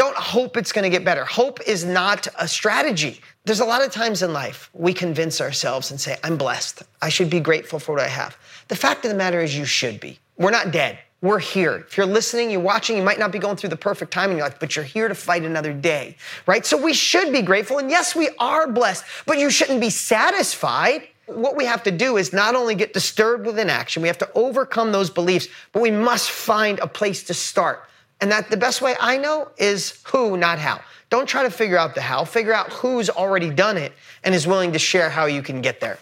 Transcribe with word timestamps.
Don't 0.00 0.16
hope 0.16 0.56
it's 0.56 0.72
going 0.72 0.84
to 0.84 0.88
get 0.88 1.04
better. 1.04 1.26
Hope 1.26 1.60
is 1.66 1.84
not 1.84 2.26
a 2.38 2.48
strategy. 2.48 3.20
There's 3.44 3.60
a 3.60 3.66
lot 3.66 3.84
of 3.84 3.92
times 3.92 4.22
in 4.22 4.32
life 4.32 4.70
we 4.72 4.94
convince 4.94 5.42
ourselves 5.42 5.90
and 5.90 6.00
say, 6.00 6.16
I'm 6.24 6.38
blessed. 6.38 6.84
I 7.02 7.10
should 7.10 7.28
be 7.28 7.38
grateful 7.38 7.78
for 7.78 7.96
what 7.96 8.00
I 8.00 8.08
have. 8.08 8.38
The 8.68 8.76
fact 8.76 9.04
of 9.04 9.10
the 9.10 9.16
matter 9.18 9.42
is, 9.42 9.54
you 9.54 9.66
should 9.66 10.00
be. 10.00 10.18
We're 10.38 10.52
not 10.52 10.70
dead. 10.70 10.98
We're 11.20 11.38
here. 11.38 11.84
If 11.86 11.98
you're 11.98 12.06
listening, 12.06 12.50
you're 12.50 12.60
watching, 12.60 12.96
you 12.96 13.02
might 13.02 13.18
not 13.18 13.30
be 13.30 13.38
going 13.38 13.58
through 13.58 13.68
the 13.68 13.76
perfect 13.76 14.10
time 14.10 14.30
in 14.30 14.38
your 14.38 14.46
life, 14.46 14.58
but 14.58 14.74
you're 14.74 14.86
here 14.86 15.06
to 15.06 15.14
fight 15.14 15.42
another 15.42 15.74
day, 15.74 16.16
right? 16.46 16.64
So 16.64 16.82
we 16.82 16.94
should 16.94 17.30
be 17.30 17.42
grateful. 17.42 17.76
And 17.76 17.90
yes, 17.90 18.16
we 18.16 18.30
are 18.38 18.66
blessed, 18.66 19.04
but 19.26 19.38
you 19.38 19.50
shouldn't 19.50 19.82
be 19.82 19.90
satisfied. 19.90 21.08
What 21.26 21.58
we 21.58 21.66
have 21.66 21.82
to 21.82 21.90
do 21.90 22.16
is 22.16 22.32
not 22.32 22.54
only 22.54 22.74
get 22.74 22.94
disturbed 22.94 23.44
with 23.44 23.58
inaction, 23.58 24.00
we 24.00 24.08
have 24.08 24.16
to 24.16 24.30
overcome 24.34 24.92
those 24.92 25.10
beliefs, 25.10 25.48
but 25.72 25.82
we 25.82 25.90
must 25.90 26.30
find 26.30 26.78
a 26.78 26.86
place 26.86 27.22
to 27.24 27.34
start. 27.34 27.84
And 28.20 28.30
that 28.30 28.50
the 28.50 28.56
best 28.58 28.82
way 28.82 28.94
I 29.00 29.16
know 29.16 29.48
is 29.56 29.98
who, 30.04 30.36
not 30.36 30.58
how. 30.58 30.80
Don't 31.08 31.26
try 31.26 31.42
to 31.42 31.50
figure 31.50 31.78
out 31.78 31.94
the 31.94 32.02
how, 32.02 32.24
figure 32.24 32.52
out 32.52 32.70
who's 32.70 33.08
already 33.08 33.48
done 33.50 33.78
it 33.78 33.92
and 34.22 34.34
is 34.34 34.46
willing 34.46 34.72
to 34.72 34.78
share 34.78 35.08
how 35.08 35.24
you 35.24 35.42
can 35.42 35.62
get 35.62 35.80
there. 35.80 35.98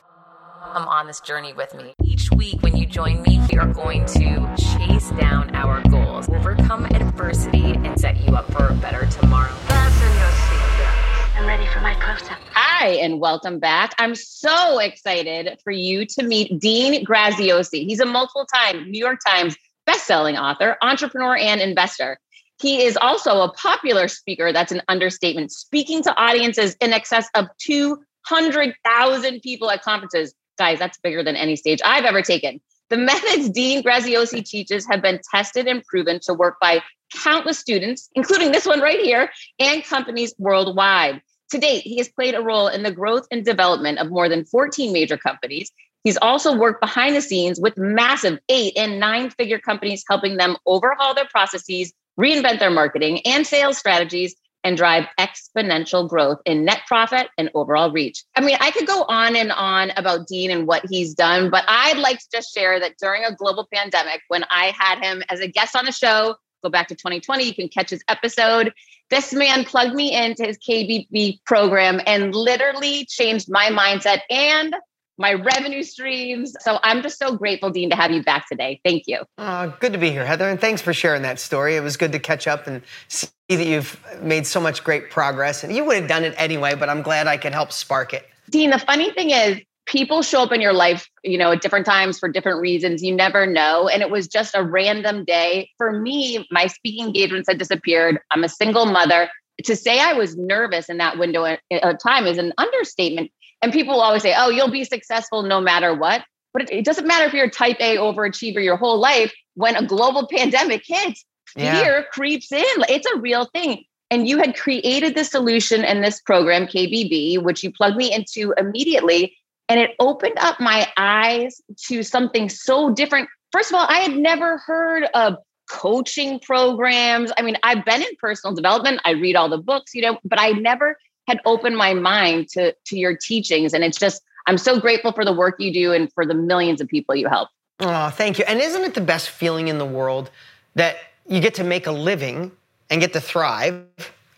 Come 0.73 0.89
on 0.89 1.07
this 1.07 1.21
journey 1.21 1.53
with 1.53 1.73
me. 1.75 1.95
Each 2.03 2.31
week, 2.33 2.61
when 2.63 2.77
you 2.77 2.87
join 2.87 3.23
me, 3.23 3.41
we 3.51 3.57
are 3.57 3.73
going 3.73 4.05
to 4.07 4.55
chase 4.57 5.11
down 5.13 5.55
our 5.55 5.81
goals, 5.89 6.29
overcome 6.29 6.87
adversity, 6.87 7.73
and 7.73 7.99
set 7.99 8.17
you 8.27 8.35
up 8.35 8.53
for 8.53 8.67
a 8.67 8.75
better 8.75 9.07
tomorrow. 9.07 9.53
Fasten 9.53 10.09
your 10.19 10.27
seatbelts. 10.27 11.39
I'm 11.39 11.47
ready 11.47 11.67
for 11.69 11.81
my 11.81 11.95
close 11.95 12.29
up. 12.31 12.39
Hi, 12.53 12.89
and 12.97 13.21
welcome 13.21 13.61
back. 13.61 13.95
I'm 13.99 14.15
so 14.15 14.79
excited 14.81 15.59
for 15.63 15.71
you 15.71 16.05
to 16.05 16.23
meet 16.25 16.61
Dean 16.61 17.05
Graziosi. 17.05 17.87
He's 17.87 18.01
a 18.01 18.07
multiple 18.07 18.45
time 18.45 18.91
New 18.91 18.99
York 18.99 19.21
Times 19.27 19.57
best-selling 19.89 20.37
author, 20.37 20.77
entrepreneur, 20.83 21.35
and 21.35 21.63
investor. 21.63 22.19
He 22.61 22.83
is 22.85 22.99
also 22.99 23.41
a 23.41 23.53
popular 23.55 24.07
speaker. 24.07 24.53
That's 24.53 24.71
an 24.71 24.83
understatement, 24.87 25.51
speaking 25.51 26.03
to 26.03 26.15
audiences 26.15 26.77
in 26.83 26.93
excess 26.93 27.27
of 27.35 27.47
200,000 27.59 29.41
people 29.41 29.71
at 29.71 29.83
conferences. 29.83 30.35
Guys, 30.59 30.79
that's 30.79 30.99
bigger 30.99 31.23
than 31.23 31.37
any 31.37 31.57
stage 31.57 31.81
I've 31.83 32.05
ever 32.05 32.21
taken. 32.21 32.61
The 32.91 32.99
methods 32.99 33.49
Dean 33.49 33.83
Graziosi 33.83 34.45
teaches 34.45 34.87
have 34.91 35.01
been 35.01 35.21
tested 35.31 35.67
and 35.67 35.83
proven 35.85 36.21
to 36.25 36.35
work 36.35 36.57
by 36.61 36.83
countless 37.23 37.59
students, 37.59 38.11
including 38.15 38.53
this 38.53 38.67
one 38.67 38.81
right 38.81 39.01
here, 39.01 39.31
and 39.59 39.83
companies 39.85 40.35
worldwide. 40.39 41.23
To 41.53 41.59
date, 41.59 41.85
he 41.85 41.97
has 41.97 42.11
played 42.11 42.35
a 42.35 42.43
role 42.43 42.69
in 42.69 42.83
the 42.83 42.93
growth 42.93 43.27
and 43.31 43.43
development 43.43 43.99
of 43.99 44.11
more 44.11 44.29
than 44.29 44.45
14 44.45 44.93
major 44.93 45.17
companies. 45.17 45.73
He's 46.05 46.17
also 46.19 46.57
worked 46.57 46.81
behind 46.81 47.17
the 47.17 47.21
scenes 47.21 47.61
with 47.61 47.77
massive 47.77 48.39
eight 48.49 48.75
and 48.77 49.01
nine 49.01 49.31
figure 49.31 49.59
companies, 49.59 50.05
helping 50.09 50.37
them 50.37 50.57
overhaul 50.67 51.15
their 51.15 51.27
processes, 51.27 51.93
reinvent 52.19 52.61
their 52.61 52.71
marketing 52.71 53.21
and 53.27 53.47
sales 53.47 53.79
strategies, 53.79 54.35
and 54.65 54.77
drive 54.77 55.07
exponential 55.19 56.09
growth 56.09 56.39
in 56.45 56.65
net 56.65 56.83
profit 56.87 57.29
and 57.39 57.51
overall 57.55 57.91
reach. 57.91 58.25
I 58.37 58.41
mean, 58.41 58.57
I 58.61 58.71
could 58.71 58.87
go 58.87 59.05
on 59.05 59.37
and 59.37 59.53
on 59.53 59.93
about 59.97 60.27
Dean 60.27 60.51
and 60.51 60.67
what 60.67 60.85
he's 60.89 61.15
done, 61.15 61.51
but 61.51 61.65
I'd 61.69 61.99
like 61.99 62.19
to 62.19 62.27
just 62.33 62.53
share 62.53 62.81
that 62.81 62.99
during 62.99 63.25
a 63.25 63.35
global 63.35 63.69
pandemic, 63.73 64.23
when 64.29 64.45
I 64.51 64.75
had 64.77 64.99
him 64.99 65.23
as 65.29 65.41
a 65.41 65.49
guest 65.49 65.77
on 65.77 65.85
the 65.85 65.93
show, 65.93 66.37
go 66.63 66.71
back 66.71 66.89
to 66.89 66.95
2020, 66.95 67.45
you 67.45 67.55
can 67.55 67.69
catch 67.69 67.91
his 67.91 68.03
episode. 68.09 68.73
This 69.11 69.33
man 69.33 69.65
plugged 69.65 69.95
me 69.95 70.15
into 70.15 70.45
his 70.45 70.59
KBB 70.59 71.45
program 71.47 72.01
and 72.07 72.35
literally 72.35 73.07
changed 73.07 73.49
my 73.49 73.71
mindset 73.71 74.21
and 74.29 74.75
my 75.19 75.35
revenue 75.35 75.83
streams. 75.83 76.55
So 76.61 76.79
I'm 76.83 77.03
just 77.03 77.19
so 77.19 77.37
grateful, 77.37 77.71
Dean, 77.71 77.91
to 77.91 77.97
have 77.97 78.11
you 78.11 78.23
back 78.23 78.49
today. 78.49 78.81
Thank 78.85 79.05
you. 79.07 79.21
Uh, 79.37 79.67
good 79.67 79.93
to 79.93 79.99
be 79.99 80.11
here, 80.11 80.25
Heather, 80.25 80.49
and 80.49 80.61
thanks 80.61 80.81
for 80.81 80.95
sharing 80.95 81.23
that 81.23 81.41
story. 81.41 81.77
It 81.77 81.83
was 81.83 81.97
good 81.97 82.13
to 82.13 82.19
catch 82.19 82.47
up 82.47 82.67
and 82.67 82.83
see 83.09 83.29
that 83.49 83.67
you've 83.67 84.01
made 84.23 84.47
so 84.47 84.61
much 84.61 84.85
great 84.85 85.11
progress. 85.11 85.65
And 85.65 85.75
you 85.75 85.85
would 85.85 85.97
have 85.97 86.09
done 86.09 86.25
it 86.25 86.35
anyway, 86.37 86.75
but 86.75 86.89
I'm 86.89 87.03
glad 87.03 87.27
I 87.27 87.37
could 87.37 87.53
help 87.53 87.73
spark 87.73 88.15
it. 88.15 88.29
Dean, 88.51 88.71
the 88.71 88.79
funny 88.79 89.13
thing 89.13 89.31
is, 89.31 89.61
people 89.87 90.21
show 90.21 90.43
up 90.43 90.53
in 90.53 90.61
your 90.61 90.75
life, 90.75 91.09
you 91.25 91.39
know, 91.39 91.51
at 91.51 91.63
different 91.63 91.87
times 91.87 92.19
for 92.19 92.29
different 92.29 92.61
reasons. 92.61 93.03
You 93.03 93.15
never 93.15 93.47
know. 93.47 93.89
And 93.89 94.03
it 94.03 94.11
was 94.11 94.29
just 94.29 94.55
a 94.55 94.63
random 94.63 95.25
day. 95.25 95.71
For 95.79 95.99
me, 95.99 96.47
my 96.51 96.67
speaking 96.67 97.07
engagements 97.07 97.49
had 97.49 97.59
disappeared. 97.59 98.19
I'm 98.31 98.45
a 98.45 98.51
single 98.51 98.85
mother. 98.85 99.31
To 99.65 99.75
say 99.75 99.99
I 99.99 100.13
was 100.13 100.37
nervous 100.37 100.91
in 100.91 100.99
that 100.99 101.19
window 101.19 101.57
of 101.71 101.99
time 102.01 102.27
is 102.27 102.37
an 102.37 102.53
understatement 102.59 103.33
and 103.63 103.73
people 103.73 104.01
always 104.01 104.23
say, 104.23 104.35
oh, 104.37 104.51
you'll 104.51 104.71
be 104.71 104.85
successful 104.85 105.43
no 105.43 105.61
matter 105.61 105.95
what. 105.95 106.25
But 106.53 106.71
it, 106.73 106.85
doesn't 106.85 107.07
matter 107.07 107.27
if 107.27 107.33
you're 107.33 107.47
a 107.47 107.51
type 107.51 107.77
A 107.81 107.97
overachiever 107.97 108.63
your 108.63 108.77
whole 108.77 108.99
life. 108.99 109.33
When 109.55 109.77
a 109.77 109.85
global 109.85 110.27
pandemic 110.31 110.83
hits, 110.87 111.25
yeah. 111.57 111.81
fear 111.81 112.07
creeps 112.11 112.53
in. 112.53 112.65
It's 112.89 113.07
a 113.07 113.19
real 113.19 113.49
thing. 113.53 113.85
And 114.11 114.27
you 114.27 114.39
had 114.39 114.57
created 114.57 115.15
the 115.15 115.25
solution 115.25 115.85
in 115.85 116.01
this 116.01 116.21
program, 116.21 116.67
KBB, 116.67 117.43
which 117.43 117.63
you 117.63 117.71
plugged 117.73 117.97
me 117.97 118.13
into 118.13 118.55
immediately. 118.57 119.37
And 119.69 119.79
it 119.79 119.91
opened 119.99 120.39
up 120.39 120.61
my 120.61 120.89
eyes 120.97 121.61
to 121.89 122.03
something 122.03 122.49
so 122.49 122.91
different. 122.91 123.29
First 123.53 123.71
of 123.71 123.75
all, 123.75 123.87
I 123.87 123.99
had 123.99 124.17
never 124.17 124.59
heard 124.59 125.05
of 125.15 125.37
coaching 125.71 126.41
programs. 126.41 127.31
I 127.37 127.43
mean, 127.43 127.57
I've 127.63 127.85
been 127.85 128.01
in 128.01 128.09
personal 128.19 128.55
development, 128.55 129.01
I 129.05 129.11
read 129.11 129.37
all 129.37 129.51
the 129.51 129.59
books, 129.59 129.95
you 129.95 130.01
know, 130.01 130.19
but 130.25 130.41
I 130.41 130.53
never 130.53 130.97
had 131.29 131.41
opened 131.45 131.77
my 131.77 131.95
mind 131.95 132.49
to 132.49 132.75
to 132.85 132.99
your 132.99 133.17
teachings 133.17 133.73
and 133.75 133.85
it's 133.85 133.99
just 133.99 134.23
i'm 134.47 134.59
so 134.59 134.81
grateful 134.81 135.13
for 135.13 135.25
the 135.25 135.33
work 135.33 135.55
you 135.61 135.73
do 135.73 135.93
and 135.93 136.13
for 136.13 136.27
the 136.27 136.35
millions 136.35 136.81
of 136.81 136.89
people 136.89 137.15
you 137.15 137.29
help 137.29 137.49
oh 137.81 138.11
thank 138.11 138.39
you 138.39 138.45
and 138.49 138.61
isn't 138.61 138.83
it 138.83 138.95
the 138.95 139.01
best 139.01 139.29
feeling 139.29 139.69
in 139.69 139.79
the 139.79 139.87
world 139.87 140.31
that 140.75 140.97
you 141.29 141.41
get 141.41 141.55
to 141.55 141.65
make 141.65 141.87
a 141.87 141.93
living 141.93 142.51
and 142.91 143.01
get 143.01 143.13
to 143.13 143.21
thrive 143.21 143.85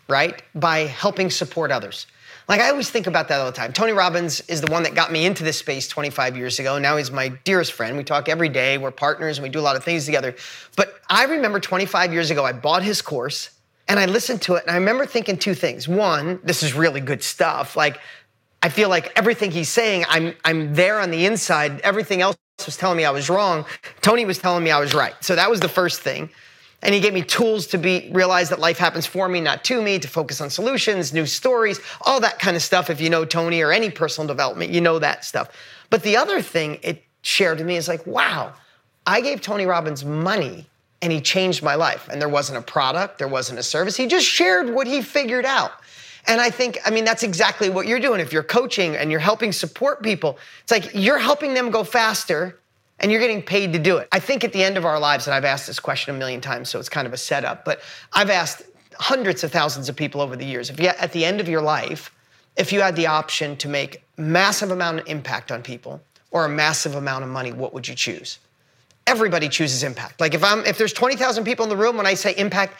right 0.08 0.42
by 0.54 0.80
helping 0.80 1.30
support 1.30 1.70
others 1.70 2.06
like 2.48 2.60
I 2.60 2.70
always 2.70 2.90
think 2.90 3.06
about 3.06 3.28
that 3.28 3.38
all 3.38 3.46
the 3.46 3.52
time. 3.52 3.72
Tony 3.72 3.92
Robbins 3.92 4.40
is 4.48 4.60
the 4.60 4.72
one 4.72 4.82
that 4.82 4.96
got 4.96 5.12
me 5.12 5.24
into 5.24 5.44
this 5.44 5.56
space 5.56 5.86
25 5.86 6.36
years 6.36 6.58
ago. 6.58 6.80
Now 6.80 6.96
he's 6.96 7.12
my 7.12 7.28
dearest 7.28 7.70
friend. 7.70 7.96
We 7.96 8.02
talk 8.02 8.28
every 8.28 8.48
day. 8.48 8.76
We're 8.76 8.90
partners 8.90 9.38
and 9.38 9.44
we 9.44 9.50
do 9.50 9.60
a 9.60 9.62
lot 9.62 9.76
of 9.76 9.84
things 9.84 10.04
together. 10.04 10.34
But 10.74 10.96
I 11.08 11.26
remember 11.26 11.60
25 11.60 12.12
years 12.12 12.28
ago, 12.32 12.44
I 12.44 12.52
bought 12.52 12.82
his 12.82 13.02
course 13.02 13.50
and 13.90 13.98
I 13.98 14.06
listened 14.06 14.40
to 14.42 14.54
it 14.54 14.62
and 14.62 14.70
I 14.70 14.76
remember 14.76 15.04
thinking 15.04 15.36
two 15.36 15.52
things. 15.52 15.88
One, 15.88 16.38
this 16.44 16.62
is 16.62 16.74
really 16.74 17.00
good 17.00 17.24
stuff. 17.24 17.76
Like, 17.76 17.98
I 18.62 18.68
feel 18.68 18.88
like 18.88 19.12
everything 19.16 19.50
he's 19.50 19.68
saying, 19.68 20.04
I'm, 20.08 20.32
I'm 20.44 20.76
there 20.76 21.00
on 21.00 21.10
the 21.10 21.26
inside. 21.26 21.80
Everything 21.80 22.22
else 22.22 22.36
was 22.64 22.76
telling 22.76 22.96
me 22.96 23.04
I 23.04 23.10
was 23.10 23.28
wrong. 23.28 23.64
Tony 24.00 24.24
was 24.24 24.38
telling 24.38 24.62
me 24.62 24.70
I 24.70 24.78
was 24.78 24.94
right. 24.94 25.14
So 25.24 25.34
that 25.34 25.50
was 25.50 25.58
the 25.58 25.68
first 25.68 26.02
thing. 26.02 26.30
And 26.82 26.94
he 26.94 27.00
gave 27.00 27.12
me 27.12 27.22
tools 27.22 27.66
to 27.68 27.78
be 27.78 28.08
realize 28.12 28.48
that 28.50 28.60
life 28.60 28.78
happens 28.78 29.06
for 29.06 29.28
me, 29.28 29.40
not 29.40 29.64
to 29.64 29.82
me, 29.82 29.98
to 29.98 30.06
focus 30.06 30.40
on 30.40 30.50
solutions, 30.50 31.12
new 31.12 31.26
stories, 31.26 31.80
all 32.02 32.20
that 32.20 32.38
kind 32.38 32.56
of 32.56 32.62
stuff. 32.62 32.90
If 32.90 33.00
you 33.00 33.10
know 33.10 33.24
Tony 33.24 33.60
or 33.60 33.72
any 33.72 33.90
personal 33.90 34.28
development, 34.28 34.70
you 34.70 34.80
know 34.80 35.00
that 35.00 35.24
stuff. 35.24 35.48
But 35.90 36.04
the 36.04 36.16
other 36.16 36.42
thing 36.42 36.78
it 36.82 37.02
shared 37.22 37.58
to 37.58 37.64
me 37.64 37.74
is 37.74 37.88
like, 37.88 38.06
wow, 38.06 38.54
I 39.04 39.20
gave 39.20 39.40
Tony 39.40 39.66
Robbins 39.66 40.04
money 40.04 40.69
and 41.02 41.12
he 41.12 41.20
changed 41.20 41.62
my 41.62 41.74
life. 41.74 42.08
And 42.10 42.20
there 42.20 42.28
wasn't 42.28 42.58
a 42.58 42.62
product, 42.62 43.18
there 43.18 43.28
wasn't 43.28 43.58
a 43.58 43.62
service. 43.62 43.96
He 43.96 44.06
just 44.06 44.26
shared 44.26 44.70
what 44.70 44.86
he 44.86 45.02
figured 45.02 45.44
out. 45.44 45.72
And 46.26 46.40
I 46.40 46.50
think, 46.50 46.78
I 46.84 46.90
mean, 46.90 47.04
that's 47.04 47.22
exactly 47.22 47.70
what 47.70 47.86
you're 47.86 48.00
doing. 48.00 48.20
If 48.20 48.32
you're 48.32 48.42
coaching 48.42 48.96
and 48.96 49.10
you're 49.10 49.20
helping 49.20 49.52
support 49.52 50.02
people, 50.02 50.38
it's 50.62 50.70
like 50.70 50.90
you're 50.94 51.18
helping 51.18 51.54
them 51.54 51.70
go 51.70 51.82
faster 51.82 52.60
and 52.98 53.10
you're 53.10 53.20
getting 53.20 53.42
paid 53.42 53.72
to 53.72 53.78
do 53.78 53.96
it. 53.96 54.08
I 54.12 54.20
think 54.20 54.44
at 54.44 54.52
the 54.52 54.62
end 54.62 54.76
of 54.76 54.84
our 54.84 55.00
lives, 55.00 55.26
and 55.26 55.34
I've 55.34 55.46
asked 55.46 55.66
this 55.66 55.80
question 55.80 56.14
a 56.14 56.18
million 56.18 56.42
times, 56.42 56.68
so 56.68 56.78
it's 56.78 56.90
kind 56.90 57.06
of 57.06 57.14
a 57.14 57.16
setup, 57.16 57.64
but 57.64 57.80
I've 58.12 58.28
asked 58.28 58.62
hundreds 58.98 59.42
of 59.42 59.50
thousands 59.50 59.88
of 59.88 59.96
people 59.96 60.20
over 60.20 60.36
the 60.36 60.44
years, 60.44 60.68
if 60.68 60.78
you, 60.78 60.88
at 60.88 61.12
the 61.12 61.24
end 61.24 61.40
of 61.40 61.48
your 61.48 61.62
life, 61.62 62.14
if 62.56 62.72
you 62.72 62.82
had 62.82 62.96
the 62.96 63.06
option 63.06 63.56
to 63.56 63.68
make 63.68 64.04
massive 64.18 64.70
amount 64.70 65.00
of 65.00 65.06
impact 65.06 65.50
on 65.50 65.62
people 65.62 66.02
or 66.30 66.44
a 66.44 66.48
massive 66.48 66.94
amount 66.94 67.24
of 67.24 67.30
money, 67.30 67.52
what 67.52 67.72
would 67.72 67.88
you 67.88 67.94
choose? 67.94 68.38
Everybody 69.10 69.48
chooses 69.48 69.82
impact. 69.82 70.20
Like 70.20 70.34
if 70.34 70.44
I'm 70.44 70.64
if 70.64 70.78
there's 70.78 70.92
20,000 70.92 71.44
people 71.44 71.64
in 71.64 71.68
the 71.68 71.76
room 71.76 71.96
when 71.96 72.06
I 72.06 72.14
say 72.14 72.32
impact, 72.36 72.74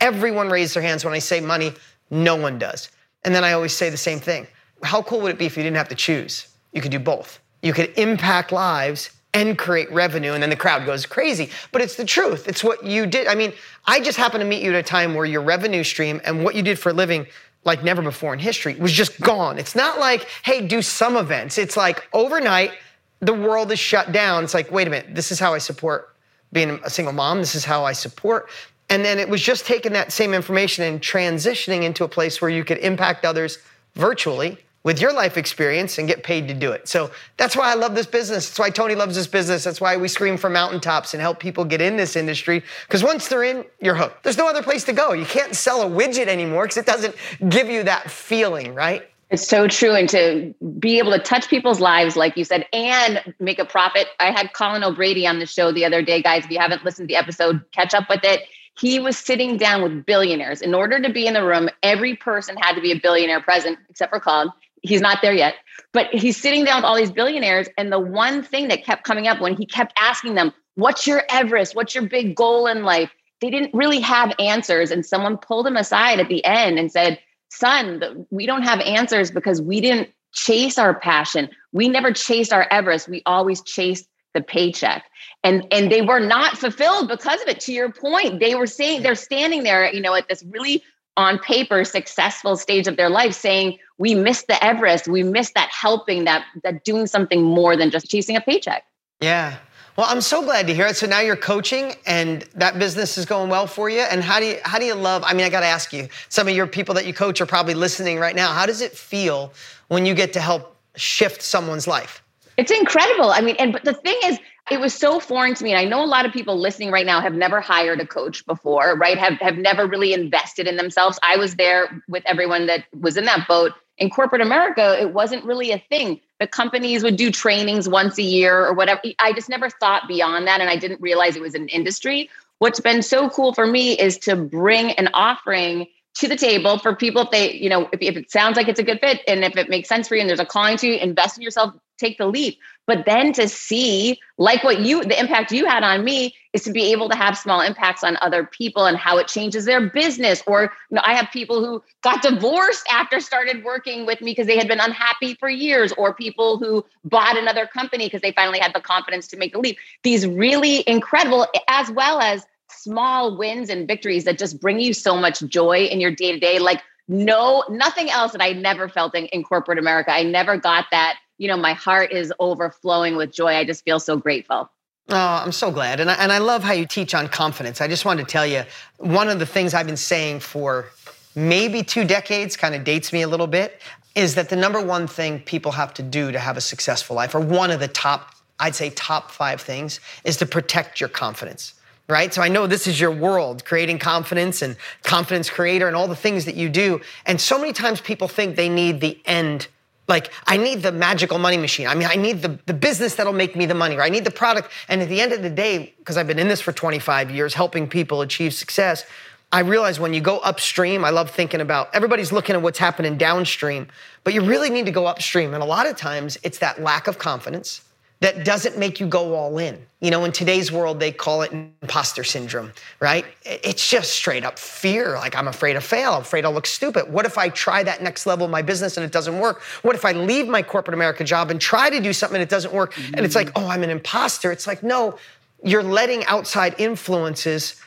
everyone 0.00 0.48
raises 0.48 0.74
their 0.74 0.82
hands 0.82 1.04
when 1.04 1.14
I 1.14 1.20
say 1.20 1.40
money, 1.40 1.72
no 2.10 2.34
one 2.34 2.58
does. 2.58 2.90
And 3.24 3.32
then 3.32 3.44
I 3.44 3.52
always 3.52 3.72
say 3.72 3.88
the 3.88 3.96
same 3.96 4.18
thing. 4.18 4.48
How 4.82 5.00
cool 5.00 5.20
would 5.20 5.30
it 5.30 5.38
be 5.38 5.46
if 5.46 5.56
you 5.56 5.62
didn't 5.62 5.76
have 5.76 5.88
to 5.90 5.94
choose? 5.94 6.48
You 6.72 6.82
could 6.82 6.90
do 6.90 6.98
both. 6.98 7.38
You 7.62 7.72
could 7.72 7.96
impact 7.96 8.50
lives 8.50 9.10
and 9.32 9.56
create 9.56 9.90
revenue 9.92 10.32
and 10.32 10.42
then 10.42 10.50
the 10.50 10.56
crowd 10.56 10.86
goes 10.86 11.06
crazy. 11.06 11.50
But 11.70 11.82
it's 11.82 11.94
the 11.94 12.04
truth. 12.04 12.48
It's 12.48 12.64
what 12.64 12.84
you 12.84 13.06
did. 13.06 13.28
I 13.28 13.36
mean, 13.36 13.52
I 13.86 14.00
just 14.00 14.18
happened 14.18 14.40
to 14.40 14.46
meet 14.46 14.64
you 14.64 14.72
at 14.72 14.76
a 14.76 14.82
time 14.82 15.14
where 15.14 15.24
your 15.24 15.42
revenue 15.42 15.84
stream 15.84 16.20
and 16.24 16.42
what 16.42 16.56
you 16.56 16.62
did 16.62 16.80
for 16.80 16.90
a 16.90 16.92
living 16.92 17.26
like 17.64 17.84
never 17.84 18.02
before 18.02 18.32
in 18.32 18.40
history 18.40 18.74
was 18.74 18.92
just 18.92 19.20
gone. 19.20 19.58
It's 19.58 19.76
not 19.76 20.00
like, 20.00 20.28
hey, 20.44 20.66
do 20.66 20.82
some 20.82 21.16
events. 21.16 21.58
It's 21.58 21.76
like 21.76 22.08
overnight 22.12 22.72
the 23.20 23.34
world 23.34 23.72
is 23.72 23.78
shut 23.78 24.12
down. 24.12 24.44
It's 24.44 24.54
like, 24.54 24.70
wait 24.70 24.86
a 24.86 24.90
minute, 24.90 25.14
this 25.14 25.32
is 25.32 25.38
how 25.38 25.54
I 25.54 25.58
support 25.58 26.14
being 26.52 26.80
a 26.84 26.90
single 26.90 27.12
mom. 27.12 27.38
This 27.38 27.54
is 27.54 27.64
how 27.64 27.84
I 27.84 27.92
support. 27.92 28.48
And 28.88 29.04
then 29.04 29.18
it 29.18 29.28
was 29.28 29.42
just 29.42 29.66
taking 29.66 29.92
that 29.92 30.12
same 30.12 30.32
information 30.32 30.84
and 30.84 31.00
transitioning 31.00 31.82
into 31.82 32.04
a 32.04 32.08
place 32.08 32.40
where 32.40 32.50
you 32.50 32.64
could 32.64 32.78
impact 32.78 33.24
others 33.24 33.58
virtually 33.94 34.58
with 34.84 35.00
your 35.00 35.12
life 35.12 35.36
experience 35.36 35.98
and 35.98 36.06
get 36.06 36.22
paid 36.22 36.46
to 36.46 36.54
do 36.54 36.70
it. 36.70 36.86
So 36.86 37.10
that's 37.36 37.56
why 37.56 37.72
I 37.72 37.74
love 37.74 37.96
this 37.96 38.06
business. 38.06 38.46
That's 38.46 38.58
why 38.60 38.70
Tony 38.70 38.94
loves 38.94 39.16
this 39.16 39.26
business. 39.26 39.64
That's 39.64 39.80
why 39.80 39.96
we 39.96 40.06
scream 40.06 40.36
from 40.36 40.52
mountaintops 40.52 41.12
and 41.12 41.20
help 41.20 41.40
people 41.40 41.64
get 41.64 41.80
in 41.80 41.96
this 41.96 42.14
industry. 42.14 42.62
Because 42.86 43.02
once 43.02 43.26
they're 43.26 43.42
in, 43.42 43.64
you're 43.80 43.96
hooked. 43.96 44.22
There's 44.22 44.38
no 44.38 44.48
other 44.48 44.62
place 44.62 44.84
to 44.84 44.92
go. 44.92 45.12
You 45.12 45.26
can't 45.26 45.56
sell 45.56 45.82
a 45.82 45.90
widget 45.90 46.28
anymore 46.28 46.66
because 46.66 46.76
it 46.76 46.86
doesn't 46.86 47.16
give 47.48 47.68
you 47.68 47.82
that 47.82 48.08
feeling, 48.08 48.74
right? 48.74 49.10
It's 49.30 49.46
so 49.46 49.66
true. 49.66 49.92
And 49.92 50.08
to 50.10 50.54
be 50.78 50.98
able 50.98 51.12
to 51.12 51.18
touch 51.18 51.48
people's 51.48 51.80
lives, 51.80 52.16
like 52.16 52.36
you 52.36 52.44
said, 52.44 52.66
and 52.72 53.34
make 53.40 53.58
a 53.58 53.64
profit. 53.64 54.06
I 54.20 54.30
had 54.30 54.52
Colin 54.52 54.84
O'Brady 54.84 55.26
on 55.26 55.40
the 55.40 55.46
show 55.46 55.72
the 55.72 55.84
other 55.84 56.00
day, 56.00 56.22
guys. 56.22 56.44
If 56.44 56.50
you 56.50 56.60
haven't 56.60 56.84
listened 56.84 57.08
to 57.08 57.12
the 57.12 57.16
episode, 57.16 57.60
catch 57.72 57.92
up 57.92 58.08
with 58.08 58.20
it. 58.22 58.42
He 58.78 59.00
was 59.00 59.16
sitting 59.16 59.56
down 59.56 59.82
with 59.82 60.04
billionaires. 60.04 60.60
In 60.60 60.74
order 60.74 61.00
to 61.00 61.12
be 61.12 61.26
in 61.26 61.34
the 61.34 61.44
room, 61.44 61.68
every 61.82 62.14
person 62.14 62.56
had 62.56 62.74
to 62.74 62.80
be 62.80 62.92
a 62.92 63.00
billionaire 63.00 63.40
present, 63.40 63.78
except 63.88 64.12
for 64.12 64.20
Colin. 64.20 64.50
He's 64.82 65.00
not 65.00 65.18
there 65.22 65.32
yet. 65.32 65.54
But 65.92 66.08
he's 66.12 66.40
sitting 66.40 66.64
down 66.64 66.76
with 66.76 66.84
all 66.84 66.96
these 66.96 67.10
billionaires. 67.10 67.68
And 67.78 67.90
the 67.90 67.98
one 67.98 68.42
thing 68.42 68.68
that 68.68 68.84
kept 68.84 69.04
coming 69.04 69.26
up 69.26 69.40
when 69.40 69.56
he 69.56 69.66
kept 69.66 69.92
asking 69.98 70.34
them, 70.34 70.52
What's 70.74 71.06
your 71.06 71.24
Everest? 71.30 71.74
What's 71.74 71.94
your 71.94 72.06
big 72.06 72.36
goal 72.36 72.66
in 72.66 72.84
life? 72.84 73.10
They 73.40 73.50
didn't 73.50 73.74
really 73.74 74.00
have 74.00 74.34
answers. 74.38 74.90
And 74.90 75.04
someone 75.04 75.38
pulled 75.38 75.66
him 75.66 75.76
aside 75.76 76.20
at 76.20 76.28
the 76.28 76.44
end 76.44 76.78
and 76.78 76.92
said, 76.92 77.18
son, 77.48 78.26
we 78.30 78.46
don't 78.46 78.62
have 78.62 78.80
answers 78.80 79.30
because 79.30 79.60
we 79.60 79.80
didn't 79.80 80.10
chase 80.32 80.78
our 80.78 80.94
passion. 80.94 81.48
We 81.72 81.88
never 81.88 82.12
chased 82.12 82.52
our 82.52 82.66
Everest. 82.70 83.08
We 83.08 83.22
always 83.26 83.62
chased 83.62 84.08
the 84.34 84.42
paycheck. 84.42 85.04
And 85.42 85.66
and 85.72 85.90
they 85.90 86.02
were 86.02 86.20
not 86.20 86.58
fulfilled 86.58 87.08
because 87.08 87.40
of 87.42 87.48
it. 87.48 87.60
To 87.60 87.72
your 87.72 87.90
point, 87.90 88.40
they 88.40 88.54
were 88.54 88.66
saying 88.66 89.02
they're 89.02 89.14
standing 89.14 89.62
there, 89.62 89.92
you 89.92 90.00
know, 90.00 90.14
at 90.14 90.28
this 90.28 90.44
really 90.50 90.82
on 91.16 91.38
paper 91.38 91.82
successful 91.84 92.56
stage 92.56 92.86
of 92.86 92.98
their 92.98 93.08
life 93.08 93.32
saying 93.32 93.78
we 93.96 94.14
missed 94.14 94.48
the 94.48 94.62
Everest, 94.62 95.08
we 95.08 95.22
missed 95.22 95.54
that 95.54 95.70
helping, 95.70 96.24
that 96.24 96.44
that 96.62 96.84
doing 96.84 97.06
something 97.06 97.42
more 97.42 97.76
than 97.76 97.90
just 97.90 98.10
chasing 98.10 98.36
a 98.36 98.40
paycheck. 98.40 98.84
Yeah. 99.20 99.56
Well, 99.96 100.06
I'm 100.10 100.20
so 100.20 100.42
glad 100.42 100.66
to 100.66 100.74
hear 100.74 100.86
it. 100.86 100.96
So 100.96 101.06
now 101.06 101.20
you're 101.20 101.36
coaching, 101.36 101.94
and 102.06 102.42
that 102.54 102.78
business 102.78 103.16
is 103.16 103.24
going 103.24 103.48
well 103.48 103.66
for 103.66 103.88
you. 103.88 104.00
And 104.00 104.22
how 104.22 104.38
do 104.38 104.46
you 104.46 104.58
how 104.62 104.78
do 104.78 104.84
you 104.84 104.94
love? 104.94 105.24
I 105.24 105.32
mean, 105.32 105.46
I 105.46 105.48
got 105.48 105.60
to 105.60 105.66
ask 105.66 105.92
you. 105.92 106.08
Some 106.28 106.48
of 106.48 106.54
your 106.54 106.66
people 106.66 106.94
that 106.96 107.06
you 107.06 107.14
coach 107.14 107.40
are 107.40 107.46
probably 107.46 107.72
listening 107.72 108.18
right 108.18 108.36
now. 108.36 108.52
How 108.52 108.66
does 108.66 108.82
it 108.82 108.92
feel 108.92 109.54
when 109.88 110.04
you 110.04 110.14
get 110.14 110.34
to 110.34 110.40
help 110.40 110.76
shift 110.96 111.40
someone's 111.40 111.86
life? 111.86 112.22
It's 112.58 112.70
incredible. 112.70 113.30
I 113.30 113.40
mean, 113.40 113.56
and 113.58 113.72
but 113.72 113.84
the 113.84 113.94
thing 113.94 114.18
is, 114.24 114.38
it 114.70 114.80
was 114.80 114.92
so 114.92 115.18
foreign 115.18 115.54
to 115.54 115.64
me. 115.64 115.72
And 115.72 115.80
I 115.80 115.84
know 115.84 116.04
a 116.04 116.06
lot 116.06 116.26
of 116.26 116.32
people 116.32 116.58
listening 116.58 116.90
right 116.90 117.06
now 117.06 117.22
have 117.22 117.34
never 117.34 117.62
hired 117.62 118.00
a 118.00 118.06
coach 118.06 118.44
before, 118.44 118.96
right? 118.96 119.16
Have 119.16 119.34
have 119.40 119.56
never 119.56 119.86
really 119.86 120.12
invested 120.12 120.66
in 120.66 120.76
themselves. 120.76 121.18
I 121.22 121.38
was 121.38 121.54
there 121.54 122.02
with 122.06 122.22
everyone 122.26 122.66
that 122.66 122.84
was 123.00 123.16
in 123.16 123.24
that 123.24 123.48
boat 123.48 123.72
in 123.98 124.10
corporate 124.10 124.42
America, 124.42 125.00
it 125.00 125.12
wasn't 125.12 125.44
really 125.44 125.72
a 125.72 125.78
thing. 125.78 126.20
The 126.38 126.46
companies 126.46 127.02
would 127.02 127.16
do 127.16 127.30
trainings 127.30 127.88
once 127.88 128.18
a 128.18 128.22
year 128.22 128.66
or 128.66 128.74
whatever. 128.74 129.00
I 129.18 129.32
just 129.32 129.48
never 129.48 129.70
thought 129.70 130.06
beyond 130.06 130.46
that. 130.46 130.60
And 130.60 130.68
I 130.68 130.76
didn't 130.76 131.00
realize 131.00 131.36
it 131.36 131.42
was 131.42 131.54
an 131.54 131.68
industry. 131.68 132.28
What's 132.58 132.80
been 132.80 133.02
so 133.02 133.28
cool 133.30 133.54
for 133.54 133.66
me 133.66 133.98
is 133.98 134.18
to 134.18 134.36
bring 134.36 134.92
an 134.92 135.08
offering 135.14 135.86
to 136.16 136.28
the 136.28 136.36
table 136.36 136.78
for 136.78 136.96
people 136.96 137.22
if 137.22 137.30
they, 137.30 137.52
you 137.52 137.68
know, 137.68 137.88
if, 137.92 138.00
if 138.00 138.16
it 138.16 138.30
sounds 138.30 138.56
like 138.56 138.68
it's 138.68 138.80
a 138.80 138.82
good 138.82 139.00
fit 139.00 139.20
and 139.28 139.44
if 139.44 139.56
it 139.56 139.68
makes 139.68 139.88
sense 139.88 140.08
for 140.08 140.14
you 140.14 140.22
and 140.22 140.28
there's 140.28 140.40
a 140.40 140.46
calling 140.46 140.76
to 140.78 140.86
you, 140.86 140.94
invest 140.94 141.36
in 141.36 141.42
yourself, 141.42 141.74
take 141.98 142.16
the 142.16 142.26
leap. 142.26 142.58
But 142.86 143.04
then 143.04 143.32
to 143.34 143.48
see, 143.48 144.18
like 144.38 144.62
what 144.62 144.80
you, 144.80 145.02
the 145.02 145.18
impact 145.18 145.50
you 145.50 145.66
had 145.66 145.82
on 145.82 146.04
me 146.04 146.34
is 146.52 146.62
to 146.62 146.70
be 146.70 146.92
able 146.92 147.08
to 147.10 147.16
have 147.16 147.36
small 147.36 147.60
impacts 147.60 148.02
on 148.04 148.16
other 148.22 148.44
people 148.44 148.86
and 148.86 148.96
how 148.96 149.18
it 149.18 149.28
changes 149.28 149.64
their 149.64 149.90
business. 149.90 150.42
Or, 150.46 150.72
you 150.90 150.94
know, 150.94 151.02
I 151.04 151.14
have 151.14 151.28
people 151.32 151.64
who 151.64 151.82
got 152.02 152.22
divorced 152.22 152.86
after 152.90 153.20
started 153.20 153.64
working 153.64 154.06
with 154.06 154.22
me 154.22 154.30
because 154.30 154.46
they 154.46 154.56
had 154.56 154.68
been 154.68 154.80
unhappy 154.80 155.34
for 155.34 155.48
years, 155.48 155.92
or 155.98 156.14
people 156.14 156.58
who 156.58 156.84
bought 157.04 157.36
another 157.36 157.66
company 157.66 158.06
because 158.06 158.22
they 158.22 158.32
finally 158.32 158.60
had 158.60 158.72
the 158.72 158.80
confidence 158.80 159.26
to 159.28 159.36
make 159.36 159.52
the 159.52 159.58
leap. 159.58 159.76
These 160.02 160.26
really 160.26 160.84
incredible, 160.86 161.46
as 161.68 161.90
well 161.90 162.20
as 162.20 162.46
small 162.70 163.36
wins 163.36 163.68
and 163.70 163.86
victories 163.86 164.24
that 164.24 164.38
just 164.38 164.60
bring 164.60 164.80
you 164.80 164.92
so 164.92 165.16
much 165.16 165.40
joy 165.40 165.84
in 165.84 166.00
your 166.00 166.10
day 166.10 166.32
to 166.32 166.38
day. 166.38 166.58
Like, 166.58 166.82
no, 167.08 167.64
nothing 167.68 168.10
else 168.10 168.32
that 168.32 168.42
I 168.42 168.52
never 168.52 168.88
felt 168.88 169.14
in, 169.14 169.26
in 169.26 169.44
corporate 169.44 169.78
America. 169.78 170.12
I 170.12 170.22
never 170.22 170.56
got 170.56 170.86
that 170.90 171.18
you 171.38 171.48
know, 171.48 171.56
my 171.56 171.74
heart 171.74 172.12
is 172.12 172.32
overflowing 172.38 173.16
with 173.16 173.32
joy. 173.32 173.54
I 173.54 173.64
just 173.64 173.84
feel 173.84 174.00
so 174.00 174.16
grateful. 174.16 174.70
Oh, 175.08 175.16
I'm 175.16 175.52
so 175.52 175.70
glad. 175.70 176.00
And 176.00 176.10
I, 176.10 176.14
and 176.14 176.32
I 176.32 176.38
love 176.38 176.64
how 176.64 176.72
you 176.72 176.86
teach 176.86 177.14
on 177.14 177.28
confidence. 177.28 177.80
I 177.80 177.88
just 177.88 178.04
wanted 178.04 178.26
to 178.26 178.32
tell 178.32 178.46
you 178.46 178.64
one 178.98 179.28
of 179.28 179.38
the 179.38 179.46
things 179.46 179.72
I've 179.72 179.86
been 179.86 179.96
saying 179.96 180.40
for 180.40 180.86
maybe 181.34 181.82
two 181.82 182.04
decades, 182.04 182.56
kind 182.56 182.74
of 182.74 182.82
dates 182.82 183.12
me 183.12 183.22
a 183.22 183.28
little 183.28 183.46
bit, 183.46 183.80
is 184.14 184.34
that 184.34 184.48
the 184.48 184.56
number 184.56 184.80
one 184.80 185.06
thing 185.06 185.40
people 185.40 185.72
have 185.72 185.94
to 185.94 186.02
do 186.02 186.32
to 186.32 186.38
have 186.38 186.56
a 186.56 186.60
successful 186.60 187.14
life, 187.14 187.34
or 187.34 187.40
one 187.40 187.70
of 187.70 187.78
the 187.78 187.88
top, 187.88 188.34
I'd 188.58 188.74
say 188.74 188.90
top 188.90 189.30
five 189.30 189.60
things, 189.60 190.00
is 190.24 190.38
to 190.38 190.46
protect 190.46 190.98
your 190.98 191.10
confidence 191.10 191.74
right? 192.08 192.32
So 192.32 192.42
I 192.42 192.48
know 192.48 192.66
this 192.66 192.86
is 192.86 193.00
your 193.00 193.10
world, 193.10 193.64
creating 193.64 193.98
confidence 193.98 194.62
and 194.62 194.76
confidence 195.02 195.50
creator 195.50 195.86
and 195.86 195.96
all 195.96 196.08
the 196.08 196.16
things 196.16 196.44
that 196.44 196.54
you 196.54 196.68
do. 196.68 197.00
And 197.24 197.40
so 197.40 197.58
many 197.58 197.72
times 197.72 198.00
people 198.00 198.28
think 198.28 198.56
they 198.56 198.68
need 198.68 199.00
the 199.00 199.20
end 199.24 199.68
like, 200.08 200.32
I 200.46 200.56
need 200.56 200.82
the 200.82 200.92
magical 200.92 201.38
money 201.38 201.56
machine. 201.56 201.88
I 201.88 201.94
mean, 201.94 202.08
I 202.08 202.14
need 202.14 202.42
the, 202.42 202.58
the 202.66 202.74
business 202.74 203.16
that'll 203.16 203.32
make 203.32 203.56
me 203.56 203.66
the 203.66 203.74
money, 203.74 203.96
or 203.96 204.02
I 204.02 204.08
need 204.08 204.24
the 204.24 204.30
product. 204.30 204.70
And 204.88 205.02
at 205.02 205.08
the 205.08 205.20
end 205.20 205.32
of 205.32 205.42
the 205.42 205.50
day, 205.50 205.94
because 205.98 206.16
I've 206.16 206.28
been 206.28 206.38
in 206.38 206.48
this 206.48 206.60
for 206.60 206.72
25 206.72 207.30
years, 207.30 207.54
helping 207.54 207.88
people 207.88 208.20
achieve 208.20 208.54
success, 208.54 209.04
I 209.52 209.60
realize 209.60 209.98
when 209.98 210.12
you 210.12 210.20
go 210.20 210.38
upstream, 210.38 211.04
I 211.04 211.10
love 211.10 211.30
thinking 211.30 211.60
about 211.60 211.92
everybody's 211.94 212.32
looking 212.32 212.54
at 212.54 212.62
what's 212.62 212.78
happening 212.78 213.16
downstream, 213.16 213.88
but 214.22 214.34
you 214.34 214.44
really 214.44 214.70
need 214.70 214.86
to 214.86 214.92
go 214.92 215.06
upstream. 215.06 215.54
And 215.54 215.62
a 215.62 215.66
lot 215.66 215.88
of 215.88 215.96
times 215.96 216.38
it's 216.42 216.58
that 216.58 216.80
lack 216.80 217.06
of 217.06 217.18
confidence 217.18 217.82
that 218.20 218.44
doesn't 218.44 218.78
make 218.78 218.98
you 218.98 219.06
go 219.06 219.34
all 219.34 219.58
in. 219.58 219.78
You 220.00 220.10
know, 220.10 220.24
in 220.24 220.32
today's 220.32 220.72
world, 220.72 221.00
they 221.00 221.12
call 221.12 221.42
it 221.42 221.52
imposter 221.52 222.24
syndrome, 222.24 222.72
right? 223.00 223.24
It's 223.44 223.88
just 223.88 224.12
straight 224.12 224.44
up 224.44 224.58
fear. 224.58 225.14
Like, 225.14 225.36
I'm 225.36 225.48
afraid 225.48 225.74
to 225.74 225.80
fail. 225.80 226.12
I'm 226.14 226.22
afraid 226.22 226.44
I'll 226.44 226.52
look 226.52 226.66
stupid. 226.66 227.12
What 227.12 227.26
if 227.26 227.38
I 227.38 227.48
try 227.48 227.82
that 227.82 228.02
next 228.02 228.26
level 228.26 228.44
of 228.44 228.50
my 228.50 228.62
business 228.62 228.96
and 228.96 229.04
it 229.04 229.12
doesn't 229.12 229.38
work? 229.38 229.62
What 229.82 229.94
if 229.94 230.04
I 230.04 230.12
leave 230.12 230.48
my 230.48 230.62
corporate 230.62 230.94
America 230.94 231.24
job 231.24 231.50
and 231.50 231.60
try 231.60 231.90
to 231.90 232.00
do 232.00 232.12
something 232.12 232.36
and 232.36 232.42
it 232.42 232.48
doesn't 232.50 232.72
work? 232.72 232.96
And 233.14 233.24
it's 233.24 233.34
like, 233.34 233.50
oh, 233.56 233.66
I'm 233.66 233.82
an 233.82 233.90
imposter. 233.90 234.50
It's 234.50 234.66
like, 234.66 234.82
no, 234.82 235.18
you're 235.62 235.82
letting 235.82 236.24
outside 236.26 236.74
influences 236.78 237.80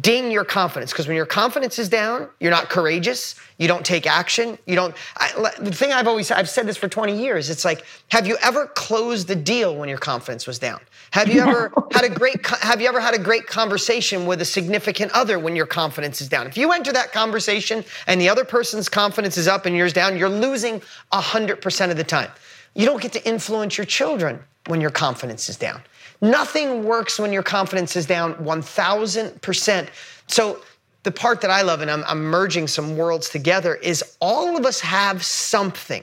ding 0.00 0.30
your 0.30 0.44
confidence 0.44 0.92
because 0.92 1.06
when 1.06 1.16
your 1.16 1.26
confidence 1.26 1.78
is 1.78 1.90
down 1.90 2.26
you're 2.40 2.50
not 2.50 2.70
courageous 2.70 3.34
you 3.58 3.68
don't 3.68 3.84
take 3.84 4.06
action 4.06 4.56
you 4.66 4.74
don't 4.74 4.96
I, 5.18 5.52
the 5.60 5.72
thing 5.72 5.92
i've 5.92 6.08
always 6.08 6.30
i've 6.30 6.48
said 6.48 6.66
this 6.66 6.78
for 6.78 6.88
20 6.88 7.14
years 7.14 7.50
it's 7.50 7.66
like 7.66 7.84
have 8.08 8.26
you 8.26 8.38
ever 8.42 8.66
closed 8.68 9.28
the 9.28 9.36
deal 9.36 9.76
when 9.76 9.88
your 9.88 9.98
confidence 9.98 10.46
was 10.46 10.58
down? 10.58 10.80
Have 11.12 11.28
you 11.28 11.40
ever 11.40 11.72
had 11.92 12.04
a 12.04 12.08
great 12.08 12.44
have 12.46 12.80
you 12.80 12.88
ever 12.88 13.00
had 13.00 13.14
a 13.14 13.18
great 13.18 13.46
conversation 13.46 14.26
with 14.26 14.40
a 14.40 14.44
significant 14.44 15.12
other 15.12 15.38
when 15.38 15.56
your 15.56 15.66
confidence 15.66 16.20
is 16.20 16.28
down? 16.28 16.46
If 16.46 16.56
you 16.56 16.72
enter 16.72 16.92
that 16.92 17.12
conversation 17.12 17.84
and 18.06 18.20
the 18.20 18.28
other 18.28 18.44
person's 18.44 18.88
confidence 18.88 19.36
is 19.36 19.48
up 19.48 19.66
and 19.66 19.76
yours 19.76 19.92
down 19.92 20.16
you're 20.16 20.28
losing 20.28 20.82
100% 21.12 21.90
of 21.90 21.96
the 21.96 22.04
time. 22.04 22.30
You 22.74 22.86
don't 22.86 23.00
get 23.00 23.12
to 23.12 23.26
influence 23.26 23.78
your 23.78 23.84
children 23.84 24.40
when 24.66 24.80
your 24.80 24.90
confidence 24.90 25.48
is 25.48 25.56
down 25.56 25.82
Nothing 26.20 26.84
works 26.84 27.18
when 27.18 27.32
your 27.32 27.42
confidence 27.42 27.96
is 27.96 28.06
down 28.06 28.34
1000%. 28.36 29.88
So, 30.26 30.62
the 31.02 31.12
part 31.12 31.42
that 31.42 31.50
I 31.50 31.60
love, 31.60 31.82
and 31.82 31.90
I'm, 31.90 32.02
I'm, 32.06 32.24
merging 32.24 32.66
some 32.66 32.96
worlds 32.96 33.28
together, 33.28 33.74
is 33.74 34.02
all 34.20 34.56
of 34.56 34.64
us 34.64 34.80
have 34.80 35.22
something. 35.22 36.02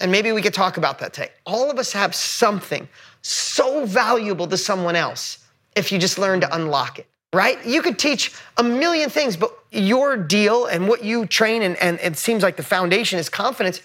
And 0.00 0.10
maybe 0.10 0.32
we 0.32 0.40
could 0.40 0.54
talk 0.54 0.78
about 0.78 0.98
that 1.00 1.12
today. 1.12 1.30
All 1.44 1.70
of 1.70 1.78
us 1.78 1.92
have 1.92 2.14
something 2.14 2.88
so 3.20 3.84
valuable 3.84 4.46
to 4.46 4.56
someone 4.56 4.96
else 4.96 5.44
if 5.76 5.92
you 5.92 5.98
just 5.98 6.18
learn 6.18 6.40
to 6.40 6.56
unlock 6.56 6.98
it, 6.98 7.06
right? 7.34 7.64
You 7.66 7.82
could 7.82 7.98
teach 7.98 8.32
a 8.56 8.62
million 8.62 9.10
things, 9.10 9.36
but 9.36 9.52
your 9.70 10.16
deal 10.16 10.64
and 10.64 10.88
what 10.88 11.04
you 11.04 11.26
train, 11.26 11.60
and, 11.60 11.76
and 11.76 12.00
it 12.00 12.16
seems 12.16 12.42
like 12.42 12.56
the 12.56 12.62
foundation 12.62 13.18
is 13.18 13.28
confidence 13.28 13.82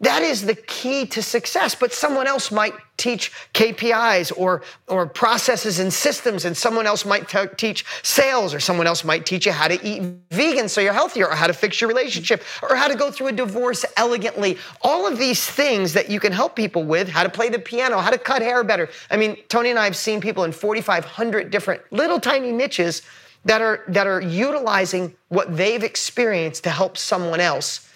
that 0.00 0.22
is 0.22 0.42
the 0.42 0.54
key 0.54 1.04
to 1.06 1.22
success. 1.22 1.74
But 1.74 1.92
someone 1.92 2.26
else 2.26 2.50
might 2.50 2.72
teach 2.96 3.32
KPIs 3.52 4.32
or, 4.36 4.62
or 4.88 5.06
processes 5.06 5.78
and 5.78 5.92
systems, 5.92 6.46
and 6.46 6.56
someone 6.56 6.86
else 6.86 7.04
might 7.04 7.28
t- 7.28 7.38
teach 7.56 7.84
sales, 8.02 8.54
or 8.54 8.60
someone 8.60 8.86
else 8.86 9.04
might 9.04 9.26
teach 9.26 9.44
you 9.44 9.52
how 9.52 9.68
to 9.68 9.82
eat 9.86 10.02
vegan 10.30 10.68
so 10.68 10.80
you're 10.80 10.94
healthier, 10.94 11.28
or 11.28 11.34
how 11.34 11.46
to 11.46 11.52
fix 11.52 11.80
your 11.80 11.88
relationship, 11.88 12.42
or 12.62 12.74
how 12.76 12.88
to 12.88 12.94
go 12.94 13.10
through 13.10 13.28
a 13.28 13.32
divorce 13.32 13.84
elegantly. 13.96 14.56
All 14.82 15.06
of 15.06 15.18
these 15.18 15.44
things 15.44 15.92
that 15.92 16.08
you 16.08 16.18
can 16.18 16.32
help 16.32 16.56
people 16.56 16.84
with, 16.84 17.08
how 17.08 17.22
to 17.22 17.30
play 17.30 17.50
the 17.50 17.58
piano, 17.58 17.98
how 17.98 18.10
to 18.10 18.18
cut 18.18 18.40
hair 18.40 18.64
better. 18.64 18.88
I 19.10 19.18
mean, 19.18 19.36
Tony 19.48 19.68
and 19.70 19.78
I 19.78 19.84
have 19.84 19.96
seen 19.96 20.20
people 20.20 20.44
in 20.44 20.52
4,500 20.52 21.50
different 21.50 21.82
little 21.90 22.20
tiny 22.20 22.52
niches 22.52 23.02
that 23.44 23.60
are, 23.60 23.84
that 23.88 24.06
are 24.06 24.20
utilizing 24.20 25.14
what 25.28 25.56
they've 25.56 25.82
experienced 25.82 26.64
to 26.64 26.70
help 26.70 26.96
someone 26.96 27.40
else 27.40 27.88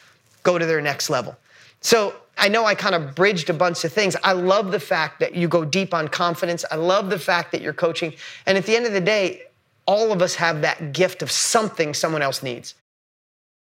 go 0.43 0.59
to 0.59 0.67
their 0.67 0.81
next 0.81 1.09
level. 1.09 1.37
So 1.85 2.17
I 2.39 2.49
know 2.49 2.65
I 2.65 2.75
kind 2.75 2.95
of 2.95 3.15
bridged 3.15 3.51
a 3.51 3.55
bunch 3.55 3.85
of 3.85 3.93
things. 3.93 4.17
I 4.25 4.33
love 4.33 4.73
the 4.73 4.81
fact 4.81 5.21
that 5.21 5.35
you 5.35 5.47
go 5.49 5.65
deep 5.65 5.93
on 5.93 6.09
confidence. 6.09 6.65
I 6.71 6.77
love 6.77 7.11
the 7.11 7.19
fact 7.19 7.53
that 7.53 7.61
you're 7.61 7.75
coaching. 7.75 8.15
And 8.47 8.57
at 8.57 8.65
the 8.65 8.75
end 8.75 8.87
of 8.87 8.93
the 8.93 9.03
day, 9.03 9.43
all 9.87 10.11
of 10.11 10.23
us 10.23 10.35
have 10.37 10.63
that 10.63 10.95
gift 10.95 11.23
of 11.23 11.31
something 11.31 11.93
someone 11.93 12.23
else 12.23 12.43
needs. 12.43 12.75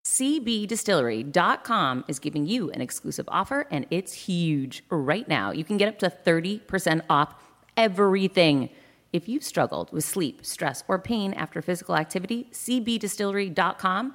CBDistillery.com 0.07 2.05
is 2.09 2.19
giving 2.19 2.47
you 2.47 2.71
an 2.71 2.81
exclusive 2.81 3.29
offer, 3.29 3.67
and 3.71 3.87
it's 3.91 4.13
huge. 4.13 4.83
Right 4.89 5.29
now, 5.29 5.51
you 5.51 5.65
can 5.65 5.77
get 5.77 5.89
up 5.89 5.99
to 5.99 6.09
30% 6.09 7.03
off 7.11 7.35
everything. 7.77 8.71
If 9.13 9.29
you've 9.29 9.45
struggled 9.45 9.93
with 9.93 10.05
sleep, 10.05 10.47
stress, 10.47 10.85
or 10.89 10.99
pain 10.99 11.35
after 11.35 11.61
physical 11.61 11.97
activity, 11.97 12.49
CBDistillery.com 12.53 14.15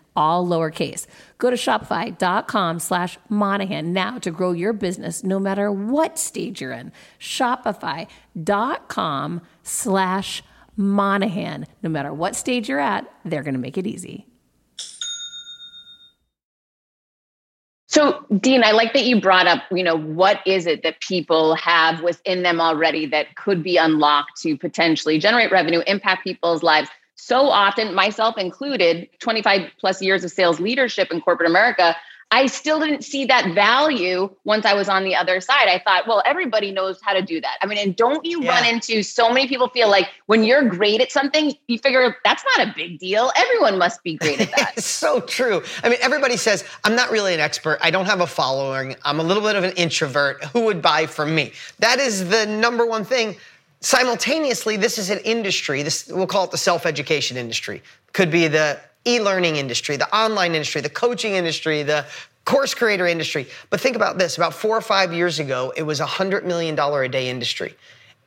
all 0.15 0.45
lowercase. 0.45 1.07
Go 1.37 1.49
to 1.49 1.55
shopify.com 1.55 2.79
slash 2.79 3.17
Monahan 3.29 3.93
now 3.93 4.19
to 4.19 4.31
grow 4.31 4.51
your 4.51 4.73
business 4.73 5.23
no 5.23 5.39
matter 5.39 5.71
what 5.71 6.19
stage 6.19 6.61
you're 6.61 6.71
in. 6.71 6.91
Shopify.com 7.19 8.09
slash 9.63 10.43
Monahan. 10.77 11.65
No 11.83 11.89
matter 11.89 12.13
what 12.13 12.35
stage 12.35 12.69
you're 12.69 12.79
at, 12.79 13.11
they're 13.25 13.43
going 13.43 13.55
to 13.55 13.59
make 13.59 13.77
it 13.77 13.87
easy. 13.87 14.27
So, 17.87 18.25
Dean, 18.39 18.63
I 18.63 18.71
like 18.71 18.93
that 18.93 19.03
you 19.03 19.19
brought 19.19 19.47
up, 19.47 19.63
you 19.69 19.83
know, 19.83 19.97
what 19.97 20.39
is 20.45 20.65
it 20.65 20.81
that 20.83 21.01
people 21.01 21.55
have 21.55 22.01
within 22.01 22.41
them 22.41 22.61
already 22.61 23.05
that 23.07 23.35
could 23.35 23.61
be 23.61 23.75
unlocked 23.75 24.41
to 24.43 24.55
potentially 24.55 25.19
generate 25.19 25.51
revenue, 25.51 25.81
impact 25.85 26.23
people's 26.23 26.63
lives? 26.63 26.89
So 27.23 27.49
often, 27.49 27.93
myself 27.93 28.35
included, 28.35 29.07
25 29.19 29.69
plus 29.79 30.01
years 30.01 30.23
of 30.23 30.31
sales 30.31 30.59
leadership 30.59 31.11
in 31.11 31.21
corporate 31.21 31.47
America, 31.47 31.95
I 32.31 32.47
still 32.47 32.79
didn't 32.79 33.03
see 33.03 33.25
that 33.25 33.53
value 33.53 34.33
once 34.43 34.65
I 34.65 34.73
was 34.73 34.89
on 34.89 35.03
the 35.03 35.15
other 35.15 35.39
side. 35.39 35.67
I 35.67 35.77
thought, 35.85 36.07
well, 36.07 36.23
everybody 36.25 36.71
knows 36.71 36.99
how 37.03 37.13
to 37.13 37.21
do 37.21 37.39
that. 37.39 37.57
I 37.61 37.67
mean, 37.67 37.77
and 37.77 37.95
don't 37.95 38.25
you 38.25 38.41
yeah. 38.41 38.49
run 38.49 38.65
into 38.65 39.03
so 39.03 39.31
many 39.31 39.47
people 39.47 39.67
feel 39.67 39.87
like 39.87 40.09
when 40.25 40.43
you're 40.43 40.67
great 40.67 40.99
at 40.99 41.11
something, 41.11 41.53
you 41.67 41.77
figure 41.77 42.15
that's 42.23 42.43
not 42.57 42.67
a 42.67 42.73
big 42.75 42.97
deal. 42.97 43.31
Everyone 43.35 43.77
must 43.77 44.01
be 44.01 44.15
great 44.15 44.41
at 44.41 44.49
that. 44.57 44.73
it's 44.77 44.87
so 44.87 45.19
true. 45.19 45.61
I 45.83 45.89
mean, 45.89 45.99
everybody 46.01 46.37
says, 46.37 46.63
I'm 46.83 46.95
not 46.95 47.11
really 47.11 47.35
an 47.35 47.39
expert. 47.39 47.77
I 47.81 47.91
don't 47.91 48.07
have 48.07 48.21
a 48.21 48.27
following. 48.27 48.95
I'm 49.03 49.19
a 49.19 49.23
little 49.23 49.43
bit 49.43 49.55
of 49.55 49.63
an 49.63 49.73
introvert. 49.73 50.43
Who 50.45 50.61
would 50.61 50.81
buy 50.81 51.05
from 51.05 51.35
me? 51.35 51.51
That 51.77 51.99
is 51.99 52.29
the 52.29 52.47
number 52.47 52.83
one 52.83 53.05
thing 53.05 53.35
Simultaneously, 53.81 54.77
this 54.77 54.99
is 54.99 55.09
an 55.09 55.17
industry, 55.19 55.81
this, 55.81 56.07
we'll 56.07 56.27
call 56.27 56.45
it 56.45 56.51
the 56.51 56.57
self 56.57 56.85
education 56.85 57.35
industry. 57.35 57.81
Could 58.13 58.29
be 58.31 58.47
the 58.47 58.79
e 59.05 59.19
learning 59.19 59.55
industry, 59.55 59.97
the 59.97 60.15
online 60.15 60.53
industry, 60.53 60.81
the 60.81 60.89
coaching 60.89 61.33
industry, 61.33 61.81
the 61.81 62.05
course 62.45 62.75
creator 62.75 63.07
industry. 63.07 63.47
But 63.71 63.81
think 63.81 63.95
about 63.95 64.19
this 64.19 64.37
about 64.37 64.53
four 64.53 64.77
or 64.77 64.81
five 64.81 65.13
years 65.13 65.39
ago, 65.39 65.73
it 65.75 65.83
was 65.83 65.99
a 65.99 66.05
$100 66.05 66.43
million 66.43 66.77
a 66.77 67.09
day 67.09 67.29
industry. 67.29 67.75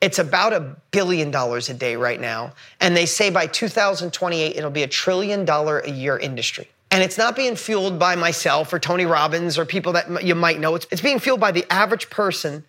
It's 0.01 0.19
about 0.19 0.51
a 0.51 0.75
billion 0.91 1.31
dollars 1.31 1.69
a 1.69 1.73
day 1.73 1.95
right 1.95 2.19
now. 2.19 2.53
And 2.81 2.95
they 2.95 3.05
say 3.05 3.29
by 3.29 3.47
2028, 3.47 4.55
it'll 4.55 4.69
be 4.69 4.83
a 4.83 4.87
trillion 4.87 5.45
dollar 5.45 5.79
a 5.79 5.89
year 5.89 6.17
industry. 6.17 6.69
And 6.91 7.01
it's 7.01 7.17
not 7.17 7.35
being 7.35 7.55
fueled 7.55 7.97
by 7.97 8.15
myself 8.15 8.71
or 8.73 8.79
Tony 8.79 9.05
Robbins 9.05 9.57
or 9.57 9.65
people 9.65 9.93
that 9.93 10.23
you 10.23 10.35
might 10.35 10.59
know. 10.59 10.75
It's, 10.75 10.85
it's 10.91 11.01
being 11.01 11.19
fueled 11.19 11.39
by 11.39 11.51
the 11.51 11.65
average 11.71 12.09
person 12.09 12.63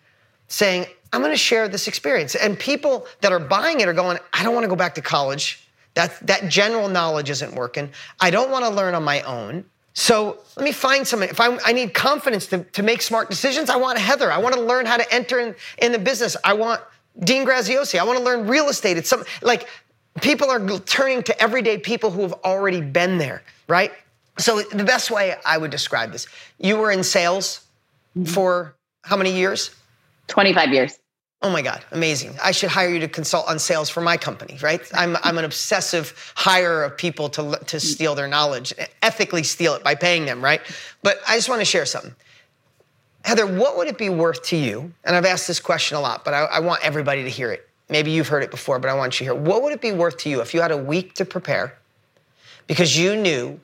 saying, 0.47 0.87
I'm 1.13 1.21
going 1.21 1.33
to 1.33 1.37
share 1.37 1.67
this 1.67 1.87
experience. 1.87 2.35
And 2.35 2.57
people 2.59 3.07
that 3.21 3.31
are 3.31 3.39
buying 3.39 3.79
it 3.81 3.87
are 3.87 3.93
going, 3.93 4.17
I 4.33 4.43
don't 4.43 4.53
want 4.53 4.63
to 4.65 4.69
go 4.69 4.75
back 4.75 4.95
to 4.95 5.01
college. 5.01 5.63
That, 5.93 6.15
that 6.27 6.49
general 6.49 6.89
knowledge 6.89 7.29
isn't 7.29 7.55
working. 7.55 7.89
I 8.19 8.29
don't 8.29 8.51
want 8.51 8.65
to 8.65 8.69
learn 8.69 8.93
on 8.93 9.03
my 9.03 9.21
own. 9.21 9.65
So 9.93 10.37
let 10.55 10.63
me 10.63 10.71
find 10.71 11.07
somebody. 11.07 11.31
If 11.31 11.39
I, 11.39 11.57
I 11.65 11.73
need 11.73 11.95
confidence 11.95 12.45
to, 12.47 12.63
to 12.63 12.83
make 12.83 13.01
smart 13.01 13.31
decisions, 13.31 13.69
I 13.71 13.77
want 13.77 13.97
Heather. 13.97 14.31
I 14.31 14.37
want 14.37 14.53
to 14.53 14.61
learn 14.61 14.85
how 14.85 14.97
to 14.97 15.13
enter 15.13 15.39
in, 15.39 15.55
in 15.81 15.91
the 15.91 15.97
business. 15.97 16.37
I 16.43 16.53
want 16.53 16.81
Dean 17.19 17.47
Graziosi. 17.47 17.97
I 17.97 18.03
want 18.03 18.19
to 18.19 18.23
learn 18.23 18.47
real 18.47 18.69
estate. 18.69 18.97
It's 18.97 19.09
some 19.09 19.23
like 19.41 19.67
people 20.21 20.51
are 20.51 20.79
turning 20.81 21.23
to 21.23 21.41
everyday 21.41 21.79
people 21.79 22.11
who 22.11 22.21
have 22.21 22.33
already 22.43 22.81
been 22.81 23.17
there, 23.17 23.41
right? 23.67 23.91
So 24.37 24.61
the 24.61 24.83
best 24.83 25.09
way 25.09 25.35
I 25.43 25.57
would 25.57 25.71
describe 25.71 26.11
this, 26.11 26.27
you 26.59 26.77
were 26.77 26.91
in 26.91 27.03
sales 27.03 27.65
mm-hmm. 28.15 28.25
for 28.25 28.75
how 29.03 29.17
many 29.17 29.35
years? 29.35 29.71
25 30.27 30.73
years. 30.73 30.99
Oh 31.43 31.51
my 31.51 31.61
God, 31.61 31.85
amazing. 31.91 32.35
I 32.43 32.51
should 32.51 32.69
hire 32.69 32.89
you 32.89 32.99
to 32.99 33.07
consult 33.07 33.47
on 33.47 33.59
sales 33.59 33.89
for 33.89 34.01
my 34.01 34.17
company, 34.17 34.57
right? 34.61 34.81
I'm, 34.95 35.17
I'm 35.21 35.37
an 35.37 35.45
obsessive 35.45 36.33
hire 36.35 36.83
of 36.83 36.97
people 36.97 37.29
to, 37.29 37.59
to 37.67 37.79
steal 37.79 38.15
their 38.15 38.27
knowledge, 38.27 38.73
ethically 39.03 39.43
steal 39.43 39.75
it 39.75 39.83
by 39.83 39.93
paying 39.93 40.25
them, 40.25 40.43
right? 40.43 40.61
But 41.03 41.19
I 41.27 41.35
just 41.35 41.47
want 41.47 41.61
to 41.61 41.65
share 41.65 41.85
something. 41.85 42.15
Heather, 43.23 43.45
what 43.45 43.77
would 43.77 43.87
it 43.87 43.99
be 43.99 44.09
worth 44.09 44.41
to 44.45 44.57
you? 44.57 44.91
And 45.03 45.15
I've 45.15 45.25
asked 45.25 45.47
this 45.47 45.59
question 45.59 45.95
a 45.97 46.01
lot, 46.01 46.25
but 46.25 46.33
I, 46.33 46.45
I 46.45 46.59
want 46.59 46.83
everybody 46.83 47.23
to 47.23 47.29
hear 47.29 47.51
it. 47.51 47.67
Maybe 47.89 48.09
you've 48.09 48.27
heard 48.27 48.41
it 48.41 48.51
before, 48.51 48.79
but 48.79 48.89
I 48.89 48.95
want 48.95 49.19
you 49.19 49.27
to 49.27 49.33
hear. 49.33 49.41
What 49.41 49.61
would 49.61 49.73
it 49.73 49.81
be 49.81 49.91
worth 49.91 50.17
to 50.19 50.29
you 50.29 50.41
if 50.41 50.53
you 50.53 50.61
had 50.61 50.71
a 50.71 50.77
week 50.77 51.13
to 51.15 51.25
prepare 51.25 51.77
because 52.65 52.97
you 52.97 53.15
knew 53.15 53.59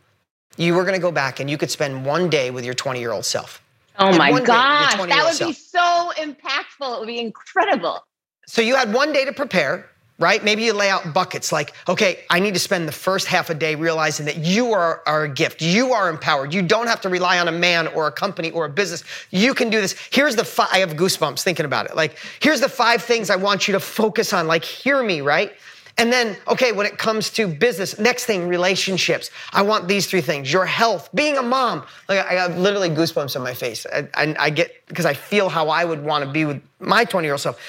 you 0.58 0.75
were 0.75 0.84
going 0.84 0.96
to 0.96 1.01
go 1.01 1.12
back 1.12 1.39
and 1.39 1.50
you 1.50 1.58
could 1.58 1.72
spend 1.72 2.05
one 2.05 2.29
day 2.29 2.51
with 2.51 2.65
your 2.65 2.75
20 2.75 3.00
year 3.00 3.12
old 3.12 3.25
self? 3.25 3.63
Oh 4.00 4.18
my 4.18 4.32
gosh, 4.42 4.96
that 4.96 5.24
would 5.26 5.36
self. 5.36 5.50
be 5.50 5.54
so 5.54 6.12
impactful. 6.18 6.96
It 6.96 7.00
would 7.00 7.08
be 7.08 7.20
incredible. 7.20 8.06
So 8.48 8.62
you 8.62 8.76
had 8.76 8.94
one 8.94 9.14
day 9.14 9.24
to 9.26 9.32
prepare, 9.32 9.90
right? 10.20 10.44
Maybe 10.44 10.64
you 10.64 10.74
lay 10.74 10.90
out 10.90 11.14
buckets 11.14 11.52
like, 11.52 11.74
okay, 11.88 12.26
I 12.30 12.40
need 12.40 12.54
to 12.56 12.60
spend 12.60 12.88
the 12.88 12.94
first 12.94 13.28
half 13.28 13.50
a 13.50 13.54
day 13.54 13.76
realizing 13.76 14.26
that 14.26 14.38
you 14.38 14.74
are, 14.74 15.02
are 15.06 15.24
a 15.24 15.30
gift. 15.30 15.62
You 15.62 15.94
are 15.94 16.10
empowered. 16.10 16.54
You 16.54 16.62
don't 16.62 16.88
have 16.88 17.02
to 17.02 17.10
rely 17.10 17.40
on 17.40 17.48
a 17.48 17.52
man 17.52 17.88
or 17.88 18.08
a 18.08 18.12
company 18.12 18.52
or 18.52 18.66
a 18.66 18.70
business. 18.70 19.04
You 19.32 19.54
can 19.54 19.70
do 19.70 19.80
this. 19.80 19.96
Here's 20.12 20.36
the 20.36 20.44
five, 20.44 20.70
I 20.72 20.80
have 20.80 20.94
goosebumps 20.94 21.44
thinking 21.44 21.66
about 21.66 21.86
it. 21.86 21.96
Like, 21.96 22.18
here's 22.42 22.62
the 22.62 22.70
five 22.70 23.02
things 23.02 23.30
I 23.30 23.36
want 23.36 23.68
you 23.68 23.74
to 23.74 23.80
focus 23.80 24.34
on. 24.34 24.48
Like, 24.48 24.66
hear 24.66 25.02
me, 25.04 25.22
right? 25.22 25.54
And 25.98 26.12
then, 26.12 26.36
okay, 26.48 26.72
when 26.72 26.86
it 26.86 26.98
comes 26.98 27.30
to 27.32 27.48
business, 27.48 28.00
next 28.00 28.26
thing, 28.26 28.48
relationships. 28.48 29.30
I 29.52 29.62
want 29.62 29.88
these 29.88 30.08
three 30.08 30.22
things 30.22 30.52
your 30.52 30.66
health, 30.66 31.10
being 31.14 31.38
a 31.38 31.42
mom. 31.44 31.86
Like, 32.10 32.26
I 32.26 32.34
have 32.34 32.58
literally 32.58 32.90
goosebumps 32.90 33.36
on 33.36 33.44
my 33.44 33.54
face. 33.54 33.86
I, 33.86 34.08
I, 34.16 34.36
I 34.40 34.50
get, 34.50 34.86
because 34.88 35.06
I 35.06 35.14
feel 35.14 35.50
how 35.50 35.70
I 35.70 35.86
would 35.86 36.04
want 36.04 36.26
to 36.26 36.32
be 36.32 36.46
with 36.46 36.62
my 36.80 37.06
20 37.06 37.26
year 37.26 37.34
old 37.34 37.42
self. 37.42 37.60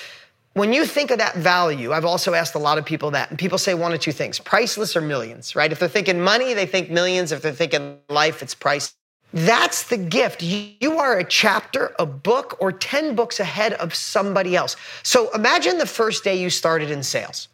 When 0.54 0.73
you 0.73 0.87
think 0.87 1.11
of 1.11 1.19
that 1.19 1.35
value, 1.35 1.93
I've 1.93 2.04
also 2.04 2.33
asked 2.33 2.54
a 2.54 2.61
lot 2.61 2.78
of 2.78 2.85
people 2.85 3.11
that, 3.11 3.28
and 3.28 3.38
people 3.38 3.59
say 3.59 3.75
one 3.75 3.93
or 3.93 3.99
two 3.99 4.12
things 4.12 4.38
priceless 4.38 4.97
or 4.97 5.00
millions, 5.00 5.57
right? 5.57 5.71
If 5.71 5.81
they're 5.81 5.88
thinking 5.88 6.21
money, 6.21 6.54
they 6.54 6.66
think 6.66 6.90
millions. 6.90 7.33
If 7.33 7.43
they're 7.43 7.52
thinking 7.52 7.99
life, 8.09 8.40
it's 8.40 8.54
priceless. 8.54 8.95
That's 9.35 9.88
the 9.88 9.97
gift. 9.97 10.43
You 10.45 10.99
are 10.99 11.19
a 11.19 11.25
chapter, 11.25 11.93
a 11.99 12.07
book, 12.07 12.57
or 12.61 12.71
10 12.71 13.16
books 13.16 13.40
ahead 13.40 13.73
of 13.75 13.93
somebody 13.93 14.54
else. 14.54 14.76
So 15.02 15.28
imagine 15.35 15.78
the 15.78 15.87
first 15.87 16.23
day 16.23 16.40
you 16.40 16.50
started 16.50 16.88
in 16.88 17.02
sales 17.02 17.49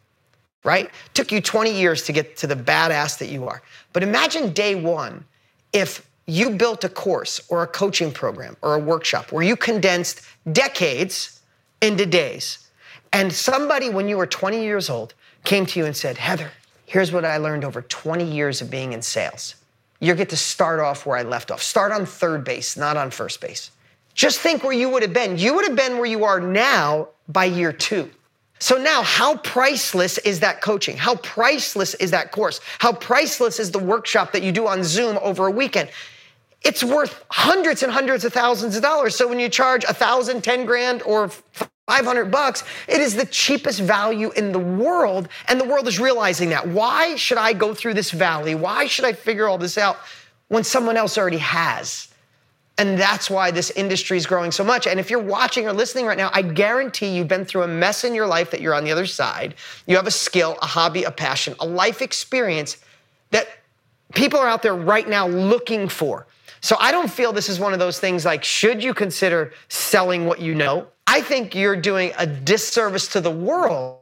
right? 0.63 0.89
Took 1.13 1.31
you 1.31 1.41
20 1.41 1.71
years 1.71 2.03
to 2.03 2.13
get 2.13 2.37
to 2.37 2.47
the 2.47 2.55
badass 2.55 3.17
that 3.19 3.29
you 3.29 3.47
are. 3.47 3.61
But 3.93 4.03
imagine 4.03 4.53
day 4.53 4.75
one 4.75 5.25
if 5.73 6.07
you 6.27 6.51
built 6.51 6.83
a 6.83 6.89
course 6.89 7.41
or 7.49 7.63
a 7.63 7.67
coaching 7.67 8.11
program 8.11 8.55
or 8.61 8.75
a 8.75 8.79
workshop 8.79 9.31
where 9.31 9.43
you 9.43 9.55
condensed 9.55 10.21
decades 10.51 11.41
into 11.81 12.05
days. 12.05 12.69
And 13.13 13.33
somebody, 13.33 13.89
when 13.89 14.07
you 14.07 14.17
were 14.17 14.27
20 14.27 14.63
years 14.63 14.89
old, 14.89 15.13
came 15.43 15.65
to 15.65 15.79
you 15.79 15.85
and 15.85 15.95
said, 15.95 16.17
Heather, 16.17 16.51
here's 16.85 17.11
what 17.11 17.25
I 17.25 17.37
learned 17.37 17.65
over 17.65 17.81
20 17.81 18.23
years 18.23 18.61
of 18.61 18.69
being 18.69 18.93
in 18.93 19.01
sales. 19.01 19.55
You 19.99 20.15
get 20.15 20.29
to 20.29 20.37
start 20.37 20.79
off 20.79 21.05
where 21.05 21.17
I 21.17 21.23
left 21.23 21.51
off. 21.51 21.61
Start 21.61 21.91
on 21.91 22.05
third 22.05 22.43
base, 22.43 22.77
not 22.77 22.97
on 22.97 23.11
first 23.11 23.41
base. 23.41 23.71
Just 24.13 24.39
think 24.39 24.63
where 24.63 24.73
you 24.73 24.89
would 24.89 25.03
have 25.03 25.13
been. 25.13 25.37
You 25.37 25.53
would 25.55 25.65
have 25.65 25.75
been 25.75 25.97
where 25.97 26.05
you 26.05 26.23
are 26.23 26.39
now 26.39 27.09
by 27.27 27.45
year 27.45 27.71
two. 27.71 28.09
So 28.61 28.77
now, 28.77 29.01
how 29.01 29.37
priceless 29.37 30.19
is 30.19 30.39
that 30.41 30.61
coaching? 30.61 30.95
How 30.95 31.15
priceless 31.15 31.95
is 31.95 32.11
that 32.11 32.31
course? 32.31 32.61
How 32.77 32.93
priceless 32.93 33.59
is 33.59 33.71
the 33.71 33.79
workshop 33.79 34.33
that 34.33 34.43
you 34.43 34.51
do 34.51 34.67
on 34.67 34.83
Zoom 34.83 35.17
over 35.23 35.47
a 35.47 35.51
weekend? 35.51 35.89
It's 36.61 36.83
worth 36.83 37.25
hundreds 37.31 37.81
and 37.81 37.91
hundreds 37.91 38.23
of 38.23 38.33
thousands 38.33 38.75
of 38.75 38.83
dollars. 38.83 39.15
So 39.15 39.27
when 39.27 39.39
you 39.39 39.49
charge 39.49 39.83
a 39.85 39.95
thousand, 39.95 40.43
ten 40.43 40.65
grand, 40.67 41.01
or 41.01 41.29
500 41.87 42.25
bucks, 42.25 42.63
it 42.87 43.01
is 43.01 43.15
the 43.15 43.25
cheapest 43.25 43.79
value 43.79 44.29
in 44.33 44.51
the 44.51 44.59
world. 44.59 45.27
And 45.47 45.59
the 45.59 45.65
world 45.65 45.87
is 45.87 45.99
realizing 45.99 46.49
that. 46.49 46.67
Why 46.67 47.15
should 47.15 47.39
I 47.39 47.53
go 47.53 47.73
through 47.73 47.95
this 47.95 48.11
valley? 48.11 48.53
Why 48.53 48.85
should 48.85 49.05
I 49.05 49.13
figure 49.13 49.47
all 49.47 49.57
this 49.57 49.79
out 49.79 49.97
when 50.49 50.63
someone 50.63 50.97
else 50.97 51.17
already 51.17 51.39
has? 51.39 52.10
And 52.77 52.97
that's 52.97 53.29
why 53.29 53.51
this 53.51 53.69
industry 53.71 54.17
is 54.17 54.25
growing 54.25 54.51
so 54.51 54.63
much. 54.63 54.87
And 54.87 54.99
if 54.99 55.09
you're 55.09 55.19
watching 55.19 55.67
or 55.67 55.73
listening 55.73 56.05
right 56.05 56.17
now, 56.17 56.31
I 56.33 56.41
guarantee 56.41 57.15
you've 57.15 57.27
been 57.27 57.45
through 57.45 57.63
a 57.63 57.67
mess 57.67 58.03
in 58.03 58.15
your 58.15 58.25
life 58.25 58.51
that 58.51 58.61
you're 58.61 58.73
on 58.73 58.83
the 58.83 58.91
other 58.91 59.05
side. 59.05 59.55
You 59.85 59.97
have 59.97 60.07
a 60.07 60.11
skill, 60.11 60.57
a 60.61 60.65
hobby, 60.65 61.03
a 61.03 61.11
passion, 61.11 61.55
a 61.59 61.65
life 61.65 62.01
experience 62.01 62.77
that 63.29 63.47
people 64.15 64.39
are 64.39 64.47
out 64.47 64.63
there 64.63 64.75
right 64.75 65.07
now 65.07 65.27
looking 65.27 65.89
for. 65.89 66.25
So 66.61 66.75
I 66.79 66.91
don't 66.91 67.09
feel 67.11 67.33
this 67.33 67.49
is 67.49 67.59
one 67.59 67.73
of 67.73 67.79
those 67.79 67.99
things 67.99 68.23
like, 68.23 68.43
should 68.43 68.83
you 68.83 68.93
consider 68.93 69.51
selling 69.67 70.25
what 70.25 70.39
you 70.39 70.55
know? 70.55 70.87
I 71.07 71.21
think 71.21 71.53
you're 71.53 71.75
doing 71.75 72.13
a 72.17 72.25
disservice 72.25 73.07
to 73.09 73.21
the 73.21 73.31
world 73.31 73.99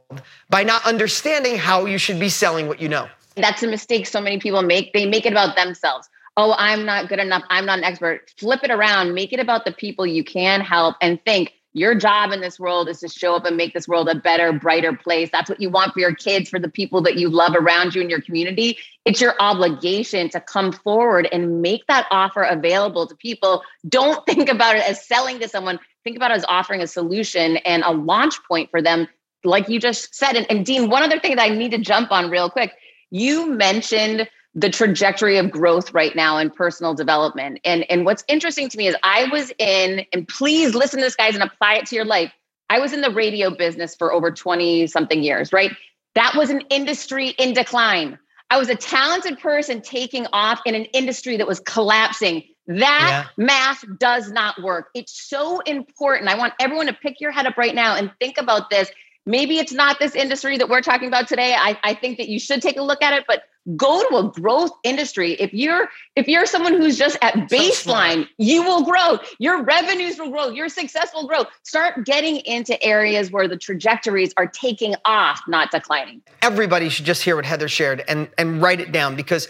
by 0.48 0.62
not 0.62 0.86
understanding 0.86 1.56
how 1.56 1.86
you 1.86 1.98
should 1.98 2.20
be 2.20 2.28
selling 2.28 2.68
what 2.68 2.80
you 2.80 2.88
know. 2.88 3.08
That's 3.34 3.62
a 3.62 3.66
mistake 3.66 4.06
so 4.06 4.20
many 4.20 4.38
people 4.38 4.62
make. 4.62 4.92
They 4.92 5.06
make 5.06 5.26
it 5.26 5.32
about 5.32 5.56
themselves 5.56 6.08
oh, 6.40 6.54
I'm 6.56 6.86
not 6.86 7.08
good 7.08 7.18
enough. 7.18 7.42
I'm 7.50 7.66
not 7.66 7.78
an 7.78 7.84
expert. 7.84 8.32
Flip 8.38 8.60
it 8.64 8.70
around, 8.70 9.14
make 9.14 9.32
it 9.32 9.40
about 9.40 9.64
the 9.64 9.72
people 9.72 10.06
you 10.06 10.24
can 10.24 10.60
help 10.62 10.96
and 11.02 11.22
think 11.24 11.52
your 11.72 11.94
job 11.94 12.32
in 12.32 12.40
this 12.40 12.58
world 12.58 12.88
is 12.88 12.98
to 13.00 13.08
show 13.08 13.36
up 13.36 13.44
and 13.44 13.56
make 13.56 13.74
this 13.74 13.86
world 13.86 14.08
a 14.08 14.14
better, 14.14 14.52
brighter 14.52 14.92
place. 14.92 15.28
That's 15.30 15.48
what 15.48 15.60
you 15.60 15.70
want 15.70 15.92
for 15.92 16.00
your 16.00 16.14
kids, 16.14 16.48
for 16.48 16.58
the 16.58 16.68
people 16.68 17.02
that 17.02 17.16
you 17.16 17.28
love 17.28 17.54
around 17.54 17.94
you 17.94 18.00
in 18.00 18.10
your 18.10 18.22
community. 18.22 18.78
It's 19.04 19.20
your 19.20 19.34
obligation 19.38 20.30
to 20.30 20.40
come 20.40 20.72
forward 20.72 21.28
and 21.30 21.62
make 21.62 21.86
that 21.86 22.06
offer 22.10 22.42
available 22.42 23.06
to 23.06 23.14
people. 23.14 23.62
Don't 23.88 24.24
think 24.26 24.48
about 24.48 24.76
it 24.76 24.88
as 24.88 25.06
selling 25.06 25.38
to 25.40 25.48
someone. 25.48 25.78
Think 26.02 26.16
about 26.16 26.32
it 26.32 26.38
as 26.38 26.44
offering 26.48 26.80
a 26.80 26.86
solution 26.86 27.58
and 27.58 27.84
a 27.84 27.92
launch 27.92 28.42
point 28.48 28.70
for 28.70 28.82
them, 28.82 29.06
like 29.44 29.68
you 29.68 29.78
just 29.78 30.14
said. 30.14 30.34
And, 30.34 30.46
and 30.50 30.66
Dean, 30.66 30.90
one 30.90 31.02
other 31.02 31.20
thing 31.20 31.36
that 31.36 31.42
I 31.42 31.54
need 31.54 31.70
to 31.72 31.78
jump 31.78 32.10
on 32.10 32.30
real 32.30 32.50
quick. 32.50 32.72
You 33.10 33.46
mentioned 33.46 34.28
the 34.54 34.70
trajectory 34.70 35.38
of 35.38 35.50
growth 35.50 35.94
right 35.94 36.14
now 36.16 36.38
in 36.38 36.50
personal 36.50 36.94
development. 36.94 37.60
And, 37.64 37.88
and 37.90 38.04
what's 38.04 38.24
interesting 38.26 38.68
to 38.68 38.78
me 38.78 38.88
is 38.88 38.96
I 39.02 39.28
was 39.30 39.52
in, 39.58 40.04
and 40.12 40.26
please 40.26 40.74
listen 40.74 40.98
to 40.98 41.04
this, 41.04 41.14
guys, 41.14 41.34
and 41.34 41.42
apply 41.42 41.74
it 41.74 41.86
to 41.86 41.94
your 41.94 42.04
life. 42.04 42.32
I 42.68 42.80
was 42.80 42.92
in 42.92 43.00
the 43.00 43.10
radio 43.10 43.50
business 43.50 43.94
for 43.94 44.12
over 44.12 44.30
20 44.30 44.86
something 44.88 45.22
years, 45.22 45.52
right? 45.52 45.72
That 46.14 46.34
was 46.36 46.50
an 46.50 46.62
industry 46.70 47.28
in 47.30 47.52
decline. 47.52 48.18
I 48.50 48.58
was 48.58 48.68
a 48.68 48.74
talented 48.74 49.38
person 49.38 49.80
taking 49.80 50.26
off 50.32 50.60
in 50.66 50.74
an 50.74 50.84
industry 50.86 51.36
that 51.36 51.46
was 51.46 51.60
collapsing. 51.60 52.42
That 52.66 53.26
yeah. 53.38 53.44
math 53.44 53.84
does 53.98 54.30
not 54.30 54.60
work. 54.62 54.88
It's 54.94 55.28
so 55.28 55.60
important. 55.60 56.28
I 56.28 56.36
want 56.36 56.54
everyone 56.60 56.86
to 56.86 56.92
pick 56.92 57.20
your 57.20 57.30
head 57.30 57.46
up 57.46 57.56
right 57.56 57.74
now 57.74 57.96
and 57.96 58.12
think 58.20 58.38
about 58.38 58.70
this. 58.70 58.90
Maybe 59.30 59.58
it's 59.58 59.72
not 59.72 60.00
this 60.00 60.16
industry 60.16 60.58
that 60.58 60.68
we're 60.68 60.80
talking 60.80 61.06
about 61.06 61.28
today. 61.28 61.54
I, 61.54 61.78
I 61.84 61.94
think 61.94 62.18
that 62.18 62.28
you 62.28 62.40
should 62.40 62.60
take 62.60 62.76
a 62.76 62.82
look 62.82 63.00
at 63.00 63.14
it, 63.14 63.24
but 63.28 63.44
go 63.76 64.02
to 64.08 64.16
a 64.16 64.32
growth 64.32 64.72
industry. 64.82 65.34
If 65.34 65.54
you're 65.54 65.88
if 66.16 66.26
you're 66.26 66.46
someone 66.46 66.74
who's 66.74 66.98
just 66.98 67.16
at 67.22 67.34
baseline 67.48 68.26
you 68.38 68.64
will 68.64 68.84
grow. 68.84 69.18
Your 69.38 69.62
revenues 69.62 70.18
will 70.18 70.30
grow. 70.30 70.48
Your 70.48 70.68
success 70.68 71.10
will 71.14 71.28
grow. 71.28 71.44
Start 71.62 72.04
getting 72.04 72.38
into 72.38 72.82
areas 72.82 73.30
where 73.30 73.46
the 73.46 73.56
trajectories 73.56 74.32
are 74.36 74.46
taking 74.48 74.94
off 75.04 75.40
not 75.46 75.70
declining. 75.70 76.22
Everybody 76.42 76.88
should 76.88 77.04
just 77.04 77.22
hear 77.22 77.36
what 77.36 77.44
heather 77.44 77.68
shared 77.68 78.02
and 78.08 78.28
and 78.36 78.60
write 78.60 78.80
it 78.80 78.90
down 78.90 79.14
because 79.14 79.46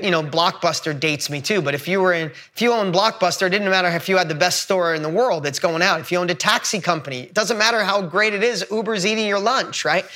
you 0.00 0.10
know 0.10 0.22
blockbuster 0.22 0.98
dates 0.98 1.28
me 1.28 1.40
too 1.40 1.60
but 1.60 1.74
if 1.74 1.86
you 1.86 2.00
were 2.00 2.12
in 2.12 2.28
if 2.28 2.62
you 2.62 2.72
own 2.72 2.92
blockbuster 2.92 3.46
it 3.46 3.50
didn't 3.50 3.68
matter 3.68 3.88
if 3.88 4.08
you 4.08 4.16
had 4.16 4.28
the 4.28 4.34
best 4.34 4.62
store 4.62 4.94
in 4.94 5.02
the 5.02 5.08
world 5.08 5.42
that's 5.42 5.58
going 5.58 5.82
out 5.82 6.00
if 6.00 6.10
you 6.10 6.18
owned 6.18 6.30
a 6.30 6.34
taxi 6.34 6.80
company 6.80 7.20
it 7.20 7.34
doesn't 7.34 7.58
matter 7.58 7.84
how 7.84 8.00
great 8.00 8.32
it 8.32 8.42
is 8.42 8.64
uber's 8.70 9.04
eating 9.04 9.26
your 9.26 9.38
lunch 9.38 9.84
right 9.84 10.06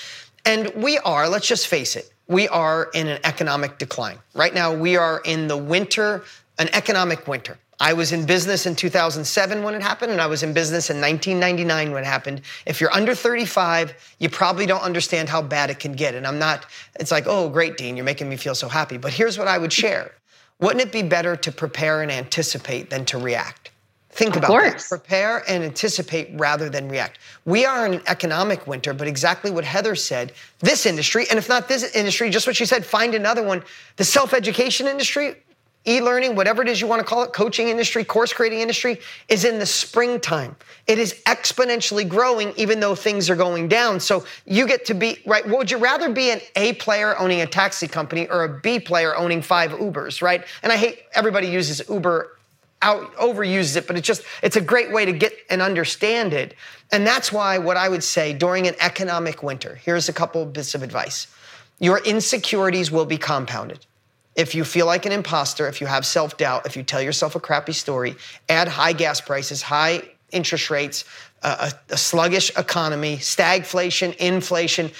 and 0.47 0.73
we 0.77 0.97
are 0.99 1.29
let's 1.29 1.47
just 1.47 1.67
face 1.67 1.95
it 1.95 2.11
we 2.29 2.49
are 2.49 2.91
in 2.93 3.09
an 3.09 3.21
economic 3.25 3.79
decline. 3.79 4.19
Right 4.35 4.53
now, 4.53 4.75
we 4.75 4.97
are 4.97 5.21
in 5.25 5.49
the 5.49 5.57
winter, 5.57 6.25
an 6.59 6.69
economic 6.73 7.29
winter. 7.29 7.59
I 7.79 7.93
was 7.93 8.13
in 8.13 8.25
business 8.25 8.65
in 8.65 8.75
2007 8.75 9.63
when 9.63 9.75
it 9.75 9.83
happened, 9.83 10.13
and 10.13 10.21
I 10.21 10.27
was 10.27 10.43
in 10.43 10.55
business 10.55 10.89
in 10.89 11.01
1999 11.01 11.93
when 11.93 12.03
it 12.03 12.07
happened. 12.07 12.41
If 12.65 12.81
you're 12.81 12.93
under 12.93 13.15
35, 13.15 13.95
you 14.19 14.31
probably 14.31 14.65
don't 14.65 14.81
understand 14.81 15.29
how 15.29 15.43
bad 15.43 15.69
it 15.69 15.79
can 15.79 15.93
get. 15.93 16.15
And 16.15 16.27
I'm 16.27 16.39
not, 16.39 16.67
it's 16.99 17.11
like, 17.11 17.25
oh, 17.27 17.51
great, 17.51 17.77
Dean, 17.77 17.97
you're 17.97 18.05
making 18.05 18.29
me 18.31 18.37
feel 18.37 18.55
so 18.55 18.69
happy. 18.69 18.97
But 18.97 19.13
here's 19.13 19.39
what 19.39 19.49
I 19.49 19.59
would 19.59 19.73
share 19.73 20.13
Wouldn't 20.61 20.81
it 20.81 20.91
be 20.93 21.03
better 21.03 21.37
to 21.37 21.53
prepare 21.53 22.01
and 22.03 22.11
anticipate 22.11 22.89
than 22.89 23.05
to 23.07 23.19
react? 23.19 23.71
Think 24.11 24.31
Of 24.31 24.39
about 24.39 24.49
course. 24.49 24.89
that. 24.89 24.99
Prepare 24.99 25.45
and 25.47 25.63
anticipate 25.63 26.31
rather 26.35 26.71
than 26.71 26.89
react. 26.89 27.19
We 27.45 27.67
are 27.67 27.85
in 27.85 27.95
an 27.95 28.03
economic 28.07 28.67
winter, 28.67 28.95
but 28.95 29.07
exactly 29.07 29.51
what 29.51 29.65
Heather 29.65 29.95
said, 29.95 30.33
this 30.61 30.87
industry, 30.87 31.27
and 31.29 31.39
if 31.39 31.51
not 31.51 31.69
this 31.69 31.95
industry, 31.95 32.31
just 32.31 32.47
what 32.47 32.57
she 32.57 32.65
said, 32.65 32.87
find 32.87 33.15
another 33.15 33.43
one. 33.43 33.63
The 33.97 34.05
self 34.05 34.33
education 34.33 34.87
industry, 34.87 35.37
e 35.87 36.01
learning, 36.01 36.35
whatever 36.35 36.63
it 36.63 36.69
is 36.69 36.81
you 36.81 36.87
want 36.87 37.01
to 37.01 37.07
call 37.07 37.23
it, 37.23 37.33
coaching 37.33 37.69
industry, 37.69 38.05
course 38.05 38.33
creating 38.33 38.61
industry, 38.61 39.01
is 39.29 39.45
in 39.45 39.59
the 39.59 39.67
springtime. 39.67 40.57
It 40.87 40.99
is 40.99 41.15
exponentially 41.27 42.09
growing, 42.09 42.53
even 42.57 42.81
though 42.81 42.95
things 42.95 43.31
are 43.31 43.37
going 43.37 43.69
down. 43.69 44.01
So 44.01 44.25
you 44.45 44.67
get 44.67 44.85
to 44.87 44.95
be, 44.95 45.19
right? 45.27 45.47
Would 45.49 45.71
you 45.71 45.79
rather 45.79 46.11
be 46.11 46.31
an 46.31 46.41
A 46.57 46.73
player 46.75 47.19
owning 47.19 47.41
a 47.41 47.47
taxi 47.47 47.87
company 47.87 48.29
or 48.29 48.45
a 48.45 48.61
B 48.61 48.81
player 48.81 49.17
owning 49.17 49.43
five 49.43 49.73
Ubers, 49.73 50.23
right? 50.23 50.45
And 50.63 50.73
I 50.73 50.77
hate 50.77 51.03
everybody 51.15 51.47
uses 51.47 51.89
Uber 51.89 52.33
out 52.83 53.15
overuses 53.15 53.77
it, 53.77 53.87
but 53.87 53.97
it's 53.97 54.07
just 54.07 54.23
it's 54.43 54.57
a 54.57 54.61
great 54.61 54.93
way 54.93 55.05
to 55.05 55.13
get 55.13 55.33
and 55.51 55.63
understand 55.63 56.33
it. 56.33 56.55
And 56.93 57.07
that's 57.07 57.33
why 57.33 57.59
what 57.59 57.77
I 57.77 57.89
would 57.89 58.05
say 58.05 58.33
during 58.33 58.67
an 58.67 58.75
economic 58.81 59.43
winter, 59.43 59.77
here's 59.77 60.09
a 60.09 60.13
couple 60.13 60.45
bits 60.47 60.75
of 60.75 60.83
advice. 60.83 61.27
Your 61.79 61.99
insecurities 61.99 62.91
will 62.91 63.07
be 63.07 63.19
compounded. 63.19 63.87
If 64.37 64.55
you 64.55 64.65
feel 64.65 64.87
like 64.87 65.07
an 65.07 65.13
imposter, 65.13 65.67
if 65.67 65.81
you 65.81 65.87
have 65.87 66.05
self-doubt, 66.05 66.67
if 66.67 66.77
you 66.77 66.83
tell 66.83 67.01
yourself 67.01 67.35
a 67.35 67.41
crappy 67.41 67.73
story, 67.73 68.17
add 68.49 68.69
high 68.69 68.93
gas 68.93 69.21
prices, 69.21 69.63
high 69.63 70.03
interest 70.31 70.71
rates, 70.71 71.05
a, 71.43 71.73
a 71.89 71.97
sluggish 71.97 72.51
economy, 72.57 73.17
stagflation, 73.17 74.15
inflation, 74.17 74.91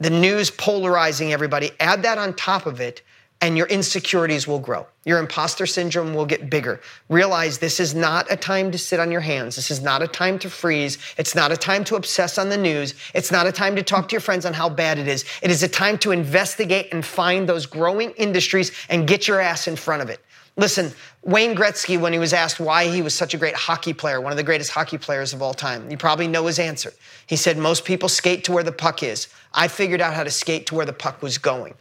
the 0.00 0.10
news 0.10 0.50
polarizing 0.50 1.32
everybody, 1.32 1.70
add 1.78 2.02
that 2.02 2.18
on 2.18 2.34
top 2.34 2.66
of 2.66 2.80
it, 2.80 3.02
and 3.40 3.58
your 3.58 3.66
insecurities 3.66 4.48
will 4.48 4.58
grow. 4.58 4.86
Your 5.04 5.18
imposter 5.18 5.66
syndrome 5.66 6.14
will 6.14 6.24
get 6.24 6.48
bigger. 6.48 6.80
Realize 7.10 7.58
this 7.58 7.78
is 7.78 7.94
not 7.94 8.30
a 8.32 8.36
time 8.36 8.70
to 8.70 8.78
sit 8.78 9.00
on 9.00 9.12
your 9.12 9.20
hands. 9.20 9.56
This 9.56 9.70
is 9.70 9.82
not 9.82 10.02
a 10.02 10.08
time 10.08 10.38
to 10.38 10.48
freeze. 10.48 10.96
It's 11.18 11.34
not 11.34 11.52
a 11.52 11.56
time 11.56 11.84
to 11.84 11.96
obsess 11.96 12.38
on 12.38 12.48
the 12.48 12.56
news. 12.56 12.94
It's 13.14 13.30
not 13.30 13.46
a 13.46 13.52
time 13.52 13.76
to 13.76 13.82
talk 13.82 14.08
to 14.08 14.12
your 14.12 14.20
friends 14.20 14.46
on 14.46 14.54
how 14.54 14.70
bad 14.70 14.98
it 14.98 15.08
is. 15.08 15.24
It 15.42 15.50
is 15.50 15.62
a 15.62 15.68
time 15.68 15.98
to 15.98 16.12
investigate 16.12 16.88
and 16.92 17.04
find 17.04 17.46
those 17.46 17.66
growing 17.66 18.12
industries 18.12 18.72
and 18.88 19.06
get 19.06 19.28
your 19.28 19.40
ass 19.40 19.68
in 19.68 19.76
front 19.76 20.02
of 20.02 20.08
it. 20.08 20.20
Listen, 20.56 20.92
Wayne 21.22 21.56
Gretzky, 21.56 22.00
when 22.00 22.12
he 22.12 22.18
was 22.20 22.32
asked 22.32 22.60
why 22.60 22.86
he 22.86 23.02
was 23.02 23.12
such 23.12 23.34
a 23.34 23.38
great 23.38 23.56
hockey 23.56 23.92
player, 23.92 24.20
one 24.20 24.30
of 24.30 24.36
the 24.36 24.44
greatest 24.44 24.70
hockey 24.70 24.98
players 24.98 25.32
of 25.32 25.42
all 25.42 25.52
time, 25.52 25.90
you 25.90 25.96
probably 25.96 26.28
know 26.28 26.46
his 26.46 26.60
answer. 26.60 26.92
He 27.26 27.34
said, 27.34 27.58
Most 27.58 27.84
people 27.84 28.08
skate 28.08 28.44
to 28.44 28.52
where 28.52 28.62
the 28.62 28.70
puck 28.70 29.02
is. 29.02 29.26
I 29.52 29.66
figured 29.66 30.00
out 30.00 30.14
how 30.14 30.22
to 30.22 30.30
skate 30.30 30.66
to 30.66 30.76
where 30.76 30.86
the 30.86 30.92
puck 30.92 31.22
was 31.22 31.38
going. 31.38 31.74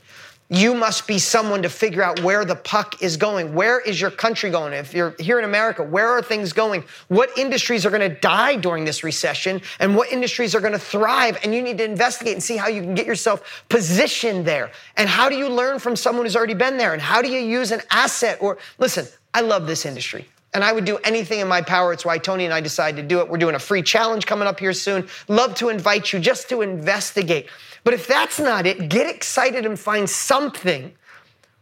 You 0.53 0.75
must 0.75 1.07
be 1.07 1.17
someone 1.17 1.63
to 1.63 1.69
figure 1.69 2.03
out 2.03 2.21
where 2.21 2.45
the 2.45 2.55
puck 2.55 3.01
is 3.01 3.17
going. 3.17 3.55
Where 3.55 3.79
is 3.79 3.99
your 3.99 4.11
country 4.11 4.51
going? 4.51 4.71
If 4.73 4.93
you're 4.93 5.15
here 5.17 5.39
in 5.39 5.45
America, 5.45 5.81
where 5.81 6.07
are 6.07 6.21
things 6.21 6.53
going? 6.53 6.83
What 7.07 7.35
industries 7.35 7.87
are 7.87 7.89
going 7.89 8.07
to 8.07 8.19
die 8.19 8.57
during 8.57 8.85
this 8.85 9.03
recession 9.03 9.63
and 9.79 9.95
what 9.95 10.11
industries 10.11 10.53
are 10.53 10.59
going 10.59 10.73
to 10.73 10.77
thrive? 10.77 11.39
And 11.43 11.55
you 11.55 11.63
need 11.63 11.79
to 11.79 11.83
investigate 11.83 12.33
and 12.33 12.43
see 12.43 12.55
how 12.55 12.67
you 12.67 12.83
can 12.83 12.93
get 12.93 13.07
yourself 13.07 13.63
positioned 13.67 14.45
there. 14.45 14.69
And 14.95 15.09
how 15.09 15.27
do 15.27 15.35
you 15.35 15.49
learn 15.49 15.79
from 15.79 15.95
someone 15.95 16.23
who's 16.23 16.35
already 16.35 16.53
been 16.53 16.77
there? 16.77 16.93
And 16.93 17.01
how 17.01 17.23
do 17.23 17.29
you 17.31 17.39
use 17.39 17.71
an 17.71 17.81
asset? 17.89 18.37
Or 18.39 18.59
listen, 18.77 19.07
I 19.33 19.41
love 19.41 19.65
this 19.65 19.87
industry. 19.87 20.27
And 20.53 20.63
I 20.63 20.71
would 20.71 20.85
do 20.85 20.97
anything 20.97 21.39
in 21.39 21.47
my 21.47 21.63
power. 21.63 21.93
It's 21.93 22.05
why 22.05 22.19
Tony 22.19 22.45
and 22.45 22.53
I 22.53 22.61
decided 22.61 23.01
to 23.01 23.07
do 23.07 23.21
it. 23.21 23.27
We're 23.27 23.39
doing 23.39 23.55
a 23.55 23.59
free 23.59 23.81
challenge 23.81 24.27
coming 24.27 24.47
up 24.47 24.59
here 24.59 24.73
soon. 24.73 25.07
Love 25.27 25.55
to 25.55 25.69
invite 25.69 26.13
you 26.13 26.19
just 26.19 26.47
to 26.49 26.61
investigate. 26.61 27.47
But 27.84 27.93
if 27.93 28.08
that's 28.08 28.39
not 28.39 28.65
it, 28.65 28.89
get 28.89 29.08
excited 29.08 29.65
and 29.65 29.80
find 29.80 30.10
something 30.10 30.93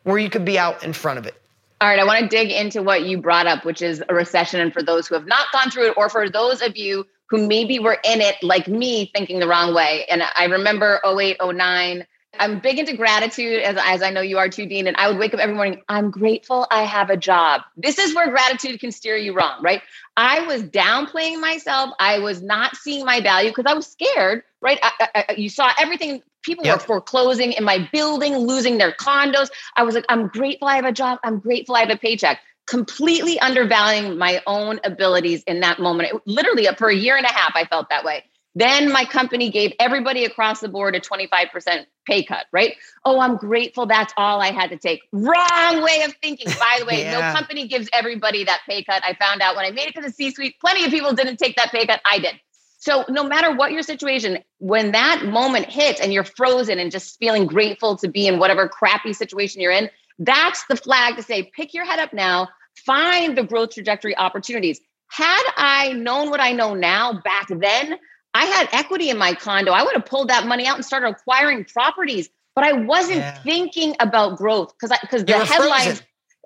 where 0.03 0.17
you 0.17 0.29
could 0.29 0.45
be 0.45 0.57
out 0.57 0.83
in 0.83 0.93
front 0.93 1.19
of 1.19 1.25
it. 1.25 1.35
All 1.79 1.87
right, 1.87 1.99
I 1.99 2.03
want 2.03 2.19
to 2.21 2.27
dig 2.27 2.51
into 2.51 2.83
what 2.83 3.03
you 3.03 3.17
brought 3.17 3.47
up, 3.47 3.65
which 3.65 3.81
is 3.81 4.03
a 4.07 4.13
recession. 4.13 4.59
And 4.59 4.71
for 4.71 4.83
those 4.83 5.07
who 5.07 5.15
have 5.15 5.25
not 5.25 5.47
gone 5.51 5.71
through 5.71 5.87
it, 5.87 5.93
or 5.97 6.09
for 6.09 6.29
those 6.29 6.61
of 6.61 6.77
you 6.77 7.07
who 7.27 7.47
maybe 7.47 7.79
were 7.79 7.97
in 8.03 8.21
it 8.21 8.35
like 8.43 8.67
me, 8.67 9.09
thinking 9.15 9.39
the 9.39 9.47
wrong 9.47 9.73
way. 9.73 10.05
And 10.09 10.21
I 10.35 10.45
remember 10.45 11.01
08, 11.05 11.37
09. 11.41 12.05
I'm 12.41 12.59
big 12.59 12.79
into 12.79 12.97
gratitude, 12.97 13.61
as, 13.63 13.77
as 13.79 14.03
I 14.03 14.11
know 14.11 14.21
you 14.21 14.39
are 14.39 14.49
too, 14.49 14.67
Dean. 14.67 14.87
And 14.87 14.97
I 14.97 15.09
would 15.09 15.19
wake 15.19 15.33
up 15.33 15.41
every 15.41 15.55
morning, 15.55 15.81
I'm 15.89 16.11
grateful 16.11 16.67
I 16.71 16.83
have 16.83 17.11
a 17.11 17.17
job. 17.17 17.61
This 17.77 17.99
is 17.99 18.15
where 18.15 18.29
gratitude 18.31 18.81
can 18.81 18.91
steer 18.91 19.17
you 19.17 19.33
wrong, 19.33 19.63
right? 19.63 19.83
I 20.17 20.41
was 20.47 20.63
downplaying 20.63 21.41
myself. 21.41 21.91
I 21.99 22.19
was 22.19 22.43
not 22.43 22.75
seeing 22.77 23.05
my 23.05 23.21
value 23.21 23.51
because 23.51 23.65
I 23.67 23.75
was 23.75 23.87
scared, 23.87 24.43
right? 24.61 24.79
I, 24.83 25.25
I, 25.29 25.33
you 25.37 25.49
saw 25.49 25.71
everything. 25.79 26.23
People 26.43 26.65
Yep. 26.65 26.75
were 26.75 26.79
foreclosing 26.79 27.53
in 27.53 27.63
my 27.63 27.89
building, 27.93 28.35
losing 28.37 28.79
their 28.79 28.93
condos. 28.93 29.49
I 29.77 29.83
was 29.83 29.95
like, 29.95 30.05
I'm 30.09 30.27
grateful 30.27 30.67
I 30.67 30.77
have 30.77 30.85
a 30.85 30.93
job. 30.93 31.19
I'm 31.23 31.39
grateful 31.39 31.75
I 31.75 31.81
have 31.81 31.91
a 31.91 31.97
paycheck. 31.97 32.41
Completely 32.67 33.39
undervaluing 33.39 34.17
my 34.17 34.41
own 34.47 34.79
abilities 34.83 35.43
in 35.43 35.61
that 35.61 35.79
moment. 35.79 36.11
It- 36.13 36.21
literally, 36.25 36.67
for 36.77 36.89
a 36.89 36.95
year 36.95 37.17
and 37.17 37.25
a 37.25 37.33
half, 37.33 37.53
I 37.55 37.65
felt 37.65 37.89
that 37.89 38.03
way. 38.05 38.23
Then 38.53 38.91
my 38.91 39.05
company 39.05 39.49
gave 39.49 39.73
everybody 39.79 40.25
across 40.25 40.59
the 40.59 40.67
board 40.67 40.95
a 40.95 40.99
25% 40.99 41.85
pay 42.05 42.23
cut, 42.23 42.47
right? 42.51 42.75
Oh, 43.05 43.19
I'm 43.19 43.37
grateful 43.37 43.85
that's 43.85 44.13
all 44.17 44.41
I 44.41 44.51
had 44.51 44.71
to 44.71 44.77
take. 44.77 45.01
Wrong 45.13 45.81
way 45.81 46.01
of 46.03 46.13
thinking. 46.21 46.47
By 46.59 46.77
the 46.79 46.85
way, 46.89 47.03
Yeah. 47.03 47.11
no 47.31 47.33
company 47.37 47.67
gives 47.67 47.87
everybody 47.93 48.43
that 48.43 48.61
pay 48.67 48.83
cut. 48.83 49.03
I 49.05 49.13
found 49.13 49.41
out 49.41 49.55
when 49.55 49.65
I 49.65 49.71
made 49.71 49.87
it 49.87 49.95
to 49.95 50.01
the 50.01 50.11
C 50.11 50.31
suite, 50.31 50.55
plenty 50.59 50.83
of 50.83 50.91
people 50.91 51.13
didn't 51.13 51.37
take 51.37 51.55
that 51.55 51.71
pay 51.71 51.85
cut. 51.85 52.01
I 52.05 52.19
did. 52.19 52.39
So, 52.77 53.05
no 53.09 53.23
matter 53.23 53.55
what 53.55 53.71
your 53.71 53.83
situation, 53.83 54.39
when 54.57 54.91
that 54.93 55.23
moment 55.25 55.67
hits 55.67 56.01
and 56.01 56.11
you're 56.11 56.23
frozen 56.23 56.79
and 56.79 56.91
just 56.91 57.19
feeling 57.19 57.45
grateful 57.45 57.95
to 57.97 58.07
be 58.07 58.25
in 58.25 58.39
whatever 58.39 58.67
crappy 58.67 59.13
situation 59.13 59.61
you're 59.61 59.71
in, 59.71 59.87
that's 60.17 60.65
the 60.65 60.75
flag 60.75 61.15
to 61.17 61.23
say, 61.23 61.51
pick 61.55 61.75
your 61.75 61.85
head 61.85 61.99
up 61.99 62.11
now, 62.11 62.49
find 62.85 63.37
the 63.37 63.43
growth 63.43 63.75
trajectory 63.75 64.17
opportunities. 64.17 64.81
Had 65.09 65.43
I 65.57 65.93
known 65.93 66.31
what 66.31 66.39
I 66.39 66.53
know 66.53 66.73
now 66.73 67.21
back 67.23 67.47
then, 67.49 67.97
I 68.33 68.45
had 68.45 68.69
equity 68.71 69.09
in 69.09 69.17
my 69.17 69.33
condo. 69.33 69.71
I 69.71 69.83
would 69.83 69.93
have 69.93 70.05
pulled 70.05 70.29
that 70.29 70.45
money 70.47 70.65
out 70.65 70.75
and 70.75 70.85
started 70.85 71.07
acquiring 71.07 71.65
properties, 71.65 72.29
but 72.55 72.63
I 72.63 72.73
wasn't 72.73 73.17
Yeah. 73.19 73.37
thinking 73.43 73.95
about 73.99 74.37
growth 74.37 74.73
because 74.79 74.97
because 75.01 75.25
the 75.25 75.33
headlines. 75.33 75.85
frozen. 75.85 76.05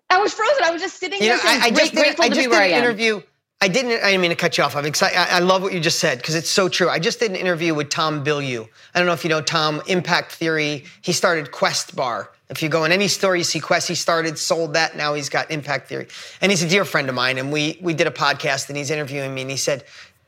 I 0.10 0.18
was 0.20 0.34
frozen. 0.34 0.64
I 0.64 0.72
was 0.72 0.82
just 0.82 1.00
sitting 1.00 1.20
You 1.22 1.30
there 1.30 1.38
know, 1.38 1.44
saying, 1.44 1.62
I, 1.62 1.66
I 1.66 1.70
just 1.72 1.94
did, 1.94 2.20
I 2.20 2.30
just 2.30 2.50
did 2.50 2.54
an 2.54 2.72
interview. 2.72 3.22
I 3.62 3.68
didn't. 3.68 3.92
I 4.04 4.12
didn't 4.12 4.22
mean 4.22 4.30
to 4.32 4.36
cut 4.36 4.58
you 4.58 4.64
off. 4.64 4.76
I'm 4.76 4.86
excited. 4.86 5.18
I, 5.18 5.38
I 5.38 5.40
love 5.40 5.62
what 5.64 5.74
you 5.74 5.80
just 5.80 5.98
said 6.00 6.18
because 6.20 6.36
it's 6.36 6.50
so 6.50 6.68
true. 6.70 6.90
I 6.90 7.00
just 7.00 7.20
did 7.20 7.32
an 7.32 7.38
interview 7.38 7.74
with 7.74 7.90
Tom 7.90 8.24
Bilyeu. 8.24 8.68
I 8.94 9.00
don't 9.00 9.08
know 9.08 9.14
if 9.14 9.24
you 9.24 9.30
know 9.30 9.42
Tom. 9.42 9.82
Impact 9.88 10.34
Theory. 10.34 10.84
He 11.02 11.14
started 11.14 11.52
Quest 11.52 11.96
Bar. 11.96 12.30
If 12.50 12.62
you 12.62 12.70
go 12.70 12.84
in 12.84 12.92
any 12.92 13.08
store, 13.08 13.36
you 13.36 13.44
see 13.44 13.60
Quest. 13.60 13.88
He 13.88 13.96
started, 13.96 14.38
sold 14.38 14.74
that. 14.74 14.96
Now 14.96 15.16
he's 15.16 15.30
got 15.30 15.50
Impact 15.50 15.88
Theory, 15.88 16.08
and 16.42 16.52
he's 16.52 16.62
a 16.62 16.68
dear 16.68 16.86
friend 16.86 17.10
of 17.10 17.16
mine. 17.16 17.40
And 17.40 17.52
we 17.52 17.80
we 17.82 17.94
did 17.96 18.06
a 18.06 18.12
podcast, 18.12 18.68
and 18.68 18.78
he's 18.78 18.92
interviewing 18.92 19.34
me, 19.34 19.42
and 19.42 19.50
he 19.50 19.58
said 19.58 19.86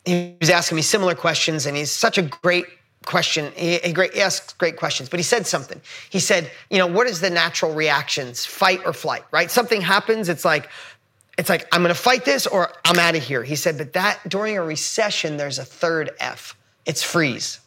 he 0.07 0.35
was 0.39 0.49
asking 0.49 0.77
me 0.77 0.81
similar 0.81 1.15
questions, 1.15 1.65
and 1.65 1.75
he's 1.75 1.91
such 1.91 2.17
a 2.17 2.23
great 2.23 2.65
question. 3.05 3.51
He, 3.55 3.77
he 3.77 3.93
great, 3.93 4.13
he 4.13 4.21
asks 4.21 4.53
great 4.53 4.77
questions, 4.77 5.09
but 5.09 5.19
he 5.19 5.23
said 5.23 5.45
something. 5.45 5.79
He 6.09 6.19
said, 6.19 6.49
you 6.69 6.77
know, 6.77 6.87
what 6.87 7.07
is 7.07 7.21
the 7.21 7.29
natural 7.29 7.73
reactions, 7.73 8.45
fight 8.45 8.81
or 8.85 8.93
flight, 8.93 9.23
right? 9.31 9.49
Something 9.51 9.81
happens, 9.81 10.29
it's 10.29 10.45
like, 10.45 10.69
it's 11.37 11.49
like, 11.49 11.67
I'm 11.71 11.81
gonna 11.81 11.93
fight 11.93 12.25
this 12.25 12.47
or 12.47 12.71
I'm 12.83 12.97
out 12.99 13.15
of 13.15 13.23
here. 13.23 13.43
He 13.43 13.55
said, 13.55 13.77
but 13.77 13.93
that 13.93 14.19
during 14.27 14.57
a 14.57 14.63
recession, 14.63 15.37
there's 15.37 15.59
a 15.59 15.65
third 15.65 16.11
F. 16.19 16.57
It's 16.85 17.03
freeze. 17.03 17.59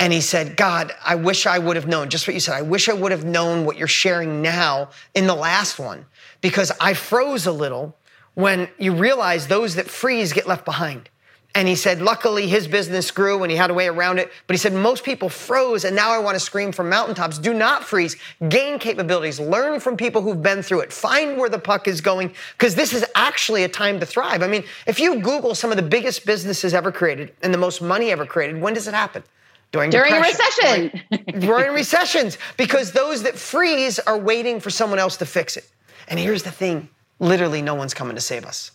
And 0.00 0.12
he 0.12 0.20
said, 0.20 0.56
God, 0.56 0.94
I 1.04 1.16
wish 1.16 1.44
I 1.44 1.58
would 1.58 1.74
have 1.74 1.88
known, 1.88 2.08
just 2.08 2.28
what 2.28 2.34
you 2.34 2.40
said. 2.40 2.54
I 2.54 2.62
wish 2.62 2.88
I 2.88 2.92
would 2.92 3.10
have 3.10 3.24
known 3.24 3.64
what 3.64 3.76
you're 3.76 3.88
sharing 3.88 4.40
now 4.40 4.90
in 5.14 5.26
the 5.26 5.34
last 5.34 5.78
one, 5.78 6.06
because 6.40 6.70
I 6.80 6.94
froze 6.94 7.46
a 7.46 7.52
little 7.52 7.96
when 8.34 8.68
you 8.78 8.94
realize 8.94 9.48
those 9.48 9.74
that 9.74 9.88
freeze 9.88 10.32
get 10.32 10.46
left 10.46 10.64
behind. 10.64 11.10
And 11.54 11.66
he 11.66 11.74
said, 11.74 12.00
luckily 12.02 12.46
his 12.46 12.68
business 12.68 13.10
grew 13.10 13.42
and 13.42 13.50
he 13.50 13.56
had 13.56 13.70
a 13.70 13.74
way 13.74 13.88
around 13.88 14.18
it. 14.18 14.30
But 14.46 14.54
he 14.54 14.58
said, 14.58 14.74
most 14.74 15.02
people 15.02 15.28
froze, 15.28 15.84
and 15.84 15.96
now 15.96 16.10
I 16.10 16.18
want 16.18 16.34
to 16.36 16.40
scream 16.40 16.72
from 16.72 16.88
mountaintops 16.88 17.38
do 17.38 17.52
not 17.54 17.82
freeze. 17.84 18.16
Gain 18.48 18.78
capabilities, 18.78 19.40
learn 19.40 19.80
from 19.80 19.96
people 19.96 20.22
who've 20.22 20.42
been 20.42 20.62
through 20.62 20.80
it, 20.80 20.92
find 20.92 21.36
where 21.38 21.48
the 21.48 21.58
puck 21.58 21.88
is 21.88 22.00
going, 22.00 22.32
because 22.52 22.74
this 22.74 22.92
is 22.92 23.04
actually 23.14 23.64
a 23.64 23.68
time 23.68 23.98
to 23.98 24.06
thrive. 24.06 24.42
I 24.42 24.46
mean, 24.46 24.62
if 24.86 25.00
you 25.00 25.20
Google 25.20 25.54
some 25.54 25.70
of 25.70 25.76
the 25.76 25.82
biggest 25.82 26.26
businesses 26.26 26.74
ever 26.74 26.92
created 26.92 27.32
and 27.42 27.52
the 27.52 27.58
most 27.58 27.80
money 27.82 28.10
ever 28.10 28.26
created, 28.26 28.60
when 28.60 28.74
does 28.74 28.86
it 28.86 28.94
happen? 28.94 29.24
During, 29.72 29.90
During 29.90 30.14
a 30.14 30.20
recession. 30.20 31.02
right? 31.10 31.40
during 31.40 31.74
recessions, 31.74 32.38
because 32.56 32.92
those 32.92 33.22
that 33.24 33.36
freeze 33.36 33.98
are 33.98 34.16
waiting 34.18 34.60
for 34.60 34.70
someone 34.70 34.98
else 34.98 35.16
to 35.16 35.26
fix 35.26 35.56
it. 35.56 35.68
And 36.08 36.18
here's 36.20 36.42
the 36.42 36.50
thing 36.50 36.88
literally, 37.18 37.62
no 37.62 37.74
one's 37.74 37.94
coming 37.94 38.14
to 38.14 38.20
save 38.20 38.44
us. 38.44 38.70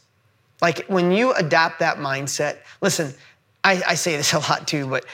Like 0.62 0.86
when 0.88 1.12
you 1.12 1.34
adapt 1.34 1.80
that 1.80 1.98
mindset, 1.98 2.58
listen, 2.82 3.14
I, 3.64 3.82
I 3.88 3.96
say 3.96 4.18
this 4.18 4.34
a 4.34 4.40
lot 4.40 4.68
too, 4.68 4.88
but 4.88 5.06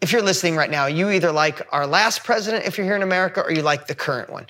if 0.00 0.12
you're 0.12 0.22
listening 0.22 0.56
right 0.56 0.70
now, 0.70 0.86
you 0.86 1.10
either 1.10 1.30
like 1.30 1.66
our 1.72 1.86
last 1.86 2.24
president 2.24 2.66
if 2.66 2.76
you're 2.76 2.86
here 2.86 2.96
in 2.96 3.02
America 3.02 3.40
or 3.40 3.52
you 3.52 3.62
like 3.62 3.86
the 3.86 3.94
current 3.94 4.30
one. 4.30 4.46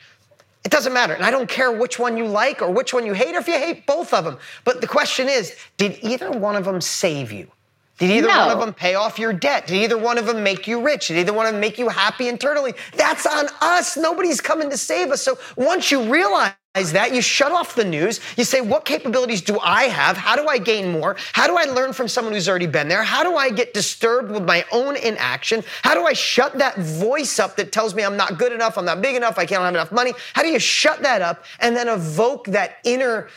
It 0.65 0.71
doesn't 0.71 0.93
matter. 0.93 1.13
And 1.13 1.25
I 1.25 1.31
don't 1.31 1.49
care 1.49 1.73
which 1.73 1.99
one 1.99 2.17
you 2.17 2.27
like 2.27 2.63
or 2.63 2.71
which 2.71 2.95
one 2.95 3.05
you 3.05 3.13
hate 3.13 3.35
or 3.35 3.39
if 3.39 3.49
you 3.49 3.59
hate 3.59 3.87
both 3.87 4.15
of 4.15 4.25
them. 4.25 4.39
But 4.65 4.81
the 4.81 4.87
question 4.87 5.29
is 5.29 5.57
did 5.77 5.99
either 6.03 6.31
one 6.31 6.57
of 6.57 6.65
them 6.65 6.81
save 6.81 7.33
you? 7.33 7.51
Did 7.99 8.11
either 8.11 8.29
No. 8.29 8.39
one 8.47 8.51
of 8.51 8.61
them 8.61 8.75
pay 8.75 8.95
off 8.95 9.19
your 9.19 9.33
debt? 9.33 9.67
Did 9.69 9.77
either 9.77 9.99
one 9.99 10.19
of 10.19 10.27
them 10.27 10.43
make 10.43 10.67
you 10.67 10.83
rich? 10.83 11.09
Did 11.09 11.19
either 11.19 11.33
one 11.33 11.47
of 11.47 11.53
them 11.53 11.61
make 11.61 11.79
you 11.79 11.89
happy 11.89 12.29
internally? 12.29 12.75
That's 12.97 13.27
on 13.27 13.47
us. 13.61 13.97
Nobody's 13.97 14.41
coming 14.41 14.71
to 14.71 14.77
save 14.77 15.11
us. 15.13 15.23
So 15.23 15.39
once 15.57 15.91
you 15.93 16.13
realize 16.13 16.55
that, 16.75 17.15
you 17.15 17.21
shut 17.21 17.53
off 17.53 17.75
the 17.75 17.85
news. 17.85 18.19
You 18.37 18.45
say, 18.45 18.61
what 18.63 18.85
capabilities 18.85 19.43
do 19.43 19.59
I 19.61 19.85
have? 19.85 20.17
How 20.17 20.37
do 20.37 20.49
I 20.49 20.59
gain 20.59 20.91
more? 20.91 21.17
How 21.35 21.47
do 21.47 21.57
I 21.57 21.65
learn 21.65 21.93
from 21.93 22.09
someone 22.09 22.35
who's 22.35 22.49
already 22.49 22.67
been 22.67 22.89
there? 22.89 23.03
How 23.05 23.23
do 23.23 23.37
I 23.37 23.51
get 23.51 23.75
disturbed 23.75 24.31
with 24.31 24.45
my 24.45 24.65
own 24.73 24.97
inaction? 24.97 25.63
How 25.83 25.95
do 25.95 26.05
I 26.07 26.15
shut 26.15 26.59
that 26.59 26.77
voice 26.79 27.39
up 27.39 27.57
that 27.57 27.73
tells 27.73 27.95
me 27.95 28.03
I'm 28.03 28.17
not 28.17 28.39
good 28.39 28.53
enough, 28.53 28.79
I'm 28.79 28.87
not 28.87 29.03
big 29.03 29.17
enough, 29.17 29.39
I 29.39 29.47
can't 29.47 29.63
have 29.63 29.75
enough 29.75 29.93
money? 29.93 30.15
How 30.33 30.43
do 30.43 30.49
you 30.49 30.59
shut 30.59 31.03
that 31.03 31.23
up 31.23 31.45
and 31.61 31.77
then 31.77 31.89
evoke 31.89 32.47
that 32.47 32.79
inner 32.85 33.29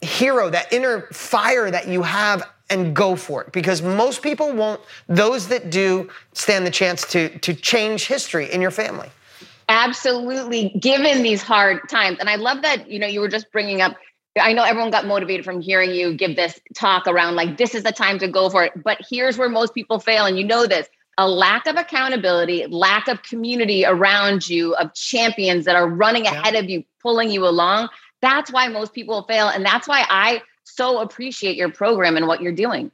hero, 0.00 0.50
that 0.50 0.72
inner 0.72 1.02
fire 1.12 1.70
that 1.70 1.86
you 1.88 2.02
have 2.02 2.42
and 2.70 2.94
go 2.94 3.16
for 3.16 3.42
it. 3.42 3.52
Because 3.52 3.82
most 3.82 4.22
people 4.22 4.52
won't 4.52 4.80
those 5.08 5.48
that 5.48 5.70
do 5.70 6.08
stand 6.32 6.66
the 6.66 6.70
chance 6.70 7.04
to 7.12 7.38
to 7.40 7.52
change 7.54 8.06
history 8.06 8.50
in 8.50 8.60
your 8.62 8.70
family. 8.70 9.08
Absolutely. 9.68 10.70
Given 10.80 11.22
these 11.22 11.42
hard 11.42 11.88
times 11.88 12.18
and 12.18 12.28
i 12.28 12.34
love 12.36 12.62
that 12.62 12.90
you 12.90 12.98
know 12.98 13.06
you 13.06 13.20
were 13.20 13.28
just 13.28 13.50
bringing 13.52 13.80
up 13.80 13.96
i 14.40 14.52
know 14.52 14.64
everyone 14.64 14.90
got 14.90 15.06
motivated 15.06 15.44
from 15.44 15.60
hearing 15.60 15.90
you 15.92 16.12
give 16.14 16.34
this 16.36 16.60
talk 16.74 17.06
around 17.06 17.36
like 17.36 17.56
this 17.56 17.74
is 17.74 17.82
the 17.84 17.92
time 17.92 18.18
to 18.18 18.26
go 18.28 18.50
for 18.50 18.64
it 18.64 18.72
but 18.82 18.98
here's 19.08 19.38
where 19.38 19.48
most 19.48 19.72
people 19.74 19.98
fail 20.00 20.24
and 20.26 20.38
you 20.38 20.44
know 20.44 20.66
this 20.66 20.88
a 21.18 21.28
lack 21.28 21.66
of 21.66 21.76
accountability 21.76 22.66
lack 22.66 23.06
of 23.08 23.22
community 23.22 23.84
around 23.84 24.48
you 24.48 24.74
of 24.76 24.92
champions 24.94 25.64
that 25.66 25.76
are 25.76 25.88
running 25.88 26.24
Yeah. 26.24 26.40
ahead 26.40 26.54
of 26.56 26.68
you 26.68 26.82
pulling 27.00 27.30
you 27.30 27.46
along 27.46 27.88
that's 28.20 28.52
why 28.52 28.68
most 28.68 28.92
people 28.92 29.22
fail 29.24 29.48
and 29.48 29.64
that's 29.64 29.86
why 29.86 30.04
i 30.10 30.42
so 30.74 31.00
appreciate 31.00 31.56
your 31.56 31.70
program 31.70 32.16
and 32.16 32.26
what 32.26 32.40
you're 32.40 32.52
doing 32.52 32.90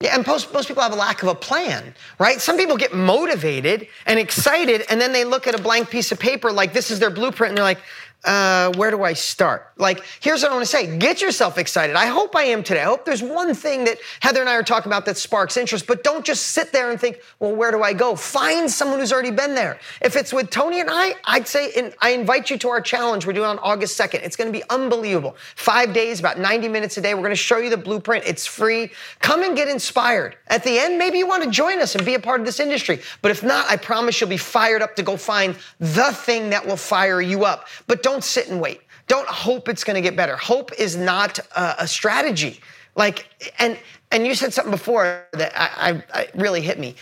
Yeah, 0.00 0.16
and 0.16 0.26
most, 0.26 0.52
most 0.52 0.66
people 0.68 0.82
have 0.82 0.92
a 0.92 0.96
lack 0.96 1.22
of 1.22 1.28
a 1.28 1.34
plan, 1.34 1.94
right? 2.18 2.40
Some 2.40 2.56
people 2.56 2.76
get 2.76 2.92
motivated 2.92 3.86
and 4.04 4.18
excited, 4.18 4.84
and 4.90 5.00
then 5.00 5.12
they 5.12 5.24
look 5.24 5.46
at 5.46 5.54
a 5.54 5.62
blank 5.62 5.90
piece 5.90 6.10
of 6.10 6.18
paper 6.18 6.50
like 6.50 6.72
this 6.72 6.90
is 6.90 6.98
their 6.98 7.10
blueprint, 7.10 7.50
and 7.50 7.56
they're 7.56 7.64
like, 7.64 7.78
uh, 8.24 8.72
where 8.76 8.90
do 8.90 9.02
I 9.02 9.14
start? 9.14 9.72
Like, 9.76 10.04
here's 10.20 10.42
what 10.42 10.52
I 10.52 10.54
want 10.54 10.64
to 10.64 10.70
say 10.70 10.96
get 10.98 11.20
yourself 11.20 11.58
excited. 11.58 11.96
I 11.96 12.06
hope 12.06 12.36
I 12.36 12.44
am 12.44 12.62
today. 12.62 12.80
I 12.80 12.84
hope 12.84 13.04
there's 13.04 13.22
one 13.22 13.52
thing 13.54 13.84
that 13.84 13.98
Heather 14.20 14.40
and 14.40 14.48
I 14.48 14.54
are 14.54 14.62
talking 14.62 14.90
about 14.90 15.06
that 15.06 15.16
sparks 15.16 15.56
interest, 15.56 15.86
but 15.86 16.04
don't 16.04 16.24
just 16.24 16.48
sit 16.48 16.72
there 16.72 16.90
and 16.90 17.00
think, 17.00 17.20
well, 17.40 17.54
where 17.54 17.72
do 17.72 17.82
I 17.82 17.92
go? 17.92 18.14
Find 18.14 18.70
someone 18.70 19.00
who's 19.00 19.12
already 19.12 19.32
been 19.32 19.54
there. 19.54 19.78
If 20.00 20.14
it's 20.14 20.32
with 20.32 20.50
Tony 20.50 20.80
and 20.80 20.88
I, 20.90 21.14
I'd 21.24 21.48
say 21.48 21.72
in, 21.72 21.92
I 22.00 22.10
invite 22.10 22.50
you 22.50 22.58
to 22.58 22.68
our 22.68 22.80
challenge 22.80 23.26
we're 23.26 23.32
doing 23.32 23.46
on 23.46 23.58
August 23.58 23.98
2nd. 23.98 24.22
It's 24.22 24.36
going 24.36 24.52
to 24.52 24.56
be 24.56 24.64
unbelievable. 24.70 25.36
Five 25.56 25.92
days, 25.92 26.20
about 26.20 26.38
90 26.38 26.68
minutes 26.68 26.96
a 26.96 27.00
day. 27.00 27.14
We're 27.14 27.20
going 27.20 27.30
to 27.30 27.36
show 27.36 27.58
you 27.58 27.70
the 27.70 27.76
blueprint. 27.76 28.24
It's 28.26 28.46
free. 28.46 28.90
Come 29.20 29.42
and 29.42 29.56
get 29.56 29.68
inspired. 29.68 30.36
At 30.48 30.62
the 30.62 30.78
end, 30.78 30.98
maybe 30.98 31.18
you 31.18 31.26
want 31.26 31.42
to 31.44 31.50
join 31.50 31.80
us 31.80 31.94
and 31.94 32.04
be 32.04 32.14
a 32.14 32.20
part 32.20 32.40
of 32.40 32.46
this 32.46 32.60
industry. 32.60 33.00
But 33.20 33.30
if 33.30 33.42
not, 33.42 33.68
I 33.68 33.76
promise 33.76 34.20
you'll 34.20 34.30
be 34.30 34.36
fired 34.36 34.82
up 34.82 34.94
to 34.96 35.02
go 35.02 35.16
find 35.16 35.56
the 35.80 36.12
thing 36.12 36.50
that 36.50 36.66
will 36.66 36.76
fire 36.76 37.20
you 37.20 37.44
up. 37.44 37.66
But 37.86 38.02
don't 38.02 38.11
sit 38.20 38.48
and 38.48 38.60
wait. 38.60 38.80
Don't 39.08 39.28
hope 39.28 39.68
it's 39.68 39.84
going 39.84 39.94
to 39.94 40.00
get 40.00 40.16
better. 40.16 40.36
Hope 40.36 40.70
is 40.78 40.96
not 40.96 41.38
uh, 41.54 41.74
a 41.78 41.86
strategy. 41.86 42.60
Like, 42.94 43.26
and 43.58 43.78
and 44.10 44.26
you 44.26 44.34
said 44.34 44.52
something 44.52 44.70
before 44.70 45.26
that 45.32 45.52
I, 45.56 45.90
I, 45.90 46.04
I 46.12 46.28
really 46.34 46.60
hit 46.60 46.78
me. 46.78 46.94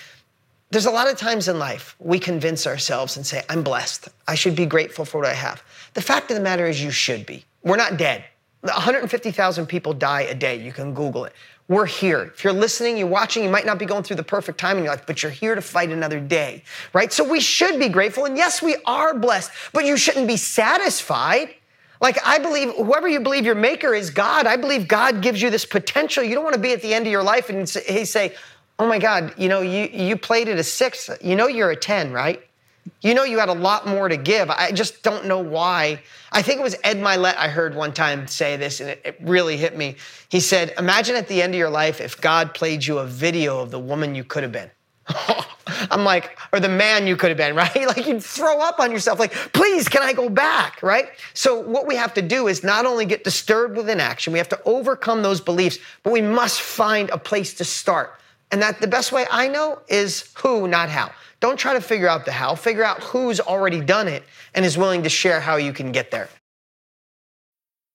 There's 0.70 0.86
a 0.86 0.90
lot 0.90 1.10
of 1.10 1.18
times 1.18 1.48
in 1.48 1.58
life 1.58 1.96
we 1.98 2.20
convince 2.20 2.66
ourselves 2.66 3.16
and 3.16 3.26
say, 3.26 3.42
I'm 3.48 3.64
blessed. 3.64 4.08
I 4.28 4.36
should 4.36 4.54
be 4.54 4.66
grateful 4.66 5.04
for 5.04 5.18
what 5.18 5.28
I 5.28 5.34
have. 5.34 5.64
The 5.94 6.00
fact 6.00 6.30
of 6.30 6.36
the 6.36 6.42
matter 6.42 6.66
is, 6.66 6.80
you 6.82 6.92
should 6.92 7.26
be. 7.26 7.44
We're 7.64 7.76
not 7.76 7.96
dead. 7.96 8.24
150,000 8.60 9.66
people 9.66 9.92
die 9.92 10.22
a 10.22 10.34
day. 10.34 10.60
You 10.60 10.72
can 10.72 10.94
Google 10.94 11.24
it. 11.24 11.32
We're 11.70 11.86
here. 11.86 12.32
If 12.34 12.42
you're 12.42 12.52
listening, 12.52 12.96
you're 12.96 13.06
watching, 13.06 13.44
you 13.44 13.48
might 13.48 13.64
not 13.64 13.78
be 13.78 13.86
going 13.86 14.02
through 14.02 14.16
the 14.16 14.24
perfect 14.24 14.58
time 14.58 14.76
in 14.76 14.82
your 14.82 14.92
life, 14.92 15.04
but 15.06 15.22
you're 15.22 15.30
here 15.30 15.54
to 15.54 15.62
fight 15.62 15.90
another 15.90 16.18
day, 16.18 16.64
right? 16.92 17.12
So 17.12 17.22
we 17.22 17.38
should 17.38 17.78
be 17.78 17.88
grateful. 17.88 18.24
And 18.24 18.36
yes, 18.36 18.60
we 18.60 18.76
are 18.86 19.16
blessed, 19.16 19.52
but 19.72 19.84
you 19.84 19.96
shouldn't 19.96 20.26
be 20.26 20.36
satisfied. 20.36 21.54
Like 22.00 22.18
I 22.26 22.40
believe, 22.40 22.74
whoever 22.74 23.06
you 23.06 23.20
believe 23.20 23.46
your 23.46 23.54
maker 23.54 23.94
is 23.94 24.10
God, 24.10 24.48
I 24.48 24.56
believe 24.56 24.88
God 24.88 25.22
gives 25.22 25.40
you 25.40 25.48
this 25.48 25.64
potential. 25.64 26.24
You 26.24 26.34
don't 26.34 26.42
want 26.42 26.56
to 26.56 26.60
be 26.60 26.72
at 26.72 26.82
the 26.82 26.92
end 26.92 27.06
of 27.06 27.12
your 27.12 27.22
life 27.22 27.48
and 27.48 27.68
say- 27.68 27.84
he 27.86 28.04
say, 28.04 28.34
"Oh 28.80 28.88
my 28.88 28.98
God, 28.98 29.32
you 29.36 29.48
know, 29.48 29.60
you 29.60 29.88
you 29.92 30.16
played 30.16 30.48
at 30.48 30.58
a 30.58 30.64
six. 30.64 31.08
You 31.20 31.36
know, 31.36 31.46
you're 31.46 31.70
a 31.70 31.76
ten, 31.76 32.10
right? 32.10 32.42
You 33.02 33.14
know, 33.14 33.24
you 33.24 33.38
had 33.38 33.48
a 33.48 33.54
lot 33.54 33.86
more 33.86 34.08
to 34.08 34.16
give. 34.16 34.50
I 34.50 34.72
just 34.72 35.02
don't 35.02 35.26
know 35.26 35.38
why. 35.38 36.02
I 36.32 36.42
think 36.42 36.60
it 36.60 36.62
was 36.62 36.76
Ed 36.84 36.98
Mylett 36.98 37.36
I 37.36 37.48
heard 37.48 37.74
one 37.74 37.92
time 37.92 38.26
say 38.26 38.56
this, 38.56 38.80
and 38.80 38.90
it, 38.90 39.00
it 39.04 39.16
really 39.20 39.56
hit 39.56 39.76
me. 39.76 39.96
He 40.28 40.40
said, 40.40 40.74
"Imagine 40.78 41.16
at 41.16 41.28
the 41.28 41.42
end 41.42 41.54
of 41.54 41.58
your 41.58 41.70
life 41.70 42.00
if 42.00 42.20
God 42.20 42.54
played 42.54 42.84
you 42.84 42.98
a 42.98 43.06
video 43.06 43.60
of 43.60 43.70
the 43.70 43.78
woman 43.78 44.14
you 44.14 44.24
could 44.24 44.42
have 44.42 44.52
been." 44.52 44.70
I'm 45.90 46.04
like, 46.04 46.38
or 46.52 46.60
the 46.60 46.68
man 46.68 47.06
you 47.06 47.16
could 47.16 47.30
have 47.30 47.38
been, 47.38 47.54
right? 47.56 47.86
Like 47.86 48.06
you'd 48.06 48.22
throw 48.22 48.60
up 48.60 48.80
on 48.80 48.90
yourself, 48.90 49.18
like, 49.18 49.32
please, 49.52 49.88
can 49.88 50.02
I 50.02 50.12
go 50.12 50.28
back, 50.28 50.82
right? 50.82 51.08
So 51.34 51.60
what 51.60 51.86
we 51.86 51.96
have 51.96 52.14
to 52.14 52.22
do 52.22 52.48
is 52.48 52.62
not 52.62 52.86
only 52.86 53.04
get 53.06 53.24
disturbed 53.24 53.76
with 53.76 53.88
inaction, 53.88 54.32
we 54.32 54.38
have 54.38 54.48
to 54.50 54.60
overcome 54.64 55.22
those 55.22 55.40
beliefs, 55.40 55.78
but 56.02 56.12
we 56.12 56.22
must 56.22 56.60
find 56.60 57.10
a 57.10 57.18
place 57.18 57.54
to 57.54 57.64
start. 57.64 58.20
And 58.50 58.62
that 58.62 58.80
the 58.80 58.88
best 58.88 59.12
way 59.12 59.26
I 59.30 59.48
know 59.48 59.78
is 59.88 60.30
who, 60.34 60.66
not 60.66 60.88
how. 60.88 61.12
Don't 61.40 61.56
try 61.56 61.72
to 61.72 61.80
figure 61.80 62.06
out 62.08 62.26
the 62.26 62.32
how, 62.32 62.54
figure 62.54 62.84
out 62.84 63.02
who's 63.02 63.40
already 63.40 63.80
done 63.80 64.08
it 64.08 64.22
and 64.54 64.64
is 64.64 64.76
willing 64.76 65.02
to 65.02 65.08
share 65.08 65.40
how 65.40 65.56
you 65.56 65.72
can 65.72 65.90
get 65.90 66.10
there. 66.10 66.28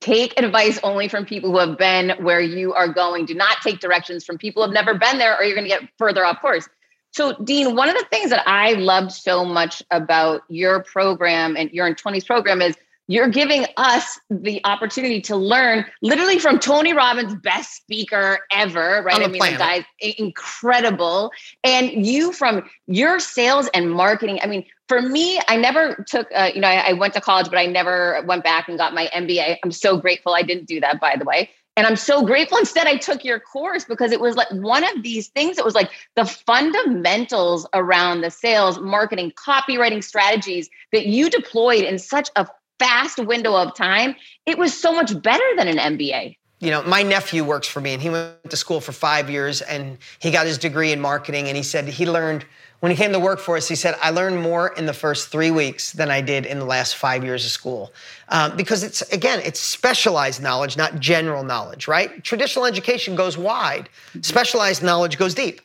Take 0.00 0.38
advice 0.38 0.78
only 0.82 1.08
from 1.08 1.24
people 1.24 1.50
who 1.50 1.58
have 1.58 1.78
been 1.78 2.10
where 2.22 2.40
you 2.40 2.74
are 2.74 2.88
going. 2.88 3.24
Do 3.24 3.34
not 3.34 3.58
take 3.62 3.80
directions 3.80 4.24
from 4.24 4.38
people 4.38 4.62
who 4.62 4.68
have 4.68 4.74
never 4.74 4.98
been 4.98 5.18
there, 5.18 5.36
or 5.36 5.42
you're 5.42 5.56
going 5.56 5.68
to 5.68 5.80
get 5.80 5.88
further 5.98 6.24
off 6.24 6.40
course. 6.40 6.68
So, 7.12 7.32
Dean, 7.42 7.74
one 7.76 7.88
of 7.88 7.94
the 7.94 8.04
things 8.10 8.30
that 8.30 8.46
I 8.46 8.74
loved 8.74 9.10
so 9.10 9.44
much 9.44 9.82
about 9.90 10.42
your 10.48 10.82
program 10.82 11.56
and 11.56 11.70
your 11.70 11.86
and 11.86 11.96
Tony's 11.96 12.24
program 12.24 12.60
is 12.60 12.76
you're 13.08 13.28
giving 13.28 13.66
us 13.76 14.18
the 14.30 14.60
opportunity 14.64 15.20
to 15.22 15.36
learn 15.36 15.84
literally 16.02 16.38
from 16.38 16.58
Tony 16.58 16.92
Robbins, 16.92 17.34
best 17.36 17.76
speaker 17.76 18.40
ever, 18.50 19.02
right? 19.04 19.22
I 19.22 19.28
mean, 19.28 19.40
the 19.40 19.58
guy's 19.58 19.84
incredible. 20.00 21.30
And 21.62 22.06
you 22.06 22.32
from 22.32 22.68
your 22.86 23.20
sales 23.20 23.68
and 23.74 23.90
marketing. 23.90 24.40
I 24.42 24.46
mean, 24.46 24.64
for 24.88 25.00
me, 25.00 25.40
I 25.48 25.56
never 25.56 26.04
took, 26.08 26.28
uh, 26.34 26.50
you 26.54 26.60
know, 26.60 26.68
I, 26.68 26.90
I 26.90 26.92
went 26.94 27.14
to 27.14 27.20
college, 27.20 27.48
but 27.48 27.58
I 27.58 27.66
never 27.66 28.22
went 28.26 28.44
back 28.44 28.68
and 28.68 28.78
got 28.78 28.94
my 28.94 29.08
MBA. 29.14 29.58
I'm 29.64 29.72
so 29.72 29.96
grateful 29.96 30.34
I 30.34 30.42
didn't 30.42 30.66
do 30.66 30.80
that, 30.80 31.00
by 31.00 31.16
the 31.16 31.24
way. 31.24 31.50
And 31.76 31.86
I'm 31.86 31.96
so 31.96 32.24
grateful 32.24 32.56
instead 32.56 32.86
I 32.86 32.96
took 32.96 33.22
your 33.22 33.38
course 33.38 33.84
because 33.84 34.10
it 34.10 34.20
was 34.20 34.34
like 34.34 34.50
one 34.50 34.82
of 34.82 35.02
these 35.02 35.28
things. 35.28 35.58
It 35.58 35.64
was 35.64 35.74
like 35.74 35.90
the 36.14 36.24
fundamentals 36.24 37.66
around 37.74 38.22
the 38.22 38.30
sales, 38.30 38.78
marketing, 38.80 39.32
copywriting 39.32 40.02
strategies 40.02 40.70
that 40.92 41.06
you 41.06 41.28
deployed 41.28 41.84
in 41.84 41.98
such 41.98 42.30
a 42.34 42.48
fast 42.78 43.18
window 43.18 43.54
of 43.54 43.74
time. 43.74 44.16
It 44.44 44.58
was 44.58 44.78
so 44.78 44.92
much 44.92 45.20
better 45.22 45.44
than 45.56 45.68
an 45.68 45.78
MBA. 45.96 46.36
you 46.58 46.70
know, 46.70 46.82
my 46.84 47.02
nephew 47.02 47.44
works 47.44 47.68
for 47.68 47.82
me 47.82 47.92
and 47.92 48.02
he 48.02 48.08
went 48.08 48.48
to 48.48 48.56
school 48.56 48.80
for 48.80 48.92
five 48.92 49.28
years 49.28 49.60
and 49.60 49.98
he 50.20 50.30
got 50.30 50.46
his 50.46 50.56
degree 50.56 50.90
in 50.90 51.00
marketing. 51.00 51.48
And 51.48 51.56
he 51.56 51.62
said 51.62 51.86
he 51.86 52.06
learned, 52.08 52.46
when 52.80 52.90
he 52.90 52.96
came 52.96 53.12
to 53.12 53.20
work 53.20 53.40
for 53.40 53.56
us, 53.56 53.68
he 53.68 53.74
said, 53.74 53.94
I 54.00 54.10
learned 54.10 54.40
more 54.40 54.68
in 54.68 54.86
the 54.86 54.92
first 54.92 55.28
three 55.28 55.50
weeks 55.50 55.92
than 55.92 56.10
I 56.10 56.20
did 56.20 56.46
in 56.46 56.58
the 56.58 56.64
last 56.64 56.96
five 56.96 57.24
years 57.24 57.44
of 57.44 57.50
school. 57.50 57.92
Um, 58.28 58.56
because 58.56 58.82
it's, 58.82 59.02
again, 59.12 59.40
it's 59.44 59.60
specialized 59.60 60.42
knowledge, 60.42 60.76
not 60.76 60.98
general 60.98 61.42
knowledge, 61.42 61.88
right? 61.88 62.22
Traditional 62.24 62.64
education 62.64 63.16
goes 63.16 63.36
wide, 63.36 63.88
specialized 64.22 64.82
knowledge 64.82 65.18
goes 65.18 65.34
deep 65.34 65.60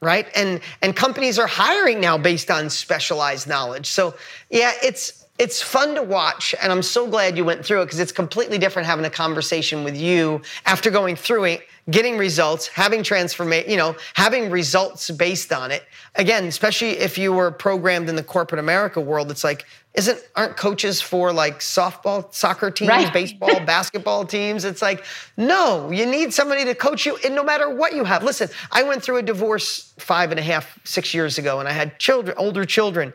right 0.00 0.28
and 0.36 0.60
and 0.82 0.94
companies 0.94 1.38
are 1.38 1.46
hiring 1.46 2.00
now 2.00 2.18
based 2.18 2.50
on 2.50 2.68
specialized 2.68 3.48
knowledge 3.48 3.86
so 3.86 4.14
yeah 4.50 4.72
it's 4.82 5.23
it's 5.38 5.60
fun 5.60 5.94
to 5.94 6.02
watch 6.02 6.54
and 6.62 6.70
i'm 6.70 6.82
so 6.82 7.06
glad 7.08 7.36
you 7.36 7.44
went 7.44 7.64
through 7.64 7.82
it 7.82 7.86
because 7.86 7.98
it's 8.00 8.12
completely 8.12 8.58
different 8.58 8.86
having 8.86 9.04
a 9.04 9.10
conversation 9.10 9.82
with 9.84 9.96
you 9.96 10.40
after 10.66 10.90
going 10.90 11.16
through 11.16 11.44
it 11.44 11.62
getting 11.90 12.16
results 12.16 12.66
having 12.68 13.02
transformation 13.02 13.68
you 13.70 13.76
know 13.76 13.94
having 14.14 14.48
results 14.50 15.10
based 15.10 15.52
on 15.52 15.70
it. 15.70 15.82
Again 16.14 16.44
especially 16.46 16.90
if 16.92 17.18
you 17.18 17.32
were 17.32 17.50
programmed 17.50 18.08
in 18.08 18.16
the 18.16 18.22
corporate 18.22 18.58
america 18.60 19.00
world 19.00 19.30
it's 19.30 19.44
like 19.44 19.66
isn't 19.94 20.18
aren't 20.34 20.56
coaches 20.56 21.00
for 21.02 21.32
like 21.32 21.58
softball 21.60 22.32
soccer 22.32 22.70
teams 22.70 22.88
Right. 22.88 23.12
baseball 23.12 23.60
basketball 23.66 24.24
teams? 24.24 24.64
It's 24.64 24.80
like 24.82 25.04
no 25.36 25.90
you 25.90 26.06
need 26.06 26.32
somebody 26.32 26.64
to 26.64 26.74
coach 26.74 27.04
you 27.06 27.18
and 27.24 27.34
no 27.34 27.44
matter 27.44 27.68
what 27.68 27.92
you 27.94 28.04
have. 28.04 28.22
Listen 28.24 28.48
i 28.72 28.82
went 28.84 29.02
through 29.02 29.18
a 29.18 29.22
divorce 29.22 29.92
five 29.98 30.30
and 30.30 30.38
a 30.40 30.42
half 30.42 30.78
six 30.84 31.12
years 31.12 31.38
ago 31.38 31.58
and 31.60 31.68
i 31.68 31.72
had 31.72 31.98
children 31.98 32.34
older 32.38 32.64
children 32.64 33.12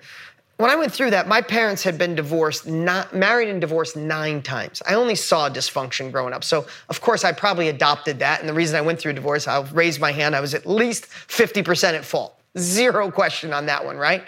when 0.59 0.69
I 0.69 0.75
went 0.75 0.91
through 0.91 1.11
that, 1.11 1.25
my 1.25 1.41
parents 1.41 1.83
had 1.83 1.97
been 1.97 2.15
divorced, 2.15 2.67
not 2.67 3.15
married 3.15 3.47
and 3.47 3.61
divorced 3.61 3.95
nine 3.95 4.41
times. 4.41 4.81
I 4.85 4.95
only 4.95 5.15
saw 5.15 5.49
dysfunction 5.49 6.11
growing 6.11 6.33
up. 6.33 6.43
So, 6.43 6.67
of 6.89 6.99
course, 6.99 7.23
I 7.23 7.31
probably 7.31 7.69
adopted 7.69 8.19
that. 8.19 8.41
And 8.41 8.49
the 8.49 8.53
reason 8.53 8.75
I 8.75 8.81
went 8.81 8.99
through 8.99 9.13
divorce, 9.13 9.47
I'll 9.47 9.63
raise 9.67 10.01
my 10.01 10.11
hand, 10.11 10.35
I 10.35 10.41
was 10.41 10.53
at 10.53 10.65
least 10.65 11.05
50% 11.05 11.93
at 11.93 12.03
fault. 12.03 12.37
Zero 12.57 13.09
question 13.09 13.53
on 13.53 13.67
that 13.67 13.85
one, 13.85 13.95
right? 13.95 14.25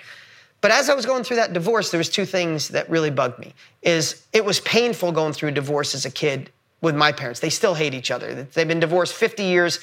But 0.61 0.71
as 0.71 0.89
I 0.89 0.93
was 0.93 1.05
going 1.05 1.25
through 1.25 1.35
that 1.35 1.51
divorce, 1.51 1.91
there 1.91 1.97
was 1.97 2.07
two 2.07 2.23
things 2.23 2.69
that 2.69 2.89
really 2.89 3.09
bugged 3.09 3.37
me. 3.37 3.53
Is 3.81 4.25
it 4.31 4.45
was 4.45 4.61
painful 4.61 5.11
going 5.11 5.33
through 5.33 5.51
divorce 5.51 5.93
as 5.93 6.05
a 6.05 6.11
kid 6.11 6.49
with 6.79 6.95
my 6.95 7.11
parents. 7.11 7.41
They 7.41 7.49
still 7.49 7.73
hate 7.73 7.93
each 7.93 8.09
other. 8.09 8.47
They've 8.53 8.65
been 8.65 8.79
divorced 8.79 9.15
50 9.15 9.43
years. 9.43 9.81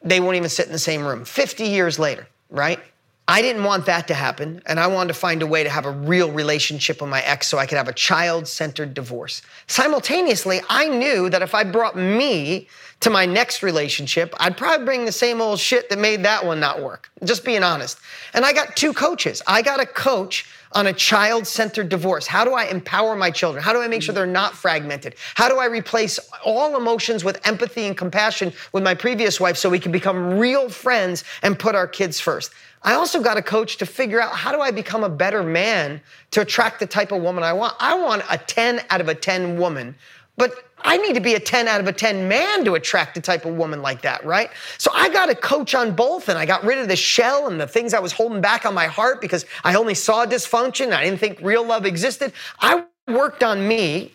They 0.00 0.20
won't 0.20 0.36
even 0.36 0.48
sit 0.48 0.66
in 0.66 0.72
the 0.72 0.78
same 0.78 1.04
room. 1.04 1.24
50 1.24 1.64
years 1.64 1.98
later, 1.98 2.28
right? 2.50 2.78
I 3.28 3.42
didn't 3.42 3.64
want 3.64 3.86
that 3.86 4.06
to 4.06 4.14
happen, 4.14 4.62
and 4.66 4.78
I 4.78 4.86
wanted 4.86 5.08
to 5.08 5.18
find 5.18 5.42
a 5.42 5.46
way 5.48 5.64
to 5.64 5.70
have 5.70 5.84
a 5.84 5.90
real 5.90 6.30
relationship 6.30 7.00
with 7.00 7.10
my 7.10 7.22
ex 7.22 7.48
so 7.48 7.58
I 7.58 7.66
could 7.66 7.76
have 7.76 7.88
a 7.88 7.92
child 7.92 8.46
centered 8.46 8.94
divorce. 8.94 9.42
Simultaneously, 9.66 10.60
I 10.68 10.88
knew 10.88 11.28
that 11.30 11.42
if 11.42 11.52
I 11.52 11.64
brought 11.64 11.96
me 11.96 12.68
to 13.00 13.10
my 13.10 13.26
next 13.26 13.64
relationship, 13.64 14.32
I'd 14.38 14.56
probably 14.56 14.86
bring 14.86 15.04
the 15.04 15.12
same 15.12 15.40
old 15.40 15.58
shit 15.58 15.90
that 15.90 15.98
made 15.98 16.22
that 16.22 16.46
one 16.46 16.60
not 16.60 16.80
work. 16.80 17.10
Just 17.24 17.44
being 17.44 17.64
honest. 17.64 17.98
And 18.32 18.44
I 18.44 18.52
got 18.52 18.76
two 18.76 18.92
coaches. 18.92 19.42
I 19.46 19.60
got 19.60 19.80
a 19.80 19.86
coach 19.86 20.46
on 20.72 20.86
a 20.86 20.92
child 20.92 21.48
centered 21.48 21.88
divorce. 21.88 22.26
How 22.26 22.44
do 22.44 22.54
I 22.54 22.66
empower 22.66 23.16
my 23.16 23.30
children? 23.30 23.62
How 23.62 23.72
do 23.72 23.80
I 23.80 23.88
make 23.88 24.02
sure 24.02 24.14
they're 24.14 24.26
not 24.26 24.54
fragmented? 24.54 25.16
How 25.34 25.48
do 25.48 25.58
I 25.58 25.66
replace 25.66 26.20
all 26.44 26.76
emotions 26.76 27.24
with 27.24 27.44
empathy 27.46 27.86
and 27.86 27.96
compassion 27.96 28.52
with 28.72 28.84
my 28.84 28.94
previous 28.94 29.40
wife 29.40 29.56
so 29.56 29.68
we 29.68 29.80
can 29.80 29.90
become 29.90 30.38
real 30.38 30.68
friends 30.68 31.24
and 31.42 31.58
put 31.58 31.74
our 31.74 31.86
kids 31.88 32.20
first? 32.20 32.52
I 32.86 32.94
also 32.94 33.20
got 33.20 33.36
a 33.36 33.42
coach 33.42 33.78
to 33.78 33.86
figure 33.86 34.20
out 34.20 34.32
how 34.32 34.52
do 34.52 34.60
I 34.60 34.70
become 34.70 35.02
a 35.02 35.08
better 35.08 35.42
man 35.42 36.00
to 36.30 36.40
attract 36.40 36.78
the 36.78 36.86
type 36.86 37.10
of 37.10 37.20
woman 37.20 37.42
I 37.42 37.52
want. 37.52 37.74
I 37.80 37.98
want 37.98 38.22
a 38.30 38.38
10 38.38 38.80
out 38.90 39.00
of 39.00 39.08
a 39.08 39.14
10 39.14 39.58
woman, 39.58 39.96
but 40.36 40.54
I 40.78 40.96
need 40.98 41.14
to 41.14 41.20
be 41.20 41.34
a 41.34 41.40
10 41.40 41.66
out 41.66 41.80
of 41.80 41.88
a 41.88 41.92
10 41.92 42.28
man 42.28 42.64
to 42.64 42.74
attract 42.74 43.16
the 43.16 43.20
type 43.20 43.44
of 43.44 43.56
woman 43.56 43.82
like 43.82 44.02
that, 44.02 44.24
right? 44.24 44.50
So 44.78 44.92
I 44.94 45.08
got 45.08 45.28
a 45.28 45.34
coach 45.34 45.74
on 45.74 45.96
both 45.96 46.28
and 46.28 46.38
I 46.38 46.46
got 46.46 46.62
rid 46.62 46.78
of 46.78 46.86
the 46.86 46.94
shell 46.94 47.48
and 47.48 47.60
the 47.60 47.66
things 47.66 47.92
I 47.92 47.98
was 47.98 48.12
holding 48.12 48.40
back 48.40 48.64
on 48.64 48.72
my 48.72 48.86
heart 48.86 49.20
because 49.20 49.46
I 49.64 49.74
only 49.74 49.94
saw 49.94 50.24
dysfunction. 50.24 50.92
I 50.92 51.02
didn't 51.02 51.18
think 51.18 51.40
real 51.42 51.66
love 51.66 51.86
existed. 51.86 52.32
I 52.60 52.84
worked 53.08 53.42
on 53.42 53.66
me 53.66 54.12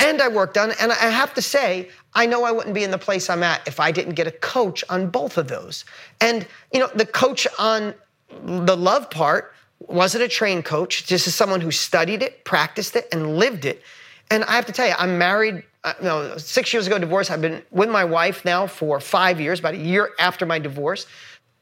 and 0.00 0.20
I 0.20 0.28
worked 0.28 0.58
on, 0.58 0.72
and 0.80 0.90
I 0.90 1.10
have 1.10 1.34
to 1.34 1.42
say, 1.42 1.88
I 2.14 2.26
know 2.26 2.44
I 2.44 2.50
wouldn't 2.50 2.74
be 2.74 2.84
in 2.84 2.90
the 2.90 2.98
place 2.98 3.30
I'm 3.30 3.42
at 3.42 3.66
if 3.66 3.78
I 3.78 3.92
didn't 3.92 4.14
get 4.14 4.26
a 4.26 4.32
coach 4.32 4.82
on 4.88 5.08
both 5.08 5.38
of 5.38 5.48
those. 5.48 5.84
And, 6.20 6.46
you 6.72 6.80
know, 6.80 6.90
the 6.94 7.06
coach 7.06 7.46
on 7.58 7.94
the 8.44 8.76
love 8.76 9.10
part 9.10 9.52
wasn't 9.80 10.24
a 10.24 10.28
trained 10.28 10.64
coach. 10.64 11.06
This 11.06 11.26
is 11.26 11.34
someone 11.34 11.60
who 11.60 11.70
studied 11.70 12.22
it, 12.22 12.44
practiced 12.44 12.96
it, 12.96 13.08
and 13.12 13.38
lived 13.38 13.64
it. 13.64 13.82
And 14.30 14.44
I 14.44 14.52
have 14.52 14.66
to 14.66 14.72
tell 14.72 14.88
you, 14.88 14.94
I'm 14.98 15.18
married. 15.18 15.64
Uh, 15.82 15.92
no, 16.02 16.36
six 16.38 16.72
years 16.72 16.86
ago, 16.86 16.98
divorced. 16.98 17.30
I've 17.30 17.42
been 17.42 17.62
with 17.70 17.90
my 17.90 18.04
wife 18.04 18.44
now 18.44 18.66
for 18.66 19.00
five 19.00 19.40
years, 19.40 19.60
about 19.60 19.74
a 19.74 19.78
year 19.78 20.10
after 20.18 20.46
my 20.46 20.58
divorce. 20.58 21.06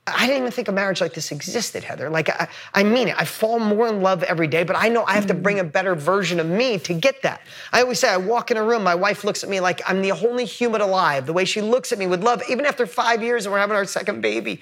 I 0.05 0.27
didn't 0.27 0.39
even 0.39 0.51
think 0.51 0.67
a 0.67 0.73
marriage 0.73 1.01
like 1.01 1.15
this 1.15 1.31
existed, 1.31 1.85
Heather. 1.85 2.11
Like, 2.11 2.29
I, 2.29 2.49
I 2.75 2.83
mean 2.83 3.09
it. 3.09 3.15
I 3.17 3.25
fall 3.25 3.61
more 3.61 3.87
in 3.87 4.01
love 4.01 4.25
every 4.25 4.49
day, 4.49 4.65
but 4.65 4.75
I 4.77 4.89
know 4.89 5.05
I 5.05 5.13
have 5.13 5.27
to 5.29 5.35
bring 5.35 5.61
a 5.61 5.65
better 5.65 5.95
version 5.95 6.41
of 6.41 6.47
me 6.47 6.81
to 6.81 6.95
get 6.95 7.23
that. 7.23 7.41
I 7.73 7.83
always 7.83 8.01
say, 8.01 8.09
I 8.09 8.17
walk 8.17 8.51
in 8.51 8.57
a 8.57 8.65
room, 8.65 8.83
my 8.83 8.97
wife 8.97 9.23
looks 9.23 9.45
at 9.45 9.51
me 9.51 9.61
like 9.61 9.81
I'm 9.87 10.03
the 10.03 10.11
only 10.11 10.45
human 10.45 10.81
alive. 10.81 11.27
The 11.27 11.33
way 11.33 11.45
she 11.45 11.61
looks 11.61 11.93
at 11.93 11.99
me 11.99 12.09
with 12.09 12.25
love, 12.25 12.43
even 12.49 12.67
after 12.67 12.85
five 12.85 13.23
years 13.23 13.47
and 13.47 13.53
we're 13.53 13.61
having 13.61 13.77
our 13.77 13.85
second 13.85 14.23
baby. 14.23 14.61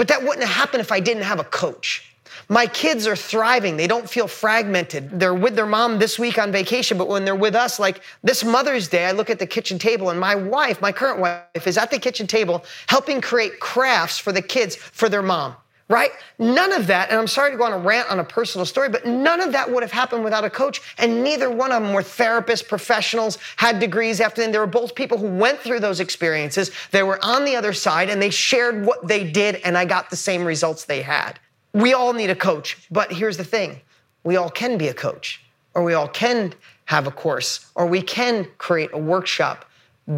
But 0.00 0.08
that 0.08 0.22
wouldn't 0.22 0.46
have 0.46 0.56
happened 0.56 0.80
if 0.80 0.92
I 0.92 1.00
didn't 1.00 1.24
have 1.24 1.40
a 1.40 1.44
coach. 1.44 2.10
My 2.48 2.66
kids 2.66 3.06
are 3.06 3.14
thriving. 3.14 3.76
They 3.76 3.86
don't 3.86 4.08
feel 4.08 4.26
fragmented. 4.26 5.20
They're 5.20 5.34
with 5.34 5.56
their 5.56 5.66
mom 5.66 5.98
this 5.98 6.18
week 6.18 6.38
on 6.38 6.50
vacation, 6.50 6.96
but 6.96 7.06
when 7.06 7.26
they're 7.26 7.34
with 7.34 7.54
us, 7.54 7.78
like 7.78 8.00
this 8.22 8.42
Mother's 8.42 8.88
Day, 8.88 9.04
I 9.04 9.12
look 9.12 9.28
at 9.28 9.38
the 9.38 9.46
kitchen 9.46 9.78
table 9.78 10.08
and 10.08 10.18
my 10.18 10.34
wife, 10.34 10.80
my 10.80 10.90
current 10.90 11.20
wife, 11.20 11.66
is 11.66 11.76
at 11.76 11.90
the 11.90 11.98
kitchen 11.98 12.26
table 12.26 12.64
helping 12.86 13.20
create 13.20 13.60
crafts 13.60 14.16
for 14.16 14.32
the 14.32 14.40
kids 14.40 14.74
for 14.74 15.10
their 15.10 15.20
mom, 15.20 15.54
right? 15.90 16.12
None 16.38 16.72
of 16.72 16.86
that, 16.86 17.10
and 17.10 17.18
I'm 17.18 17.26
sorry 17.26 17.50
to 17.50 17.56
go 17.56 17.64
on 17.64 17.72
a 17.72 17.78
rant 17.78 18.08
on 18.08 18.20
a 18.20 18.24
personal 18.24 18.64
story, 18.64 18.88
but 18.88 19.06
none 19.06 19.40
of 19.40 19.50
that 19.52 19.68
would 19.68 19.82
have 19.82 19.90
happened 19.90 20.22
without 20.22 20.44
a 20.44 20.48
coach. 20.48 20.80
And 20.98 21.24
neither 21.24 21.50
one 21.50 21.72
of 21.72 21.82
them 21.82 21.92
were 21.92 22.02
therapists, 22.02 22.66
professionals, 22.66 23.38
had 23.56 23.80
degrees 23.80 24.20
after 24.20 24.40
them. 24.40 24.52
They 24.52 24.60
were 24.60 24.68
both 24.68 24.94
people 24.94 25.18
who 25.18 25.26
went 25.26 25.58
through 25.58 25.80
those 25.80 25.98
experiences. 25.98 26.70
They 26.92 27.02
were 27.02 27.18
on 27.24 27.44
the 27.44 27.56
other 27.56 27.72
side 27.72 28.08
and 28.08 28.22
they 28.22 28.30
shared 28.30 28.86
what 28.86 29.08
they 29.08 29.28
did, 29.28 29.56
and 29.56 29.76
I 29.76 29.84
got 29.84 30.10
the 30.10 30.16
same 30.16 30.44
results 30.44 30.84
they 30.84 31.02
had. 31.02 31.40
We 31.72 31.92
all 31.92 32.12
need 32.12 32.30
a 32.30 32.36
coach, 32.36 32.86
but 32.92 33.12
here's 33.12 33.36
the 33.36 33.44
thing 33.44 33.80
we 34.22 34.36
all 34.36 34.50
can 34.50 34.78
be 34.78 34.86
a 34.86 34.94
coach, 34.94 35.42
or 35.74 35.82
we 35.82 35.94
all 35.94 36.08
can 36.08 36.54
have 36.84 37.08
a 37.08 37.10
course, 37.10 37.66
or 37.74 37.86
we 37.86 38.00
can 38.00 38.46
create 38.58 38.90
a 38.92 38.98
workshop 38.98 39.64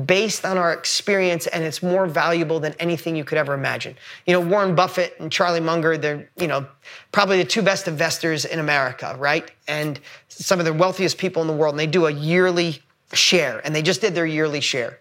based 0.07 0.45
on 0.45 0.57
our 0.57 0.73
experience 0.73 1.47
and 1.49 1.65
it's 1.65 1.83
more 1.83 2.07
valuable 2.07 2.61
than 2.61 2.73
anything 2.79 3.15
you 3.15 3.25
could 3.25 3.37
ever 3.37 3.53
imagine. 3.53 3.95
You 4.27 4.33
know, 4.33 4.41
Warren 4.41 4.75
Buffett 4.75 5.15
and 5.19 5.31
Charlie 5.31 5.61
Munger, 5.61 5.99
they're, 5.99 6.31
you 6.37 6.47
know, 6.47 6.67
probably 7.11 7.39
the 7.39 7.45
two 7.45 7.63
best 7.63 7.89
investors 7.89 8.45
in 8.45 8.59
America, 8.59 9.15
right? 9.19 9.51
And 9.69 10.01
some 10.29 10.59
of 10.61 10.65
the 10.65 10.73
wealthiest 10.73 11.19
people 11.19 11.43
in 11.43 11.49
the 11.49 11.55
world, 11.55 11.75
and 11.75 11.81
they 11.81 11.87
do 11.87 12.07
a 12.07 12.11
yearly 12.11 12.83
share, 13.13 13.61
and 13.65 13.75
they 13.75 13.83
just 13.83 14.01
did 14.01 14.15
their 14.15 14.27
yearly 14.27 14.61
share. 14.61 14.99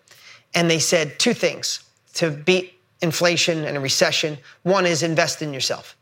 And 0.53 0.69
they 0.69 0.79
said 0.79 1.17
two 1.19 1.33
things 1.33 1.85
to 2.15 2.29
beat 2.29 2.73
inflation 3.01 3.63
and 3.63 3.77
a 3.77 3.79
recession. 3.79 4.37
One 4.63 4.85
is 4.85 5.03
invest 5.03 5.41
in 5.41 5.53
yourself. 5.53 5.95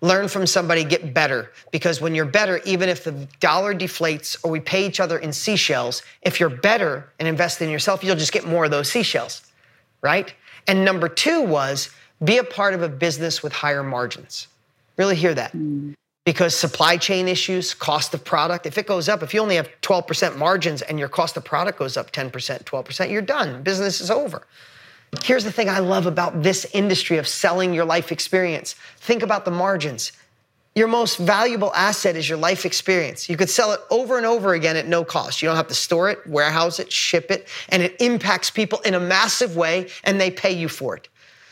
Learn 0.00 0.28
from 0.28 0.46
somebody, 0.46 0.84
get 0.84 1.12
better. 1.12 1.50
Because 1.72 2.00
when 2.00 2.14
you're 2.14 2.24
better, 2.24 2.60
even 2.64 2.88
if 2.88 3.02
the 3.02 3.26
dollar 3.40 3.74
deflates 3.74 4.36
or 4.44 4.50
we 4.50 4.60
pay 4.60 4.86
each 4.86 5.00
other 5.00 5.18
in 5.18 5.32
seashells, 5.32 6.02
if 6.22 6.38
you're 6.38 6.48
better 6.48 7.10
and 7.18 7.26
invest 7.26 7.60
in 7.60 7.68
yourself, 7.68 8.04
you'll 8.04 8.16
just 8.16 8.32
get 8.32 8.46
more 8.46 8.66
of 8.66 8.70
those 8.70 8.90
seashells, 8.90 9.42
right? 10.00 10.32
And 10.68 10.84
number 10.84 11.08
two 11.08 11.42
was 11.42 11.90
be 12.24 12.38
a 12.38 12.44
part 12.44 12.74
of 12.74 12.82
a 12.82 12.88
business 12.88 13.42
with 13.42 13.52
higher 13.52 13.82
margins. 13.82 14.48
Really 14.96 15.16
hear 15.16 15.34
that. 15.34 15.52
Hmm. 15.52 15.92
Because 16.24 16.54
supply 16.54 16.98
chain 16.98 17.26
issues, 17.26 17.72
cost 17.72 18.12
of 18.12 18.22
product, 18.22 18.66
if 18.66 18.76
it 18.76 18.86
goes 18.86 19.08
up, 19.08 19.22
if 19.22 19.32
you 19.32 19.40
only 19.40 19.56
have 19.56 19.70
12% 19.80 20.36
margins 20.36 20.82
and 20.82 20.98
your 20.98 21.08
cost 21.08 21.38
of 21.38 21.44
product 21.44 21.78
goes 21.78 21.96
up 21.96 22.12
10%, 22.12 22.30
12%, 22.64 23.10
you're 23.10 23.22
done. 23.22 23.62
Business 23.62 24.00
is 24.00 24.10
over. 24.10 24.46
Here's 25.22 25.44
the 25.44 25.52
thing 25.52 25.68
I 25.68 25.78
love 25.78 26.06
about 26.06 26.42
this 26.42 26.66
industry 26.72 27.18
of 27.18 27.26
selling 27.26 27.72
your 27.72 27.84
life 27.84 28.12
experience. 28.12 28.74
Think 28.98 29.22
about 29.22 29.44
the 29.44 29.50
margins. 29.50 30.12
Your 30.74 30.86
most 30.86 31.16
valuable 31.16 31.74
asset 31.74 32.14
is 32.14 32.28
your 32.28 32.38
life 32.38 32.64
experience. 32.64 33.28
You 33.28 33.36
could 33.36 33.50
sell 33.50 33.72
it 33.72 33.80
over 33.90 34.16
and 34.16 34.26
over 34.26 34.52
again 34.52 34.76
at 34.76 34.86
no 34.86 35.04
cost. 35.04 35.42
You 35.42 35.48
don't 35.48 35.56
have 35.56 35.68
to 35.68 35.74
store 35.74 36.08
it, 36.10 36.24
warehouse 36.26 36.78
it, 36.78 36.92
ship 36.92 37.30
it, 37.30 37.48
and 37.70 37.82
it 37.82 37.96
impacts 38.00 38.50
people 38.50 38.78
in 38.80 38.94
a 38.94 39.00
massive 39.00 39.56
way 39.56 39.88
and 40.04 40.20
they 40.20 40.30
pay 40.30 40.52
you 40.52 40.68
for 40.68 40.96
it. 40.96 41.08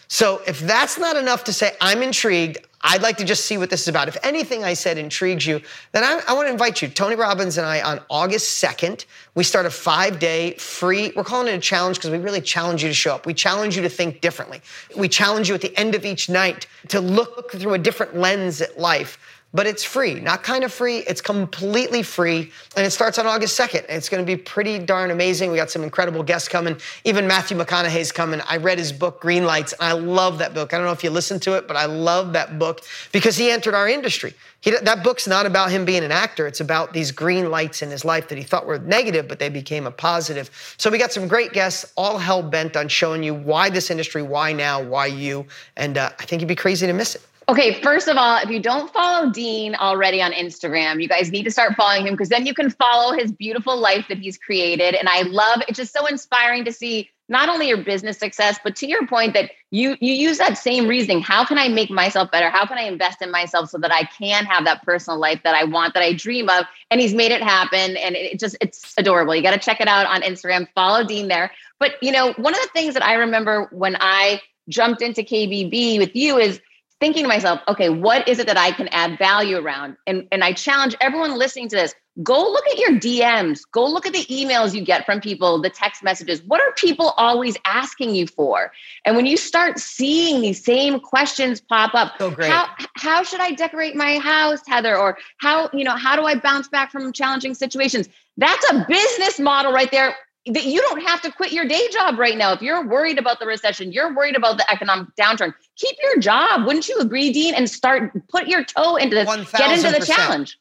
So 0.08 0.42
if 0.46 0.60
that's 0.60 0.98
not 0.98 1.16
enough 1.16 1.44
to 1.44 1.52
say, 1.52 1.72
I'm 1.80 2.02
intrigued, 2.02 2.58
I'd 2.88 3.02
like 3.02 3.16
to 3.16 3.24
just 3.24 3.46
see 3.46 3.58
what 3.58 3.68
this 3.68 3.82
is 3.82 3.88
about. 3.88 4.06
If 4.06 4.16
anything 4.22 4.62
I 4.62 4.74
said 4.74 4.96
intrigues 4.96 5.44
you, 5.44 5.60
then 5.90 6.04
I, 6.04 6.22
I 6.28 6.34
want 6.34 6.46
to 6.46 6.52
invite 6.52 6.80
you. 6.80 6.88
Tony 6.88 7.16
Robbins 7.16 7.58
and 7.58 7.66
I 7.66 7.80
on 7.80 8.00
August 8.08 8.62
2nd, 8.62 9.06
we 9.34 9.42
start 9.42 9.66
a 9.66 9.70
five 9.70 10.20
day 10.20 10.54
free, 10.54 11.12
we're 11.16 11.24
calling 11.24 11.52
it 11.52 11.56
a 11.56 11.60
challenge 11.60 11.96
because 11.96 12.10
we 12.10 12.18
really 12.18 12.40
challenge 12.40 12.84
you 12.84 12.88
to 12.88 12.94
show 12.94 13.12
up. 13.12 13.26
We 13.26 13.34
challenge 13.34 13.74
you 13.74 13.82
to 13.82 13.88
think 13.88 14.20
differently. 14.20 14.60
We 14.96 15.08
challenge 15.08 15.48
you 15.48 15.56
at 15.56 15.62
the 15.62 15.76
end 15.76 15.96
of 15.96 16.04
each 16.04 16.28
night 16.28 16.68
to 16.88 17.00
look 17.00 17.50
through 17.50 17.74
a 17.74 17.78
different 17.78 18.16
lens 18.16 18.62
at 18.62 18.78
life 18.78 19.18
but 19.56 19.66
it's 19.66 19.82
free. 19.82 20.20
Not 20.20 20.42
kind 20.42 20.64
of 20.64 20.72
free, 20.72 20.98
it's 20.98 21.22
completely 21.22 22.02
free. 22.02 22.52
And 22.76 22.86
it 22.86 22.90
starts 22.90 23.18
on 23.18 23.26
August 23.26 23.58
2nd. 23.58 23.86
It's 23.88 24.10
going 24.10 24.22
to 24.22 24.26
be 24.26 24.36
pretty 24.36 24.78
darn 24.78 25.10
amazing. 25.10 25.50
We 25.50 25.56
got 25.56 25.70
some 25.70 25.82
incredible 25.82 26.22
guests 26.22 26.46
coming. 26.46 26.76
Even 27.04 27.26
Matthew 27.26 27.56
McConaughey's 27.56 28.12
coming. 28.12 28.42
I 28.46 28.58
read 28.58 28.76
his 28.76 28.92
book, 28.92 29.18
Green 29.18 29.46
Lights, 29.46 29.72
and 29.72 29.82
I 29.82 29.92
love 29.92 30.36
that 30.38 30.52
book. 30.52 30.74
I 30.74 30.76
don't 30.76 30.84
know 30.84 30.92
if 30.92 31.02
you 31.02 31.08
listened 31.08 31.40
to 31.42 31.54
it, 31.56 31.66
but 31.66 31.74
I 31.74 31.86
love 31.86 32.34
that 32.34 32.58
book 32.58 32.82
because 33.12 33.38
he 33.38 33.50
entered 33.50 33.74
our 33.74 33.88
industry. 33.88 34.34
He, 34.60 34.72
that 34.72 35.02
book's 35.02 35.26
not 35.26 35.46
about 35.46 35.70
him 35.70 35.86
being 35.86 36.04
an 36.04 36.12
actor. 36.12 36.46
It's 36.46 36.60
about 36.60 36.92
these 36.92 37.10
green 37.10 37.50
lights 37.50 37.80
in 37.80 37.90
his 37.90 38.04
life 38.04 38.28
that 38.28 38.36
he 38.36 38.44
thought 38.44 38.66
were 38.66 38.78
negative, 38.80 39.26
but 39.26 39.38
they 39.38 39.48
became 39.48 39.86
a 39.86 39.90
positive. 39.90 40.50
So 40.76 40.90
we 40.90 40.98
got 40.98 41.12
some 41.12 41.28
great 41.28 41.54
guests, 41.54 41.90
all 41.96 42.18
hell 42.18 42.42
bent 42.42 42.76
on 42.76 42.88
showing 42.88 43.22
you 43.22 43.32
why 43.32 43.70
this 43.70 43.90
industry, 43.90 44.22
why 44.22 44.52
now, 44.52 44.82
why 44.82 45.06
you. 45.06 45.46
And 45.78 45.96
uh, 45.96 46.10
I 46.18 46.24
think 46.26 46.42
you'd 46.42 46.48
be 46.48 46.54
crazy 46.56 46.86
to 46.86 46.92
miss 46.92 47.14
it. 47.14 47.22
Okay, 47.48 47.80
first 47.80 48.08
of 48.08 48.16
all, 48.16 48.38
if 48.38 48.50
you 48.50 48.58
don't 48.58 48.92
follow 48.92 49.30
Dean 49.30 49.76
already 49.76 50.20
on 50.20 50.32
Instagram, 50.32 51.00
you 51.00 51.06
guys 51.06 51.30
need 51.30 51.44
to 51.44 51.50
start 51.52 51.76
following 51.76 52.04
him 52.04 52.14
because 52.14 52.28
then 52.28 52.44
you 52.44 52.52
can 52.52 52.70
follow 52.70 53.16
his 53.16 53.30
beautiful 53.30 53.76
life 53.78 54.06
that 54.08 54.18
he's 54.18 54.36
created. 54.36 54.96
And 54.96 55.08
I 55.08 55.22
love 55.22 55.62
it's 55.68 55.76
just 55.76 55.92
so 55.92 56.06
inspiring 56.06 56.64
to 56.64 56.72
see 56.72 57.08
not 57.28 57.48
only 57.48 57.68
your 57.68 57.84
business 57.84 58.18
success, 58.18 58.58
but 58.64 58.74
to 58.76 58.88
your 58.88 59.06
point 59.06 59.34
that 59.34 59.52
you 59.70 59.96
you 60.00 60.12
use 60.12 60.38
that 60.38 60.58
same 60.58 60.88
reasoning. 60.88 61.22
How 61.22 61.44
can 61.44 61.56
I 61.56 61.68
make 61.68 61.88
myself 61.88 62.32
better? 62.32 62.50
How 62.50 62.66
can 62.66 62.78
I 62.78 62.82
invest 62.82 63.22
in 63.22 63.30
myself 63.30 63.70
so 63.70 63.78
that 63.78 63.92
I 63.92 64.04
can 64.04 64.44
have 64.44 64.64
that 64.64 64.82
personal 64.82 65.20
life 65.20 65.40
that 65.44 65.54
I 65.54 65.62
want, 65.64 65.94
that 65.94 66.02
I 66.02 66.14
dream 66.14 66.48
of? 66.48 66.64
And 66.90 67.00
he's 67.00 67.14
made 67.14 67.30
it 67.30 67.42
happen. 67.42 67.96
And 67.96 68.16
it 68.16 68.40
just 68.40 68.56
it's 68.60 68.92
adorable. 68.98 69.36
You 69.36 69.42
got 69.42 69.52
to 69.52 69.58
check 69.58 69.80
it 69.80 69.86
out 69.86 70.06
on 70.06 70.22
Instagram. 70.22 70.66
Follow 70.74 71.04
Dean 71.04 71.28
there. 71.28 71.52
But 71.78 71.92
you 72.02 72.10
know, 72.10 72.32
one 72.32 72.54
of 72.54 72.60
the 72.60 72.70
things 72.72 72.94
that 72.94 73.04
I 73.04 73.14
remember 73.14 73.68
when 73.70 73.96
I 74.00 74.40
jumped 74.68 75.00
into 75.00 75.22
KBB 75.22 75.98
with 75.98 76.16
you 76.16 76.38
is 76.38 76.60
thinking 77.00 77.24
to 77.24 77.28
myself, 77.28 77.60
okay, 77.68 77.88
what 77.88 78.28
is 78.28 78.38
it 78.38 78.46
that 78.46 78.56
I 78.56 78.72
can 78.72 78.88
add 78.88 79.18
value 79.18 79.58
around? 79.58 79.96
And, 80.06 80.26
and 80.32 80.42
I 80.42 80.52
challenge 80.52 80.96
everyone 81.00 81.38
listening 81.38 81.68
to 81.70 81.76
this 81.76 81.94
go 82.22 82.50
look 82.50 82.66
at 82.68 82.78
your 82.78 82.92
DMs, 82.92 83.60
go 83.70 83.86
look 83.86 84.06
at 84.06 84.12
the 84.14 84.24
emails 84.26 84.74
you 84.74 84.82
get 84.82 85.04
from 85.04 85.20
people, 85.20 85.60
the 85.60 85.68
text 85.68 86.02
messages. 86.02 86.42
What 86.46 86.62
are 86.62 86.72
people 86.72 87.12
always 87.18 87.56
asking 87.66 88.14
you 88.14 88.26
for? 88.26 88.72
And 89.04 89.16
when 89.16 89.26
you 89.26 89.36
start 89.36 89.78
seeing 89.78 90.40
these 90.40 90.64
same 90.64 90.98
questions 90.98 91.60
pop 91.60 91.94
up, 91.94 92.14
so 92.18 92.30
great. 92.30 92.50
how 92.50 92.68
how 92.94 93.22
should 93.22 93.40
I 93.40 93.52
decorate 93.52 93.94
my 93.94 94.18
house, 94.18 94.60
Heather? 94.66 94.96
Or 94.96 95.18
how, 95.38 95.68
you 95.72 95.84
know, 95.84 95.96
how 95.96 96.16
do 96.16 96.24
I 96.24 96.36
bounce 96.36 96.68
back 96.68 96.90
from 96.90 97.12
challenging 97.12 97.52
situations? 97.52 98.08
That's 98.38 98.70
a 98.70 98.86
business 98.88 99.38
model 99.38 99.72
right 99.72 99.90
there 99.90 100.16
that 100.46 100.64
you 100.64 100.80
don't 100.80 101.02
have 101.02 101.20
to 101.22 101.32
quit 101.32 101.52
your 101.52 101.64
day 101.64 101.88
job 101.90 102.18
right 102.18 102.36
now. 102.36 102.52
If 102.52 102.62
you're 102.62 102.86
worried 102.86 103.18
about 103.18 103.40
the 103.40 103.46
recession, 103.46 103.92
you're 103.92 104.14
worried 104.14 104.36
about 104.36 104.58
the 104.58 104.70
economic 104.70 105.08
downturn, 105.16 105.52
keep 105.76 105.96
your 106.02 106.18
job. 106.18 106.66
Wouldn't 106.66 106.88
you 106.88 106.98
agree, 106.98 107.32
Dean? 107.32 107.54
And 107.54 107.68
start 107.68 108.12
put 108.28 108.46
your 108.46 108.64
toe 108.64 108.96
into 108.96 109.16
this, 109.16 109.26
1, 109.26 109.46
get 109.56 109.78
into 109.78 109.98
the 109.98 110.06
challenge. 110.06 110.58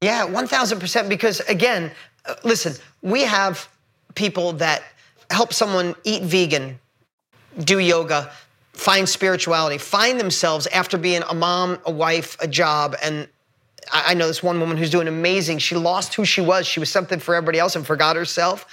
Yeah, 0.00 0.26
1000%. 0.26 1.08
Because 1.08 1.40
again, 1.40 1.92
uh, 2.26 2.34
listen, 2.42 2.74
we 3.02 3.22
have 3.22 3.68
people 4.14 4.52
that 4.54 4.82
help 5.30 5.52
someone 5.52 5.94
eat 6.02 6.22
vegan, 6.22 6.80
do 7.62 7.78
yoga, 7.78 8.32
find 8.72 9.08
spirituality, 9.08 9.78
find 9.78 10.18
themselves 10.18 10.66
after 10.68 10.98
being 10.98 11.22
a 11.28 11.34
mom, 11.34 11.78
a 11.84 11.92
wife, 11.92 12.36
a 12.40 12.48
job, 12.48 12.96
and 13.02 13.28
I 13.90 14.12
know 14.12 14.26
this 14.26 14.42
one 14.42 14.60
woman 14.60 14.76
who's 14.76 14.90
doing 14.90 15.08
amazing. 15.08 15.60
She 15.60 15.74
lost 15.74 16.14
who 16.14 16.26
she 16.26 16.42
was. 16.42 16.66
She 16.66 16.78
was 16.78 16.90
something 16.90 17.18
for 17.20 17.34
everybody 17.34 17.58
else 17.58 17.74
and 17.74 17.86
forgot 17.86 18.16
herself 18.16 18.66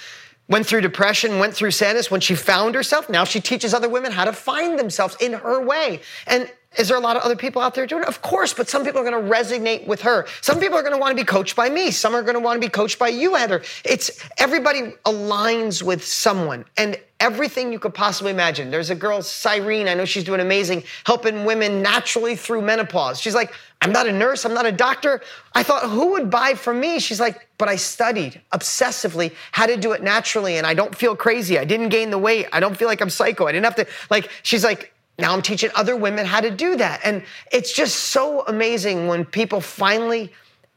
went 0.48 0.66
through 0.66 0.82
depression, 0.82 1.40
went 1.40 1.54
through 1.54 1.72
sadness. 1.72 2.12
When 2.12 2.22
she 2.22 2.36
found 2.36 2.76
herself, 2.76 3.10
now 3.10 3.24
she 3.24 3.40
teaches 3.40 3.74
other 3.74 3.90
women 3.90 4.12
how 4.12 4.26
to 4.26 4.34
find 4.34 4.78
themselves 4.78 5.16
in 5.20 5.34
her 5.34 5.64
way. 5.64 6.02
And 6.28 6.52
is 6.78 6.90
there 6.90 6.98
a 6.98 7.02
lot 7.02 7.16
of 7.16 7.24
other 7.24 7.36
people 7.36 7.62
out 7.62 7.74
there 7.74 7.88
doing 7.88 8.04
it? 8.04 8.10
Of 8.10 8.22
course, 8.22 8.54
but 8.54 8.68
some 8.68 8.84
people 8.84 9.00
are 9.00 9.10
going 9.10 9.24
to 9.24 9.30
resonate 9.30 9.88
with 9.88 10.02
her. 10.02 10.28
Some 10.42 10.60
people 10.60 10.78
are 10.78 10.82
going 10.82 10.94
to 10.94 11.00
want 11.00 11.18
to 11.18 11.22
be 11.22 11.26
coached 11.26 11.56
by 11.56 11.70
me. 11.70 11.92
Some 11.92 12.14
are 12.16 12.22
going 12.22 12.36
to 12.36 12.40
want 12.40 12.62
to 12.62 12.68
be 12.68 12.72
coached 12.72 13.00
by 13.00 13.08
you, 13.08 13.36
Heather. 13.36 13.64
It's 13.84 14.24
everybody 14.38 14.94
aligns 15.06 15.82
with 15.82 16.06
someone 16.06 16.66
and 16.78 17.00
everything 17.20 17.72
you 17.72 17.80
could 17.80 17.94
possibly 17.94 18.32
imagine. 18.32 18.70
There's 18.70 18.90
a 18.90 18.96
girl, 18.96 19.22
Cyrene, 19.22 19.88
I 19.88 19.94
know 19.94 20.06
she's 20.06 20.24
doing 20.24 20.42
amazing, 20.42 20.84
helping 21.06 21.46
women 21.46 21.82
naturally 21.82 22.36
through 22.36 22.62
menopause. 22.62 23.22
She's 23.22 23.36
like, 23.36 23.54
I'm 23.82 23.92
not 23.92 24.08
a 24.08 24.12
nurse, 24.12 24.46
I'm 24.46 24.54
not 24.54 24.66
a 24.66 24.72
doctor. 24.72 25.22
I 25.54 25.64
thought, 25.64 25.90
who 25.90 26.12
would 26.12 26.30
buy 26.30 26.56
from 26.56 26.80
me? 26.80 27.00
She's 27.00 27.20
like, 27.20 27.48
but 27.58 27.70
I 27.70 27.78
studied 27.78 28.42
obsessively 28.52 29.34
how 29.52 29.66
to 29.66 29.78
do 29.78 29.94
it 29.94 30.04
naturally 30.04 30.58
and 30.58 30.68
I 30.68 30.74
don't 30.74 30.96
feel 30.96 31.16
crazy. 31.16 31.58
I 31.58 31.66
didn't 31.66 31.90
gain 31.90 32.10
the 32.10 32.18
weight. 32.18 32.48
I 32.52 32.60
don't 32.60 32.76
feel 32.76 32.88
like 32.88 33.02
I'm 33.02 33.10
psycho. 33.10 33.46
I 33.46 33.54
didn't 33.54 33.66
have 33.66 33.76
to, 33.76 33.88
like, 34.10 34.30
she's 34.44 34.64
like, 34.64 34.92
now 35.18 35.34
I'm 35.34 35.42
teaching 35.42 35.70
other 35.76 35.96
women 35.96 36.26
how 36.26 36.42
to 36.42 36.52
do 36.52 36.76
that. 36.76 37.00
And 37.04 37.24
it's 37.52 37.74
just 37.74 37.96
so 37.96 38.44
amazing 38.46 39.08
when 39.08 39.24
people 39.24 39.62
finally 39.62 40.34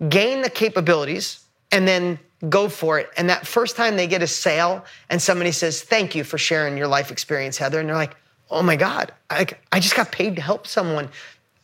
gain 0.09 0.43
the 0.43 0.51
capabilities 0.51 1.41
and 1.73 1.89
then 1.89 2.21
go 2.49 2.69
for 2.69 2.99
it. 2.99 3.11
And 3.17 3.29
that 3.31 3.47
first 3.47 3.77
time 3.77 3.97
they 3.97 4.07
get 4.07 4.23
a 4.23 4.27
sale 4.27 4.85
and 5.11 5.21
somebody 5.21 5.53
says, 5.53 5.83
Thank 5.83 6.15
you 6.15 6.25
for 6.25 6.39
sharing 6.39 6.77
your 6.77 6.87
life 6.87 7.11
experience, 7.11 7.59
Heather. 7.59 7.81
And 7.81 7.89
they're 7.89 7.97
like, 7.97 8.17
Oh 8.51 8.63
my 8.63 8.77
God, 8.77 9.13
I, 9.31 9.47
I 9.73 9.81
just 9.81 9.97
got 9.97 10.13
paid 10.13 10.37
to 10.37 10.43
help 10.43 10.67
someone. 10.67 11.09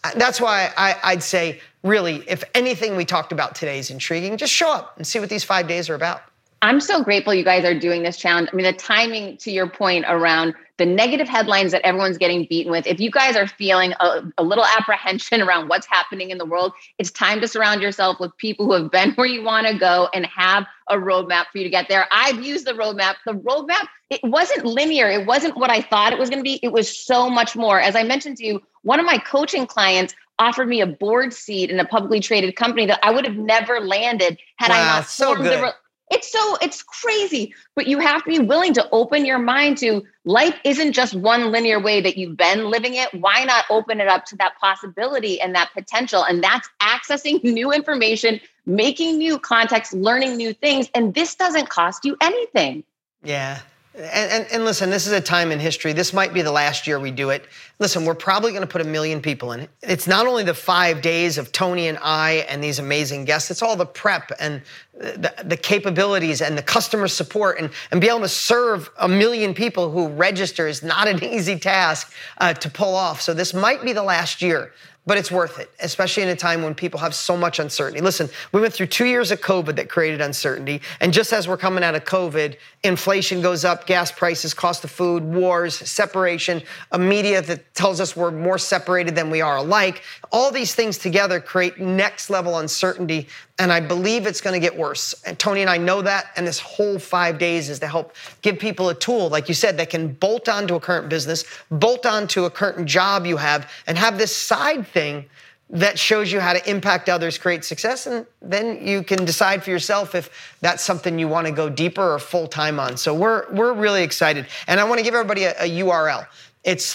Uh, 0.03 0.11
that's 0.17 0.41
why 0.41 0.71
I, 0.77 0.97
I'd 1.03 1.23
say, 1.23 1.61
really, 1.83 2.25
if 2.29 2.45
anything 2.55 2.97
we 2.97 3.05
talked 3.05 3.33
about 3.33 3.55
today 3.55 3.79
is 3.79 3.91
intriguing, 3.91 4.37
just 4.37 4.53
show 4.53 4.71
up 4.71 4.97
and 4.97 5.07
see 5.07 5.19
what 5.19 5.31
these 5.31 5.45
five 5.45 5.67
days 5.67 5.89
are 5.89 5.95
about. 5.95 6.23
I'm 6.61 6.81
so 6.81 7.03
grateful 7.03 7.35
you 7.35 7.45
guys 7.45 7.65
are 7.65 7.79
doing 7.79 8.03
this 8.03 8.17
challenge. 8.17 8.49
I 8.53 8.57
mean, 8.57 8.65
the 8.65 8.73
timing 8.73 9.37
to 9.39 9.51
your 9.51 9.69
point 9.69 10.07
around 10.09 10.55
the 10.77 10.87
negative 10.87 11.29
headlines 11.29 11.73
that 11.73 11.83
everyone's 11.83 12.19
getting 12.19 12.47
beaten 12.49 12.73
with. 12.73 12.87
If 12.87 12.99
you 12.99 13.11
guys 13.11 13.37
are 13.37 13.47
feeling 13.47 13.93
a, 14.01 14.23
a, 14.39 14.43
little 14.43 14.65
apprehension 14.65 15.41
around 15.47 15.69
what's 15.69 15.87
happening 15.87 16.31
in 16.31 16.39
the 16.39 16.45
world, 16.45 16.73
it's 16.99 17.11
time 17.11 17.41
to 17.41 17.49
surround 17.49 17.81
yourself 17.81 18.19
with 18.19 18.37
people 18.37 18.67
who 18.67 18.73
have 18.73 18.91
been 18.91 19.13
where 19.13 19.27
you 19.27 19.43
want 19.43 19.67
to 19.67 19.79
go 19.79 20.09
and 20.13 20.27
have 20.27 20.67
a 20.89 20.97
roadmap 20.97 21.47
for 21.53 21.59
you 21.59 21.65
to 21.65 21.71
get 21.71 21.89
there. 21.89 22.07
I've 22.11 22.45
used 22.45 22.67
the 22.67 22.73
roadmap. 22.73 23.15
The 23.25 23.35
roadmap, 23.35 23.87
it 24.11 24.21
wasn't 24.25 24.65
linear. 24.65 25.09
It 25.09 25.27
wasn't 25.27 25.57
what 25.57 25.71
I 25.71 25.81
thought 25.81 26.13
it 26.13 26.19
was 26.19 26.29
going 26.29 26.41
to 26.41 26.45
be. 26.45 26.59
It 26.63 26.73
was 26.73 26.95
so 26.95 27.31
much 27.31 27.55
more. 27.55 27.81
As 27.81 27.95
I 27.95 28.03
mentioned 28.03 28.39
to 28.39 28.47
you, 28.47 28.63
one 28.83 28.99
of 28.99 29.07
my 29.07 29.19
coaching 29.19 29.67
clients 29.67 30.15
offered 30.39 30.69
me 30.69 30.81
a 30.81 30.87
board 30.87 31.33
seat 31.33 31.71
in 31.71 31.79
a 31.79 31.85
publicly 31.85 32.21
traded 32.21 32.57
company 32.57 32.87
that 32.87 32.99
I 33.03 33.13
would 33.13 33.25
have 33.25 33.37
never 33.37 33.81
landed 33.81 34.39
had 34.57 34.71
wow, 34.71 34.75
I 34.75 34.85
not 34.85 35.07
so 35.07 35.37
good. 35.37 35.61
The, 35.61 35.75
it's 36.11 36.31
so 36.31 36.57
it's 36.61 36.83
crazy, 36.83 37.55
but 37.75 37.87
you 37.87 37.99
have 37.99 38.25
to 38.25 38.31
be 38.31 38.39
willing 38.39 38.75
to 38.75 38.89
open 38.91 39.25
your 39.25 39.39
mind 39.39 39.79
to 39.79 40.05
life 40.25 40.55
isn't 40.65 40.93
just 40.93 41.15
one 41.15 41.51
linear 41.51 41.81
way 41.81 42.01
that 42.03 42.19
you've 42.19 42.37
been 42.37 42.71
living 42.71 42.95
it. 42.95 43.09
Why 43.15 43.45
not 43.45 43.65
open 43.71 44.01
it 44.01 44.09
up 44.09 44.27
to 44.27 44.37
that 44.37 44.59
possibility 44.61 45.41
and 45.41 45.55
that 45.55 45.71
potential? 45.73 46.23
And 46.23 46.43
that's 46.43 46.69
accessing 46.81 47.43
new 47.43 47.73
information, 47.73 48.41
making 48.67 49.19
new 49.19 49.39
contexts, 49.39 49.95
learning 49.95 50.37
new 50.37 50.53
things. 50.53 50.89
And 50.95 51.15
this 51.15 51.35
doesn't 51.37 51.71
cost 51.71 52.05
you 52.05 52.17
anything. 52.21 52.85
Yeah. 53.23 53.61
And, 53.97 54.33
and, 54.33 54.47
and, 54.51 54.65
listen, 54.65 54.91
this 54.91 55.07
is 55.07 55.13
a 55.13 55.21
time 55.21 55.53
in 55.53 55.61
history. 55.61 55.93
This 55.93 56.13
might 56.13 56.35
be 56.35 56.43
the 56.43 56.51
last 56.51 56.89
year 56.89 56.99
we 56.99 57.13
do 57.13 57.31
it. 57.31 57.47
Listen, 57.79 58.05
we're 58.05 58.17
probably 58.17 58.51
going 58.51 58.63
to 58.63 58.69
put 58.69 58.81
a 58.81 58.85
million 58.85 59.23
people 59.23 59.53
in 59.53 59.61
it. 59.61 59.71
It's 59.83 60.09
not 60.09 60.27
only 60.27 60.43
the 60.43 60.53
five 60.53 61.01
days 61.01 61.39
of 61.39 61.53
Tony 61.53 61.87
and 61.87 61.97
I 62.03 62.45
and 62.49 62.63
these 62.63 62.81
amazing 62.81 63.25
guests, 63.25 63.53
it's 63.53 63.63
all 63.63 63.77
the 63.77 63.87
prep 63.87 64.33
and 64.41 64.63
the, 64.99 65.33
the 65.45 65.57
capabilities 65.57 66.43
and 66.43 66.59
the 66.59 66.63
customer 66.63 67.07
support 67.07 67.61
and, 67.61 67.71
and 67.93 68.01
be 68.01 68.09
able 68.09 68.21
to 68.21 68.29
serve 68.29 68.91
a 68.99 69.07
million 69.07 69.55
people 69.55 69.93
who 69.93 70.09
register 70.09 70.67
is 70.67 70.83
not 70.83 71.07
an 71.07 71.23
easy 71.33 71.57
task 71.57 72.13
uh, 72.39 72.53
to 72.53 72.69
pull 72.69 72.97
off. 72.97 73.21
So 73.21 73.33
this 73.33 73.55
might 73.55 73.85
be 73.85 73.93
the 73.93 74.03
last 74.03 74.43
year 74.43 74.73
but 75.07 75.19
it's 75.19 75.31
worth 75.31 75.59
it, 75.59 75.71
especially 75.81 76.23
in 76.23 76.31
a 76.31 76.37
time 76.37 76.63
when 76.63 76.75
people 76.75 76.99
have 77.01 77.15
so 77.15 77.37
much 77.37 77.59
uncertainty. 77.59 78.01
Listen, 78.01 78.29
we 78.53 78.61
went 78.61 78.73
through 78.73 78.87
two 78.87 79.05
years 79.05 79.31
of 79.31 79.41
COVID 79.41 79.77
that 79.77 79.89
created 79.89 80.21
uncertainty. 80.21 80.81
And 81.01 81.13
just 81.13 81.33
as 81.33 81.47
we're 81.47 81.59
coming 81.59 81.85
out 81.85 81.95
of 81.95 82.05
COVID, 82.05 82.57
inflation 82.83 83.43
goes 83.43 83.65
up, 83.65 83.87
gas 83.87 84.11
prices, 84.11 84.55
cost 84.55 84.85
of 84.85 84.91
food, 84.91 85.23
wars, 85.23 85.77
separation, 85.77 86.63
a 86.93 86.99
media 86.99 87.43
that 87.43 87.75
tells 87.75 88.01
us 88.01 88.17
we're 88.17 88.31
more 88.31 88.59
separated 88.59 89.15
than 89.15 89.31
we 89.31 89.41
are 89.41 89.57
alike. 89.57 90.03
All 90.33 90.51
these 90.51 90.75
things 90.75 90.97
together 90.97 91.41
create 91.41 91.79
next 91.79 92.31
level 92.31 92.59
uncertainty. 92.59 93.29
And 93.59 93.73
I 93.73 93.79
believe 93.79 94.27
it's 94.27 94.41
going 94.41 94.61
to 94.61 94.61
get 94.61 94.77
worse. 94.77 95.15
And 95.25 95.39
Tony 95.39 95.61
and 95.61 95.71
I 95.71 95.77
know 95.77 96.03
that. 96.03 96.33
And 96.37 96.45
this 96.45 96.59
whole 96.59 96.99
five 96.99 97.39
days 97.39 97.71
is 97.71 97.79
to 97.81 97.87
help 97.87 98.15
give 98.43 98.59
people 98.59 98.89
a 98.89 98.95
tool, 98.95 99.29
like 99.29 99.49
you 99.49 99.55
said, 99.55 99.77
that 99.77 99.91
can 99.91 100.09
bolt 100.09 100.49
onto 100.49 100.75
a 100.75 100.81
current 100.81 101.09
business, 101.09 101.45
bolt 101.71 102.05
onto 102.05 102.47
a 102.47 102.51
current 102.51 102.87
job 102.87 103.27
you 103.27 103.37
have, 103.37 103.71
and 103.87 103.97
have 103.97 104.19
this 104.19 104.35
side 104.35 104.87
thing 104.89 105.27
that 105.71 105.99
shows 105.99 106.31
you 106.31 106.41
how 106.41 106.53
to 106.53 106.71
impact 106.71 107.09
others, 107.09 107.39
create 107.39 107.65
success, 107.65 108.07
and 108.07 108.27
then 108.43 108.87
you 108.87 109.03
can 109.03 109.25
decide 109.25 109.63
for 109.63 109.71
yourself 109.71 110.15
if 110.15 110.57
that's 110.61 110.83
something 110.83 111.19
you 111.19 111.27
want 111.27 111.47
to 111.47 111.53
go 111.53 111.69
deeper 111.69 112.15
or 112.15 112.19
full 112.19 112.47
time 112.47 112.79
on. 112.79 112.97
So 112.97 113.15
we're 113.15 113.53
we're 113.53 113.73
really 113.73 114.03
excited, 114.03 114.47
and 114.67 114.79
I 114.79 114.85
want 114.85 114.99
to 114.99 115.05
give 115.05 115.15
everybody 115.15 115.45
a, 115.45 115.53
a 115.53 115.69
URL. 115.83 116.27
It's 116.65 116.93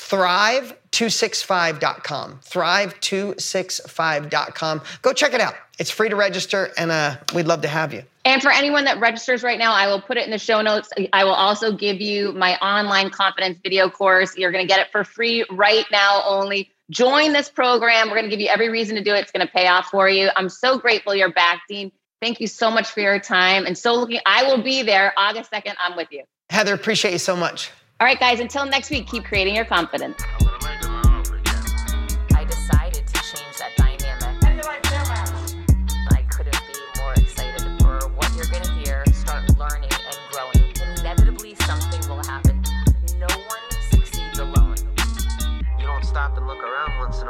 thrive265.com. 0.91 2.39
Thrive265.com. 2.43 4.81
Go 5.01 5.13
check 5.13 5.33
it 5.33 5.41
out. 5.41 5.55
It's 5.77 5.91
free 5.91 6.09
to 6.09 6.15
register, 6.15 6.71
and 6.77 6.91
uh, 6.91 7.17
we'd 7.33 7.47
love 7.47 7.61
to 7.61 7.67
have 7.67 7.93
you. 7.93 8.03
And 8.25 8.41
for 8.41 8.51
anyone 8.51 8.85
that 8.85 8.99
registers 8.99 9.43
right 9.43 9.57
now, 9.57 9.73
I 9.73 9.87
will 9.87 10.01
put 10.01 10.17
it 10.17 10.25
in 10.25 10.31
the 10.31 10.37
show 10.37 10.61
notes. 10.61 10.89
I 11.13 11.23
will 11.23 11.33
also 11.33 11.71
give 11.71 12.01
you 12.01 12.33
my 12.33 12.57
online 12.57 13.11
confidence 13.11 13.59
video 13.63 13.89
course. 13.89 14.37
You're 14.37 14.51
going 14.51 14.63
to 14.63 14.67
get 14.67 14.81
it 14.81 14.91
for 14.91 15.03
free 15.03 15.45
right 15.49 15.85
now 15.91 16.21
only 16.25 16.69
Join 16.89 17.33
this 17.33 17.49
program. 17.49 18.07
We're 18.07 18.15
going 18.15 18.25
to 18.25 18.31
give 18.31 18.39
you 18.39 18.47
every 18.47 18.69
reason 18.69 18.95
to 18.95 19.03
do 19.03 19.13
it. 19.13 19.19
It's 19.19 19.31
going 19.31 19.45
to 19.45 19.51
pay 19.51 19.67
off 19.67 19.87
for 19.87 20.09
you. 20.09 20.29
I'm 20.35 20.49
so 20.49 20.79
grateful 20.79 21.13
you're 21.13 21.31
back, 21.31 21.61
Dean. 21.69 21.91
Thank 22.19 22.41
you 22.41 22.47
so 22.47 22.71
much 22.71 22.89
for 22.89 22.99
your 22.99 23.19
time. 23.19 23.65
And 23.65 23.77
so 23.77 23.93
looking, 23.93 24.19
I 24.25 24.43
will 24.43 24.61
be 24.61 24.81
there 24.81 25.13
August 25.15 25.51
2nd. 25.51 25.75
I'm 25.79 25.95
with 25.95 26.07
you. 26.11 26.23
Heather, 26.49 26.73
appreciate 26.73 27.11
you 27.11 27.19
so 27.19 27.35
much. 27.35 27.71
All 27.99 28.07
right, 28.07 28.19
guys, 28.19 28.39
until 28.39 28.65
next 28.65 28.89
week, 28.89 29.07
keep 29.07 29.23
creating 29.23 29.55
your 29.55 29.65
confidence. 29.65 30.21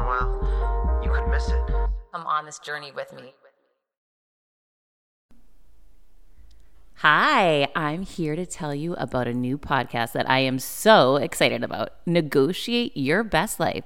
While, 0.10 1.01
you 1.03 1.12
could 1.12 1.28
miss 1.30 1.47
it. 1.49 1.62
Come 2.12 2.26
on 2.26 2.45
this 2.45 2.60
journey 2.60 2.91
with 2.91 3.14
me. 3.14 3.34
Hi, 6.95 7.70
I'm 7.76 8.01
here 8.01 8.36
to 8.36 8.45
tell 8.45 8.76
you 8.76 8.93
about 8.95 9.28
a 9.28 9.34
new 9.34 9.57
podcast 9.57 10.12
that 10.14 10.30
I 10.30 10.39
am 10.39 10.60
so 10.60 11.16
excited 11.16 11.64
about 11.64 11.91
Negotiate 12.05 12.97
Your 12.97 13.24
Best 13.24 13.57
Life, 13.57 13.86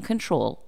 control 0.00 0.67